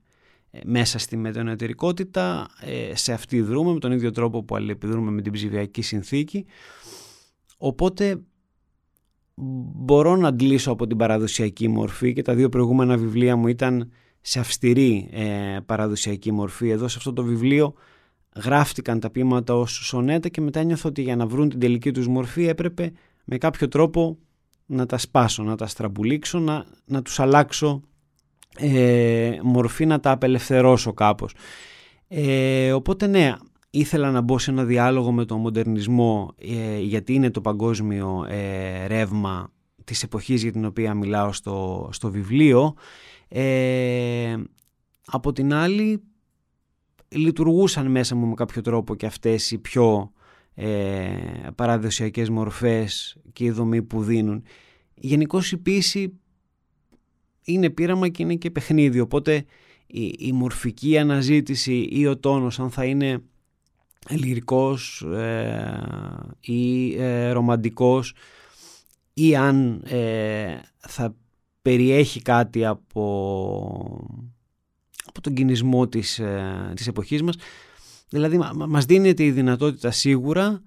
ε, 0.51 0.61
μέσα 0.65 0.99
στη 0.99 1.17
μετανοετερικότητα, 1.17 2.49
ε, 2.61 2.97
σε 2.97 3.13
αυτή 3.13 3.41
δρούμε 3.41 3.73
με 3.73 3.79
τον 3.79 3.93
ίδιο 3.93 4.11
τρόπο 4.11 4.43
που 4.43 4.57
αλληλεπιδρούμε 4.57 5.11
με 5.11 5.23
την 5.23 5.33
ψηφιακή 5.33 5.83
συνθήκη. 5.83 6.45
Οπότε 7.59 8.21
μπορώ 9.75 10.17
να 10.17 10.29
αντλήσω 10.29 10.71
από 10.71 10.87
την 10.87 10.97
παραδοσιακή 10.97 11.69
μορφή 11.69 12.13
και 12.13 12.23
τα 12.23 12.35
δύο 12.35 12.49
προηγούμενα 12.49 12.97
βιβλία 12.97 13.37
μου 13.37 13.47
ήταν 13.47 13.91
σε 14.23 14.39
αυστηρή 14.39 15.09
ε, 15.13 15.59
παραδοσιακή 15.67 16.33
μορφή. 16.33 16.69
Εδώ 16.69 16.89
σε 16.89 16.95
αυτό 16.99 17.13
το 17.13 17.23
βιβλίο 17.23 17.75
γράφτηκαν 18.45 19.01
τα 19.01 19.11
ποίηματα 19.11 19.55
ως 19.55 19.73
σονέτα 19.73 20.29
και 20.29 20.41
μετά 20.41 20.63
νιώθω 20.63 20.89
ότι 20.89 21.03
για 21.03 21.17
να 21.17 21.27
βρουν 21.27 21.49
την 21.49 21.61
τελική 21.61 21.91
τους 21.91 22.09
μορφή 22.09 22.47
έπρεπε 22.47 22.93
με 23.25 23.39
κάποιο 23.39 23.69
τρόπο 23.69 24.19
να 24.67 24.87
τα 24.87 24.99
σπάσω, 24.99 25.43
να 25.43 25.57
τα 25.57 25.67
στραμπουλήξω, 25.67 26.39
να, 26.39 26.65
να 26.85 27.03
τους 27.03 27.21
αλλάξω 27.21 27.81
ε, 28.59 29.39
μορφή, 29.43 29.87
να 29.87 30.01
τα 30.01 30.11
απελευθερώσω 30.11 30.93
κάπως. 30.93 31.35
Ε, 32.09 32.73
οπότε 32.73 33.07
ναι, 33.07 33.35
ήθελα 33.71 34.11
να 34.11 34.21
μπω 34.21 34.39
σε 34.39 34.51
ένα 34.51 34.65
διάλογο 34.65 35.13
με 35.13 35.25
τον 35.25 35.41
μοντερνισμό 35.41 36.35
ε, 36.39 36.79
γιατί 36.79 37.15
είναι 37.15 37.31
το 37.31 37.41
παγκόσμιο 37.41 38.27
ε, 38.29 38.87
ρεύμα 38.87 39.53
της 39.85 40.03
εποχής 40.03 40.43
για 40.43 40.53
την 40.53 40.65
οποία 40.65 40.95
μιλάω 40.95 41.33
στο, 41.33 41.89
στο 41.93 42.11
βιβλίο 42.11 42.75
ε, 43.35 44.37
από 45.07 45.33
την 45.33 45.53
άλλη 45.53 46.03
λειτουργούσαν 47.09 47.91
μέσα 47.91 48.15
μου 48.15 48.27
με 48.27 48.35
κάποιο 48.35 48.63
τρόπο 48.63 48.95
και 48.95 49.07
αυτές 49.07 49.51
οι 49.51 49.59
πιο 49.59 50.13
ε, 50.55 51.17
παραδοσιακές 51.55 52.29
μορφές 52.29 53.17
και 53.33 53.45
η 53.45 53.51
δομή 53.51 53.83
που 53.83 54.03
δίνουν. 54.03 54.43
Γενικώ 54.95 55.41
η 55.53 55.57
ποίηση 55.57 56.21
είναι 57.45 57.71
πείραμα 57.71 58.09
και 58.09 58.23
είναι 58.23 58.35
και 58.35 58.51
παιχνίδι, 58.51 59.01
οπότε 59.01 59.45
η, 59.87 60.15
η 60.19 60.33
μορφική 60.33 60.99
αναζήτηση 60.99 61.89
ή 61.91 62.07
ο 62.07 62.19
τόνος 62.19 62.61
αν 62.61 62.71
θα 62.71 62.85
είναι 62.85 63.23
λυρικός 64.09 65.03
ε, 65.03 65.83
ή 66.41 66.95
ε, 66.95 67.31
ρομαντικός 67.31 68.15
ή 69.15 69.37
αν 69.37 69.83
ε, 69.85 70.61
θα 70.79 71.17
περιέχει 71.63 72.23
κάτι 72.23 72.65
από, 72.65 73.05
από 75.07 75.21
τον 75.21 75.35
κινησμό 75.35 75.89
της, 75.89 76.19
ε, 76.19 76.73
της 76.77 76.87
εποχής 76.87 77.23
μας. 77.23 77.37
Δηλαδή 78.09 78.41
μας 78.55 78.85
δίνεται 78.85 79.25
η 79.25 79.31
δυνατότητα 79.31 79.91
σίγουρα 79.91 80.63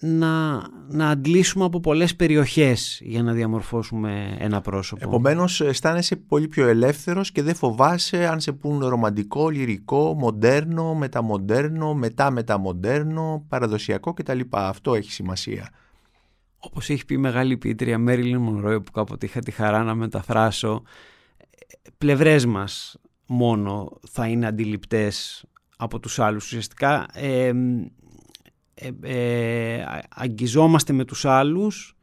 να, 0.00 0.62
να 0.88 1.08
αντλήσουμε 1.08 1.64
από 1.64 1.80
πολλές 1.80 2.16
περιοχές 2.16 3.00
για 3.04 3.22
να 3.22 3.32
διαμορφώσουμε 3.32 4.36
ένα 4.38 4.60
πρόσωπο. 4.60 5.04
Επομένως 5.04 5.60
αισθάνεσαι 5.60 6.16
πολύ 6.16 6.48
πιο 6.48 6.66
ελεύθερος 6.66 7.32
και 7.32 7.42
δεν 7.42 7.54
φοβάσαι 7.54 8.26
αν 8.26 8.40
σε 8.40 8.52
πούν 8.52 8.86
ρομαντικό, 8.86 9.48
λυρικό, 9.48 10.14
μοντέρνο, 10.14 10.94
μεταμοντέρνο, 10.94 11.94
μετά-μεταμοντέρνο, 11.94 13.44
παραδοσιακό 13.48 14.12
κτλ. 14.12 14.40
Αυτό 14.50 14.94
έχει 14.94 15.12
σημασία. 15.12 15.70
Όπως 16.64 16.90
έχει 16.90 17.04
πει 17.04 17.14
η 17.14 17.18
μεγάλη 17.18 17.56
ποιήτρια 17.56 17.98
Μέριλιν 17.98 18.38
Μονρόι 18.38 18.80
που 18.80 18.92
κάποτε 18.92 19.26
είχα 19.26 19.40
τη 19.40 19.50
χαρά 19.50 19.82
να 19.82 19.94
μεταφράσω 19.94 20.82
πλευρές 21.98 22.46
μας 22.46 22.96
μόνο 23.26 23.98
θα 24.10 24.26
είναι 24.26 24.46
αντιληπτές 24.46 25.44
από 25.76 26.00
τους 26.00 26.18
άλλους. 26.18 26.44
Ουσιαστικά 26.44 27.06
ε, 27.12 27.52
ε, 29.00 29.84
αγγιζόμαστε 30.08 30.92
με 30.92 31.04
τους 31.04 31.24
άλλους 31.24 31.96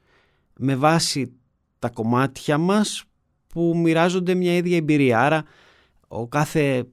με 0.57 0.75
βάση 0.75 1.33
τα 1.79 1.89
κομμάτια 1.89 2.57
μας 2.57 3.03
που 3.47 3.73
μοιράζονται 3.77 4.33
μια 4.33 4.55
ίδια 4.55 4.77
εμπειρία. 4.77 5.19
Άρα 5.19 5.43
ο 6.07 6.27
κάθε, 6.27 6.87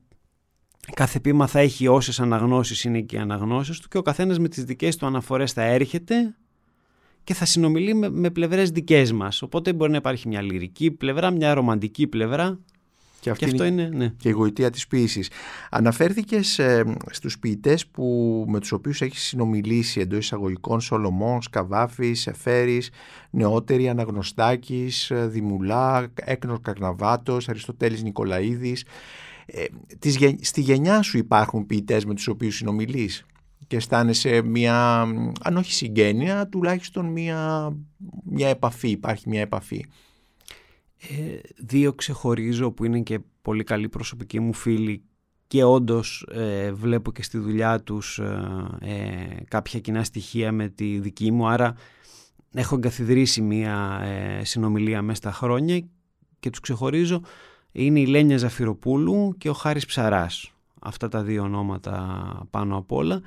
κάθε 0.95 1.21
πείμα 1.21 1.47
θα 1.47 1.59
έχει 1.59 1.87
όσες 1.87 2.21
αναγνώσεις 2.21 2.85
είναι 2.85 3.01
και 3.01 3.17
οι 3.17 3.19
αναγνώσεις 3.19 3.81
του 3.81 3.89
και 3.89 3.99
ο 3.99 4.03
καθένας 4.03 4.39
με 4.39 4.49
τις 4.49 4.65
δικές 4.65 4.97
του 4.97 5.07
αναφορές 5.07 5.53
θα 5.53 5.63
έρχεται 5.63 6.37
και 7.29 7.35
θα 7.35 7.45
συνομιλεί 7.45 7.95
με, 7.95 8.11
με 8.11 8.31
πλευρές 8.31 8.71
δικές 8.71 9.13
μας. 9.13 9.43
Οπότε 9.43 9.73
μπορεί 9.73 9.91
να 9.91 9.97
υπάρχει 9.97 10.29
μια 10.29 10.43
λυρική 10.43 10.91
πλευρά, 10.91 11.31
μια 11.31 11.55
ρομαντική 11.55 12.07
πλευρά. 12.07 12.49
Και 12.51 13.19
Και, 13.21 13.31
αυτή 13.31 13.45
αυτό 13.45 13.65
είναι, 13.65 13.91
ναι. 13.95 14.13
και 14.17 14.29
η 14.29 14.33
γοητεία 14.33 14.71
της 14.71 14.87
ποίησης. 14.87 15.31
Αναφέρθηκες 15.71 16.59
ε, 16.59 16.95
στους 17.11 17.39
ποιητές 17.39 17.87
που, 17.87 18.45
με 18.49 18.61
τους 18.61 18.73
οποίους 18.73 19.01
έχεις 19.01 19.23
συνομιλήσει 19.23 20.01
εντός 20.01 20.19
εισαγωγικών 20.19 20.81
Σολομών, 20.81 21.43
Σκαβάφης, 21.43 22.27
Εφέρης, 22.27 22.91
Νεότερη, 23.31 23.89
Αναγνωστάκης, 23.89 25.11
ε, 25.11 25.27
Δημουλά, 25.27 26.07
Έκνος 26.15 26.59
Καρναβάτος, 26.63 27.49
Αριστοτέλης 27.49 28.03
Νικολαίδης. 28.03 28.85
Ε, 29.47 29.65
στη 30.41 30.61
γενιά 30.61 31.03
σου 31.03 31.19
υπάρχουν 31.19 31.67
ποιητές 31.67 32.05
με 32.05 32.15
τους 32.15 32.29
οποίους 32.29 32.57
συνομιλείς; 32.57 33.27
Και 33.69 33.77
αισθάνεσαι 33.77 34.43
μια, 34.43 35.01
αν 35.43 35.57
όχι 35.57 35.73
συγγένεια, 35.73 36.49
τουλάχιστον 36.49 37.07
μια, 37.07 37.73
μια 38.25 38.49
επαφή, 38.49 38.89
υπάρχει 38.89 39.29
μια 39.29 39.41
επαφή. 39.41 39.85
Ε, 40.99 41.39
δύο 41.57 41.93
ξεχωρίζω 41.93 42.71
που 42.71 42.85
είναι 42.85 43.01
και 43.01 43.21
πολύ 43.43 43.65
καλοί 43.65 43.89
προσωπικοί 43.89 44.41
μου 44.41 44.53
φίλοι 44.53 45.03
και 45.47 45.65
όντως 45.65 46.27
ε, 46.33 46.73
βλέπω 46.73 47.13
και 47.13 47.23
στη 47.23 47.39
δουλειά 47.39 47.81
τους 47.81 48.19
ε, 48.81 49.45
κάποια 49.49 49.81
κοινά 49.81 50.05
στοιχεία 50.05 50.53
με 50.53 50.69
τη 50.69 50.99
δική 50.99 51.31
μου. 51.31 51.49
Άρα 51.49 51.75
έχω 52.53 52.75
εγκαθιδρύσει 52.75 53.41
μια 53.41 54.03
συνομιλία 54.43 55.03
μέσα 55.03 55.19
στα 55.19 55.33
χρόνια 55.33 55.89
και 56.41 56.51
τους 56.51 56.61
ξεχωρίζω. 56.61 57.23
Είναι 57.73 58.01
η 58.01 58.07
Λένια 58.07 58.37
Ζαφυροπούλου 58.37 59.35
και 59.39 59.49
ο 59.49 59.53
Χάρης 59.53 59.87
Ψαράς. 59.87 60.53
Αυτά 60.81 61.09
τα 61.09 61.23
δύο 61.23 61.43
ονόματα 61.43 62.47
πάνω 62.51 62.77
απ' 62.77 62.93
όλα 62.93 63.23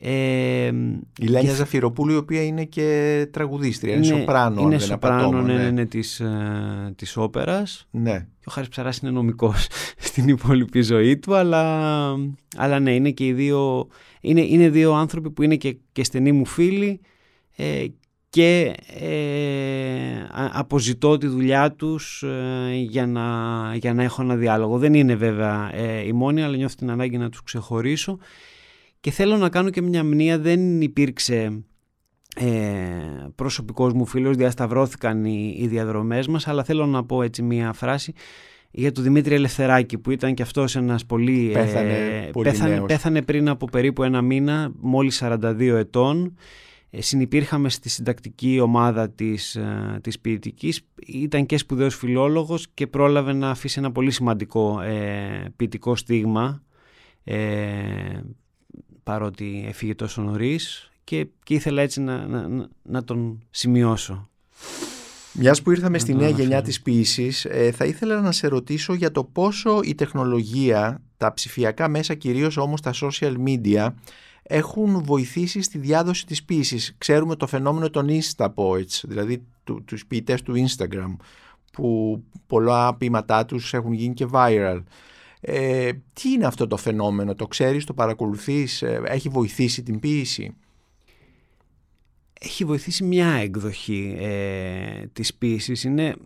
ε, 0.00 0.66
η 1.18 1.26
Λένια 1.26 1.50
και... 1.50 1.54
Ζαφυροπούλου 1.54 2.12
η 2.12 2.16
οποία 2.16 2.44
είναι 2.44 2.64
και 2.64 3.28
τραγουδίστρια, 3.32 3.94
είναι, 3.94 4.06
είναι 4.06 4.16
σοπράνο. 4.18 4.60
Είναι 4.60 4.78
σοπράνο, 4.78 5.42
ναι, 5.42 5.54
ναι, 5.54 5.70
ναι, 5.70 5.84
της, 5.84 6.20
ε, 6.20 6.92
της 6.96 7.16
όπερας. 7.16 7.86
Ναι. 7.90 8.18
Και 8.18 8.46
ο 8.46 8.50
Χάρης 8.50 8.68
Ψαράς 8.68 8.98
είναι 8.98 9.10
νομικός 9.10 9.66
στην 10.08 10.28
υπόλοιπη 10.28 10.82
ζωή 10.82 11.18
του, 11.18 11.34
αλλά, 11.34 12.14
αλλά 12.56 12.78
ναι, 12.80 12.94
είναι 12.94 13.10
και 13.10 13.26
οι 13.26 13.32
δύο, 13.32 13.88
είναι, 14.20 14.40
είναι 14.40 14.68
δύο 14.68 14.92
άνθρωποι 14.92 15.30
που 15.30 15.42
είναι 15.42 15.56
και, 15.56 15.76
και 15.92 16.04
στενοί 16.04 16.32
μου 16.32 16.46
φίλοι 16.46 17.00
ε, 17.56 17.84
και 18.28 18.74
ε, 19.00 20.26
αποζητώ 20.52 21.18
τη 21.18 21.26
δουλειά 21.26 21.72
τους 21.72 22.22
ε, 22.22 22.74
για, 22.74 23.06
να, 23.06 23.24
για 23.74 23.94
να 23.94 24.02
έχω 24.02 24.22
ένα 24.22 24.36
διάλογο. 24.36 24.78
Δεν 24.78 24.94
είναι 24.94 25.14
βέβαια 25.14 25.70
ε, 25.74 26.06
η 26.06 26.12
μόνη, 26.12 26.42
αλλά 26.42 26.56
νιώθω 26.56 26.74
την 26.74 26.90
ανάγκη 26.90 27.18
να 27.18 27.28
τους 27.28 27.42
ξεχωρίσω 27.42 28.18
και 29.06 29.12
θέλω 29.12 29.36
να 29.36 29.48
κάνω 29.48 29.70
και 29.70 29.82
μια 29.82 30.04
μνήμα, 30.04 30.38
δεν 30.38 30.80
υπήρξε 30.80 31.64
ε, 32.36 32.46
προσωπικός 33.34 33.92
μου 33.92 34.06
φίλος, 34.06 34.36
διασταυρώθηκαν 34.36 35.24
οι, 35.24 35.56
οι 35.58 35.66
διαδρομές 35.66 36.26
μας, 36.26 36.48
αλλά 36.48 36.64
θέλω 36.64 36.86
να 36.86 37.04
πω 37.04 37.22
έτσι 37.22 37.42
μια 37.42 37.72
φράση 37.72 38.12
για 38.70 38.92
τον 38.92 39.04
Δημήτρη 39.04 39.34
Ελευθεράκη 39.34 39.98
που 39.98 40.10
ήταν 40.10 40.34
και 40.34 40.42
αυτός 40.42 40.76
ένας 40.76 41.06
πολύ... 41.06 41.50
Πέθανε, 41.52 41.92
ε, 41.92 42.30
πολύ 42.32 42.48
πέθανε, 42.48 42.80
πέθανε 42.80 43.22
πριν 43.22 43.48
από 43.48 43.66
περίπου 43.66 44.02
ένα 44.02 44.22
μήνα, 44.22 44.72
μόλις 44.80 45.22
42 45.24 45.60
ετών. 45.60 46.36
Ε, 46.90 47.02
συνυπήρχαμε 47.02 47.68
στη 47.68 47.88
συντακτική 47.88 48.60
ομάδα 48.60 49.10
της, 49.10 49.54
ε, 49.54 49.98
της 50.02 50.20
ποιητικής. 50.20 50.86
Ήταν 51.06 51.46
και 51.46 51.58
σπουδαίος 51.58 51.96
φιλόλογος 51.96 52.68
και 52.74 52.86
πρόλαβε 52.86 53.32
να 53.32 53.50
αφήσει 53.50 53.78
ένα 53.78 53.92
πολύ 53.92 54.10
σημαντικό 54.10 54.80
ε, 54.80 55.52
ποιητικό 55.56 55.96
στίγμα. 55.96 56.62
Ε, 57.24 57.36
παρότι 59.06 59.64
έφυγε 59.68 59.94
τόσο 59.94 60.22
νωρίς 60.22 60.90
και, 61.04 61.26
και 61.42 61.54
ήθελα 61.54 61.82
έτσι 61.82 62.00
να, 62.00 62.26
να, 62.26 62.68
να 62.82 63.04
τον 63.04 63.42
σημειώσω. 63.50 64.28
Μιας 65.32 65.62
που 65.62 65.70
ήρθαμε 65.70 65.98
στη 65.98 66.14
νέα 66.14 66.28
γενιά 66.28 66.62
της 66.62 66.82
ποιήσης, 66.82 67.44
ε, 67.44 67.70
θα 67.70 67.84
ήθελα 67.84 68.20
να 68.20 68.32
σε 68.32 68.46
ρωτήσω 68.46 68.94
για 68.94 69.10
το 69.10 69.24
πόσο 69.24 69.80
η 69.82 69.94
τεχνολογία, 69.94 71.02
τα 71.16 71.32
ψηφιακά 71.32 71.88
μέσα 71.88 72.14
κυρίως 72.14 72.56
όμως 72.56 72.80
τα 72.80 72.92
social 72.94 73.34
media, 73.46 73.88
έχουν 74.42 75.02
βοηθήσει 75.04 75.62
στη 75.62 75.78
διάδοση 75.78 76.26
της 76.26 76.44
ποιήσης. 76.44 76.94
Ξέρουμε 76.98 77.36
το 77.36 77.46
φαινόμενο 77.46 77.90
των 77.90 78.08
Insta 78.08 78.46
Poets, 78.54 79.00
δηλαδή 79.02 79.42
του, 79.64 79.84
τους 79.84 80.06
ποιητές 80.06 80.42
του 80.42 80.54
Instagram, 80.66 81.16
που 81.72 82.22
πολλά 82.46 82.94
ποίηματά 82.94 83.44
τους 83.44 83.74
έχουν 83.74 83.92
γίνει 83.92 84.14
και 84.14 84.26
viral. 84.32 84.82
Ε, 85.40 85.92
τι 86.12 86.30
είναι 86.30 86.46
αυτό 86.46 86.66
το 86.66 86.76
φαινόμενο, 86.76 87.34
το 87.34 87.46
ξέρεις, 87.46 87.84
το 87.84 87.94
παρακολουθείς, 87.94 88.82
ε, 88.82 89.00
έχει 89.04 89.28
βοηθήσει 89.28 89.82
την 89.82 90.00
ποίηση. 90.00 90.56
Έχει 92.40 92.64
βοηθήσει 92.64 93.04
μια 93.04 93.28
εκδοχή 93.28 94.16
ε, 94.18 95.06
της 95.12 95.34
ποίησης. 95.34 95.84
Είναι 95.84 96.16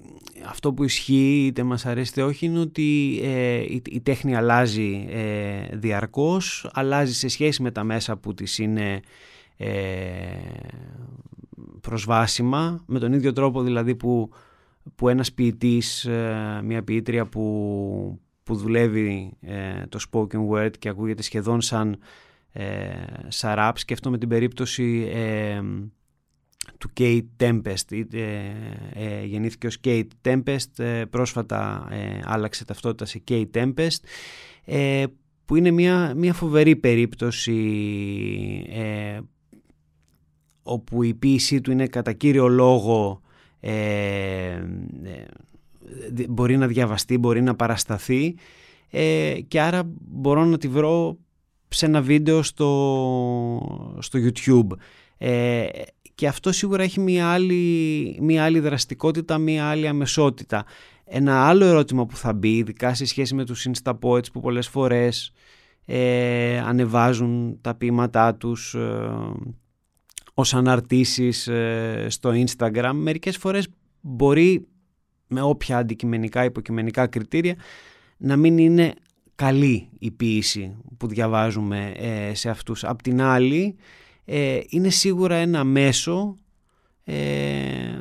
αυτό 0.47 0.73
που 0.73 0.85
ισχύει, 0.85 1.45
είτε 1.47 1.63
μας 1.63 1.87
αρέσει 1.87 2.11
είτε 2.11 2.23
όχι, 2.23 2.47
είναι 2.47 2.59
ότι 2.59 3.21
ε, 3.23 3.65
η, 3.69 4.01
τέχνη 4.03 4.37
αλλάζει 4.37 5.07
ε, 5.09 5.77
διαρκώς, 5.77 6.71
αλλάζει 6.73 7.15
σε 7.15 7.29
σχέση 7.29 7.63
με 7.63 7.71
τα 7.71 7.85
μέσα 7.85 8.17
που 8.17 8.35
της 8.35 8.59
είναι 8.59 9.01
ε, 9.57 9.71
προσβάσιμα, 11.81 12.85
με 12.87 12.99
τον 12.99 13.13
ίδιο 13.13 13.33
τρόπο 13.33 13.63
δηλαδή 13.63 13.95
που, 13.95 14.31
που 14.95 15.09
ένας 15.09 15.33
ποιητής, 15.33 16.09
μια 16.63 16.83
ποιήτρια 16.83 17.27
που, 17.27 18.21
που 18.51 18.57
δουλεύει 18.57 19.37
ε, 19.41 19.87
το 19.89 19.99
spoken 20.11 20.49
word 20.51 20.79
και 20.79 20.89
ακούγεται 20.89 21.23
σχεδόν 21.23 21.61
σαν, 21.61 21.99
ε, 22.53 22.91
σαν 23.29 23.55
rap. 23.59 23.73
Σκέφτομαι 23.75 24.19
την 24.19 24.29
περίπτωση 24.29 25.11
ε, 25.13 25.61
του 26.79 26.91
Kate 27.01 27.27
Tempest. 27.37 28.03
Ε, 28.93 29.25
γεννήθηκε 29.25 29.67
ως 29.67 29.81
Kate 29.85 30.07
Tempest, 30.23 31.05
πρόσφατα 31.11 31.89
άλλαξε 32.25 32.65
ταυτότητα 32.65 33.05
σε 33.05 33.23
Kate 33.29 33.51
Tempest, 33.55 34.01
που 35.45 35.57
είναι 35.57 35.71
μια, 35.71 36.15
μια 36.17 36.33
φοβερή 36.33 36.77
περίπτωση 36.77 37.57
όπου 40.63 41.03
η 41.03 41.15
ποίησή 41.15 41.61
του 41.61 41.71
είναι 41.71 41.87
κατά 41.87 42.13
κύριο 42.13 42.49
λόγο 42.49 43.21
μπορεί 46.29 46.57
να 46.57 46.67
διαβαστεί, 46.67 47.19
μπορεί 47.19 47.43
να 47.43 47.55
παρασταθεί 47.55 48.35
ε, 48.91 49.35
και 49.49 49.61
άρα 49.61 49.83
μπορώ 50.01 50.45
να 50.45 50.59
τη 50.59 50.69
βρω 50.69 51.19
σε 51.69 51.87
ένα 51.87 52.03
βίντεο 52.03 52.43
στο, 52.43 53.97
στο 53.99 54.19
YouTube. 54.23 54.77
Ε, 55.19 55.67
και 56.15 56.27
αυτό 56.27 56.53
σίγουρα 56.53 56.83
έχει 56.83 57.01
μια 57.01 57.29
άλλη, 57.29 58.17
μια 58.21 58.45
άλλη 58.45 58.61
δραστικότητα, 58.61 59.39
μια 59.39 59.69
άλλη 59.69 59.87
αμεσότητα. 59.89 60.65
Ένα 61.05 61.47
άλλο 61.49 61.65
ερώτημα 61.65 62.07
που 62.07 62.17
θα 62.17 62.33
μπει, 62.33 62.57
ειδικά 62.57 62.95
σε 62.95 63.05
σχέση 63.05 63.35
με 63.35 63.45
τους 63.45 63.67
Instapoets 63.69 64.33
που 64.33 64.41
πολλές 64.41 64.69
φορές 64.69 65.33
ε, 65.85 66.59
ανεβάζουν 66.59 67.59
τα 67.61 67.75
ποίηματά 67.75 68.35
τους 68.35 68.75
ε, 68.75 69.11
ως 70.35 70.55
αναρτήσεις 70.55 71.47
ε, 71.47 72.07
στο 72.09 72.31
Instagram, 72.35 72.93
μερικές 72.95 73.37
φορές 73.37 73.69
μπορεί 74.01 74.67
με 75.31 75.43
όποια 75.43 75.79
αντικειμενικά, 75.79 76.45
υποκειμενικά 76.45 77.07
κριτήρια 77.07 77.57
να 78.17 78.37
μην 78.37 78.59
είναι 78.59 78.95
καλή 79.35 79.89
η 79.99 80.11
ποίηση 80.11 80.77
που 80.97 81.07
διαβάζουμε 81.07 81.93
ε, 81.97 82.35
σε 82.35 82.51
αυτούς. 82.51 82.85
Απ' 82.85 83.03
την 83.03 83.21
άλλη 83.21 83.77
ε, 84.25 84.61
είναι 84.69 84.89
σίγουρα 84.89 85.35
ένα 85.35 85.65
μέσο 85.65 86.37
ε, 87.05 88.01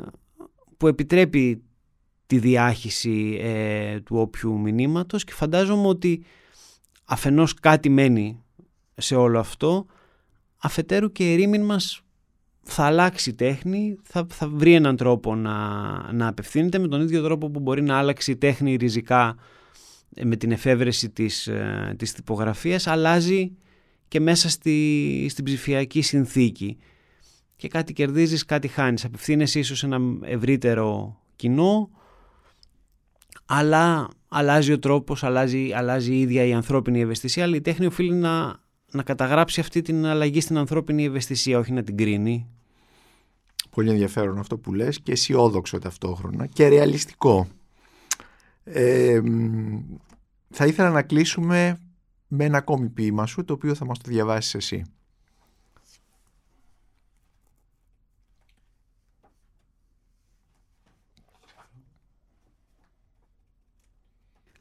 που 0.77 0.88
επιτρέπει 0.88 1.63
τη 2.25 2.39
διάχυση 2.39 3.39
του 4.03 4.17
όποιου 4.17 4.59
μηνύματος 4.59 5.23
και 5.23 5.34
φαντάζομαι 5.34 5.88
ότι 5.88 6.23
αφενός 7.05 7.53
κάτι 7.53 7.89
μένει 7.89 8.43
σε 8.95 9.15
όλο 9.15 9.39
αυτό 9.39 9.86
αφετέρου 10.57 11.11
και 11.11 11.34
η 11.34 11.36
ρήμην 11.36 11.65
μας 11.65 12.01
θα 12.70 12.84
αλλάξει 12.84 13.30
η 13.30 13.34
τέχνη, 13.34 13.97
θα, 14.03 14.28
θα 14.30 14.47
βρει 14.47 14.74
έναν 14.74 14.95
τρόπο 14.95 15.36
να, 15.36 15.57
να 16.13 16.28
απευθύνεται 16.28 16.80
με 16.80 16.88
τον 16.88 17.01
ίδιο 17.01 17.24
τρόπο 17.24 17.49
που 17.49 17.59
μπορεί 17.59 17.82
να 17.82 17.97
αλλάξει 17.97 18.32
η 18.32 18.36
τέχνη 18.36 18.76
ριζικά 18.76 19.36
ε, 20.13 20.26
με 20.26 20.36
την 20.36 20.51
εφεύρεση 20.51 21.09
της, 21.09 21.47
ε, 21.47 21.95
της 21.97 22.13
τυπογραφίας, 22.13 22.88
αλλάζει 22.88 23.51
και 24.07 24.20
μέσα 24.20 24.49
στη, 24.49 25.28
στην 25.30 25.43
ψηφιακή 25.43 26.01
συνθήκη. 26.01 26.78
Και 27.55 27.67
κάτι 27.67 27.93
κερδίζεις, 27.93 28.45
κάτι 28.45 28.67
χάνεις. 28.67 29.05
Απευθύνεσαι 29.05 29.59
ίσως 29.59 29.78
σε 29.78 29.86
ένα 29.86 29.99
ευρύτερο 30.22 31.20
κοινό, 31.36 31.89
αλλά 33.45 34.07
αλλάζει 34.28 34.72
ο 34.72 34.80
τρόπος, 34.80 35.24
αλλάζει, 35.24 35.72
αλλάζει 35.74 36.13
η 36.13 36.20
ίδια 36.20 36.43
η 36.43 36.53
ανθρώπινη 36.53 37.01
ευαισθησία, 37.01 37.43
αλλά 37.43 37.55
η 37.55 37.61
τέχνη 37.61 37.86
οφείλει 37.86 38.13
να, 38.13 38.59
να 38.91 39.03
καταγράψει 39.03 39.59
αυτή 39.59 39.82
την 39.82 40.05
αλλαγή 40.05 40.41
στην 40.41 40.57
ανθρώπινη 40.57 41.05
ευαισθησία, 41.05 41.59
όχι 41.59 41.72
να 41.72 41.84
την 41.84 41.97
κρίνει. 41.97 42.47
Πολύ 43.70 43.89
ενδιαφέρον 43.89 44.39
αυτό 44.39 44.57
που 44.57 44.74
λες 44.74 44.99
και 44.99 45.11
αισιόδοξο 45.11 45.80
ταυτόχρονα 45.80 46.45
και 46.45 46.67
ρεαλιστικό. 46.67 47.47
Ε, 48.63 49.22
θα 50.49 50.65
ήθελα 50.65 50.89
να 50.89 51.01
κλείσουμε 51.01 51.80
με 52.28 52.45
ένα 52.45 52.57
ακόμη 52.57 52.89
ποίημα 52.89 53.26
σου, 53.26 53.43
το 53.43 53.53
οποίο 53.53 53.76
θα 53.76 53.86
μας 53.86 53.99
το 53.99 54.09
διαβάσεις 54.09 54.53
εσύ. 54.55 54.84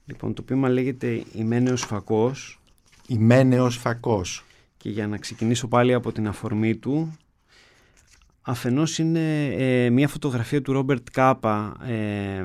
Λοιπόν, 0.04 0.34
το 0.34 0.42
ποίημα 0.42 0.68
λέγεται 0.68 1.24
«Ημένεος 1.32 1.82
φακός». 1.84 2.60
«Ημένεος 3.06 3.76
φακός». 3.76 4.44
Και 4.76 4.90
για 4.90 5.06
να 5.06 5.18
ξεκινήσω 5.18 5.68
πάλι 5.68 5.94
από 5.94 6.12
την 6.12 6.28
αφορμή 6.28 6.76
του, 6.76 7.16
αφενός 8.48 8.98
είναι 8.98 9.46
ε, 9.46 9.90
μια 9.90 10.08
φωτογραφία 10.08 10.62
του 10.62 10.72
Ρόμπερτ 10.72 11.06
Κάπα 11.12 11.76
ε, 11.86 12.44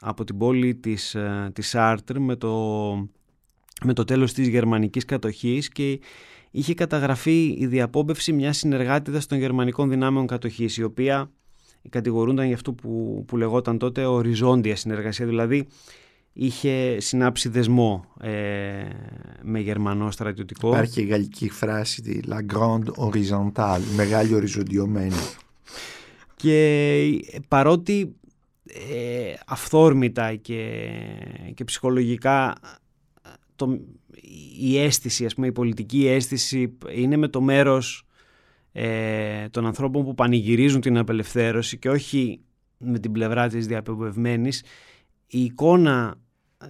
από 0.00 0.24
την 0.24 0.38
πόλη 0.38 0.74
της, 0.74 1.14
ε, 1.14 1.50
της 1.52 1.74
Άρτρ 1.74 2.18
με 2.18 2.36
το, 2.36 2.52
με 3.84 3.92
το 3.92 4.04
τέλος 4.04 4.32
της 4.32 4.48
γερμανικής 4.48 5.04
κατοχής 5.04 5.68
και 5.68 6.00
είχε 6.50 6.74
καταγραφεί 6.74 7.56
η 7.58 7.66
διαπόμπευση 7.66 8.32
μιας 8.32 8.56
συνεργάτηδας 8.56 9.26
των 9.26 9.38
γερμανικών 9.38 9.90
δυνάμεων 9.90 10.26
κατοχής 10.26 10.76
η 10.76 10.82
οποία 10.82 11.30
κατηγορούνταν 11.88 12.46
για 12.46 12.54
αυτό 12.54 12.72
που, 12.72 13.24
που 13.26 13.36
λεγόταν 13.36 13.78
τότε 13.78 14.04
οριζόντια 14.04 14.76
συνεργασία. 14.76 15.26
Δηλαδή 15.26 15.66
είχε 16.36 17.00
συνάψει 17.00 17.48
δεσμό 17.48 18.04
ε, 18.20 18.30
με 19.42 19.60
γερμανό 19.60 20.10
στρατιωτικό. 20.10 20.68
Υπάρχει 20.68 21.02
η 21.02 21.04
γαλλική 21.04 21.48
φράση 21.48 22.02
τη 22.02 22.20
La 22.28 22.38
Grande 22.54 22.88
Horizontale, 22.96 23.82
μεγάλη 23.96 24.34
οριζοντιωμένη. 24.34 25.14
Και 26.36 27.40
παρότι 27.48 28.16
ε, 28.64 29.34
αυθόρμητα 29.46 30.34
και, 30.34 30.90
και 31.54 31.64
ψυχολογικά 31.64 32.54
το, 33.56 33.80
η 34.60 34.78
αίσθηση, 34.78 35.24
ας 35.24 35.34
πούμε, 35.34 35.46
η 35.46 35.52
πολιτική 35.52 36.06
αίσθηση 36.06 36.78
είναι 36.94 37.16
με 37.16 37.28
το 37.28 37.40
μέρος 37.40 38.06
ε, 38.72 39.48
των 39.48 39.66
ανθρώπων 39.66 40.04
που 40.04 40.14
πανηγυρίζουν 40.14 40.80
την 40.80 40.98
απελευθέρωση 40.98 41.78
και 41.78 41.90
όχι 41.90 42.40
με 42.78 42.98
την 42.98 43.12
πλευρά 43.12 43.48
της 43.48 43.66
διαπεμπευμένης 43.66 44.62
η 45.26 45.44
εικόνα 45.44 46.14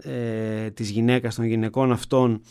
ε, 0.02 0.70
της 0.70 0.90
γυναίκας 0.90 1.34
των 1.34 1.44
γυναικών 1.44 1.92
αυτών 1.92 2.42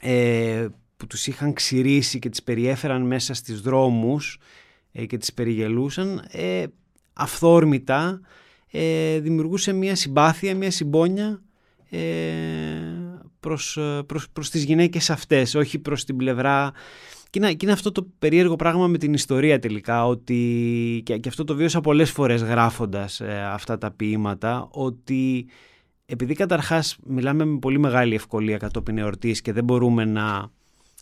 ε, 0.00 0.66
που 0.96 1.06
τους 1.06 1.26
είχαν 1.26 1.52
ξηρίσει 1.52 2.18
και 2.18 2.28
τις 2.28 2.42
περιέφεραν 2.42 3.02
μέσα 3.02 3.34
στις 3.34 3.60
δρόμους 3.60 4.38
ε, 4.92 5.06
και 5.06 5.16
τις 5.16 5.32
περιγελούσαν 5.32 6.24
ε, 6.30 6.64
αυθόρμητα 7.12 8.20
ε, 8.70 9.18
δημιουργούσε 9.18 9.72
μια 9.72 9.94
συμπάθεια, 9.94 10.56
μια 10.56 10.70
συμπόνια 10.70 11.42
ε, 11.90 11.98
προς, 13.40 13.78
προς, 14.06 14.30
προς 14.30 14.50
τις 14.50 14.64
γυναίκες 14.64 15.10
αυτές, 15.10 15.54
όχι 15.54 15.78
προς 15.78 16.04
την 16.04 16.16
πλευρά... 16.16 16.72
Και 17.30 17.38
είναι, 17.38 17.52
και 17.52 17.58
είναι 17.62 17.72
αυτό 17.72 17.92
το 17.92 18.06
περίεργο 18.18 18.56
πράγμα 18.56 18.86
με 18.86 18.98
την 18.98 19.12
ιστορία 19.12 19.58
τελικά, 19.58 20.06
ότι 20.06 21.02
και, 21.04 21.18
και 21.18 21.28
αυτό 21.28 21.44
το 21.44 21.54
βίωσα 21.54 21.80
πολλές 21.80 22.10
φορές 22.10 22.42
γράφοντας 22.42 23.20
ε, 23.20 23.42
αυτά 23.52 23.78
τα 23.78 23.90
ποίηματα, 23.90 24.68
ότι 24.70 25.46
επειδή 26.10 26.34
καταρχάς 26.34 26.96
μιλάμε 27.06 27.44
με 27.44 27.58
πολύ 27.58 27.78
μεγάλη 27.78 28.14
ευκολία 28.14 28.56
κατόπιν 28.56 28.98
εορτής 28.98 29.40
και 29.40 29.52
δεν 29.52 29.64
μπορούμε 29.64 30.04
να, 30.04 30.50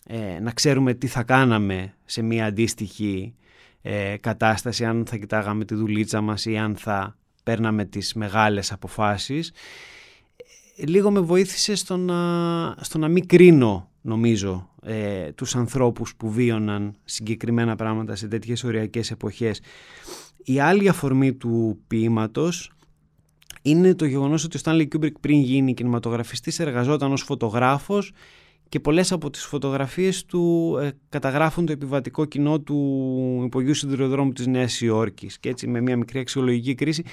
ε, 0.07 0.41
να 0.41 0.51
ξέρουμε 0.53 0.95
τι 0.95 1.07
θα 1.07 1.23
κάναμε 1.23 1.95
σε 2.05 2.23
μια 2.23 2.47
αντίστοιχη 2.47 3.35
ε, 3.83 4.17
κατάσταση, 4.21 4.85
αν 4.85 5.05
θα 5.07 5.17
κοιτάγαμε 5.17 5.65
τη 5.65 5.75
δουλίτσα 5.75 6.21
μας 6.21 6.45
ή 6.45 6.57
αν 6.57 6.77
θα 6.77 7.17
παίρναμε 7.43 7.85
τις 7.85 8.15
μεγάλες 8.15 8.73
αποφάσεις, 8.73 9.53
λίγο 10.77 11.11
με 11.11 11.21
βοήθησε 11.21 11.75
στο 11.75 11.97
να, 11.97 12.75
στο 12.81 12.99
να 12.99 13.09
μην 13.09 13.27
κρίνω 13.27 13.91
νομίζω 14.01 14.71
ε, 14.83 15.33
τους 15.33 15.57
ανθρώπους 15.57 16.15
που 16.17 16.31
βίωναν 16.31 16.97
συγκεκριμένα 17.05 17.77
πράγματα 17.77 18.17
σε 18.17 18.29
τέτοιες 18.29 18.65
οριακές 18.65 19.11
εποχές. 19.11 19.61
Η 20.45 20.61
άλλη 20.61 20.89
αφορμή 20.89 21.33
του 21.33 21.79
ποίηματος 21.87 22.76
είναι 23.71 23.95
το 23.95 24.05
γεγονός 24.05 24.45
ότι 24.45 24.57
ο 24.57 24.61
Stanley 24.65 24.87
Kubrick 24.89 25.21
πριν 25.21 25.41
γίνει 25.41 25.75
κινηματογραφιστής 25.75 26.59
εργαζόταν 26.59 27.13
ως 27.13 27.23
φωτογράφος 27.23 28.13
και 28.69 28.81
πολλές 28.81 29.13
από 29.13 29.31
τις 29.31 29.45
φωτογραφίες 29.45 30.25
του 30.25 30.77
ε, 30.81 30.91
καταγράφουν 31.09 31.67
το 31.67 31.73
επιβατικό 31.73 32.25
κοινό 32.25 32.61
του 32.61 33.43
υπογείου 33.45 33.75
σιδηροδρόμου 33.75 34.33
της 34.33 34.47
Νέας 34.47 34.81
Υόρκης 34.81 35.39
και 35.39 35.49
έτσι 35.49 35.67
με 35.67 35.81
μια 35.81 35.97
μικρή 35.97 36.19
αξιολογική 36.19 36.75
κρίση 36.75 37.05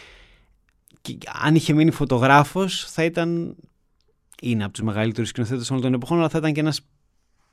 και 1.02 1.18
αν 1.44 1.56
είχε 1.56 1.74
μείνει 1.74 1.92
φωτογράφος 1.92 2.92
θα 2.92 3.04
ήταν 3.04 3.56
είναι 4.42 4.64
από 4.64 4.74
τους 4.74 4.84
μεγαλύτερους 4.84 5.30
σκηνοθέτες 5.30 5.70
όλων 5.70 5.82
των 5.82 5.94
εποχών 5.94 6.18
αλλά 6.18 6.30
θα 6.30 6.38
ήταν 6.38 6.54
και 6.54 6.60
ένας 6.60 6.82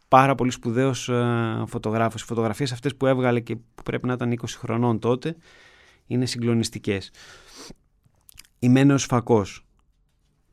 πάρα 0.09 0.35
πολύ 0.35 0.51
σπουδαίος 0.51 1.09
ε, 1.09 1.63
φωτογράφος. 1.67 2.23
Οι 2.23 2.25
φωτογραφίες 2.25 2.73
αυτές 2.73 2.97
που 2.97 3.07
έβγαλε 3.07 3.41
και 3.41 3.57
που 3.57 3.83
πρέπει 3.83 4.07
να 4.07 4.13
ήταν 4.13 4.39
20 4.41 4.45
χρονών 4.49 4.99
τότε 4.99 5.37
είναι 6.07 6.27
συγκλονιστικές. 6.27 7.11
Ημένος 8.63 9.05
φακός. 9.05 9.67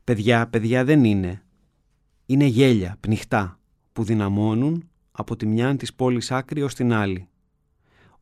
Παιδιά, 0.04 0.48
παιδιά 0.48 0.84
δεν 0.84 1.04
είναι. 1.04 1.42
Είναι 2.26 2.44
γέλια, 2.44 2.96
πνιχτά, 3.00 3.58
που 3.92 4.04
δυναμώνουν 4.04 4.88
από 5.10 5.36
τη 5.36 5.46
μια 5.46 5.76
της 5.76 5.94
πόλης 5.94 6.30
άκρη 6.30 6.62
ως 6.62 6.74
την 6.74 6.92
άλλη. 6.92 7.28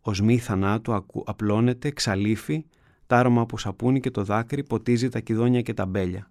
Ο 0.01 0.15
σμί 0.15 0.39
θανάτου 0.39 1.05
απλώνεται, 1.25 1.91
ξαλείφει, 1.91 2.67
τ' 3.07 3.13
άρωμα 3.13 3.41
από 3.41 3.59
σαπούνι 3.59 4.01
και 4.01 4.11
το 4.11 4.25
δάκρυ 4.25 4.65
ποτίζει 4.65 5.09
τα 5.09 5.21
κιδόνια 5.21 5.63
και 5.63 5.75
τα 5.75 5.87
μπέλια. 5.87 6.31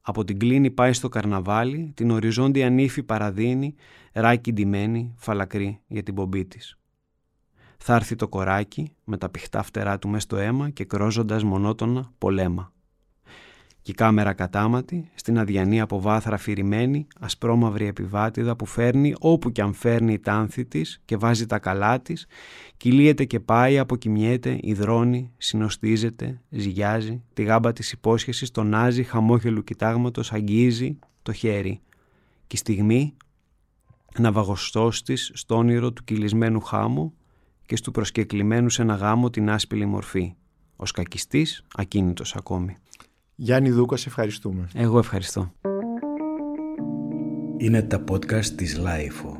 Από 0.00 0.24
την 0.24 0.38
κλίνη 0.38 0.70
πάει 0.70 0.92
στο 0.92 1.08
καρναβάλι, 1.08 1.92
την 1.96 2.10
οριζόντια 2.10 2.70
νύφη 2.70 3.02
παραδίνει, 3.02 3.74
ράκι 4.12 4.52
ντυμένη, 4.52 5.14
φαλακρή 5.16 5.80
για 5.86 6.02
την 6.02 6.14
πομπή 6.14 6.44
της. 6.44 6.78
Θα 7.78 7.94
έρθει 7.94 8.14
το 8.14 8.28
κοράκι 8.28 8.92
με 9.04 9.16
τα 9.16 9.28
πηχτά 9.28 9.62
φτερά 9.62 9.98
του 9.98 10.08
μες 10.08 10.22
στο 10.22 10.36
αίμα 10.36 10.70
και 10.70 10.84
κρόζοντας 10.84 11.44
μονότονα 11.44 12.12
πολέμα. 12.18 12.72
Και 13.82 13.90
η 13.90 13.94
κάμερα 13.94 14.32
κατάματη, 14.32 15.10
στην 15.14 15.38
αδιανή 15.38 15.80
από 15.80 16.00
βάθρα 16.00 16.36
φυρημένη, 16.36 17.06
ασπρόμαυρη 17.20 17.86
επιβάτηδα 17.86 18.56
που 18.56 18.66
φέρνει 18.66 19.14
όπου 19.18 19.52
κι 19.52 19.60
αν 19.60 19.72
φέρνει 19.72 20.12
η 20.12 20.18
τάνθη 20.18 20.64
της 20.64 21.00
και 21.04 21.16
βάζει 21.16 21.46
τα 21.46 21.58
καλά 21.58 22.00
της, 22.00 22.26
κυλίεται 22.76 23.24
και 23.24 23.40
πάει, 23.40 23.78
αποκοιμιέται, 23.78 24.58
υδρώνει, 24.60 25.32
συνωστίζεται, 25.38 26.40
ζυγιάζει, 26.48 27.22
τη 27.32 27.42
γάμπα 27.42 27.72
της 27.72 27.92
υπόσχεσης 27.92 28.50
τονάζει, 28.50 29.02
χαμόγελου 29.02 29.64
κοιτάγματος, 29.64 30.32
αγγίζει 30.32 30.98
το 31.22 31.32
χέρι. 31.32 31.80
Και 32.46 32.56
η 32.56 32.58
στιγμή, 32.58 33.14
ναυαγοσώστης 34.18 35.30
στο 35.34 35.56
όνειρο 35.56 35.92
του 35.92 36.04
κυλισμένου 36.04 36.60
χάμου 36.60 37.14
και 37.66 37.76
στου 37.76 37.90
προσκεκλημένου 37.90 38.68
σε 38.68 38.82
ένα 38.82 38.94
γάμο 38.94 39.30
την 39.30 39.50
άσπιλη 39.50 39.86
μορφή. 39.86 40.34
Ο 40.76 40.86
σκακιστής 40.86 41.64
ακίνητος 41.74 42.36
ακόμη. 42.36 42.76
Γιάννη 43.42 43.70
Δούκας, 43.70 44.00
σε 44.00 44.08
ευχαριστούμε. 44.08 44.68
Εγώ 44.74 44.98
ευχαριστώ. 44.98 45.52
Είναι 47.56 47.82
τα 47.82 48.04
podcast 48.10 48.44
της 48.44 48.76
LiFO. 48.76 49.39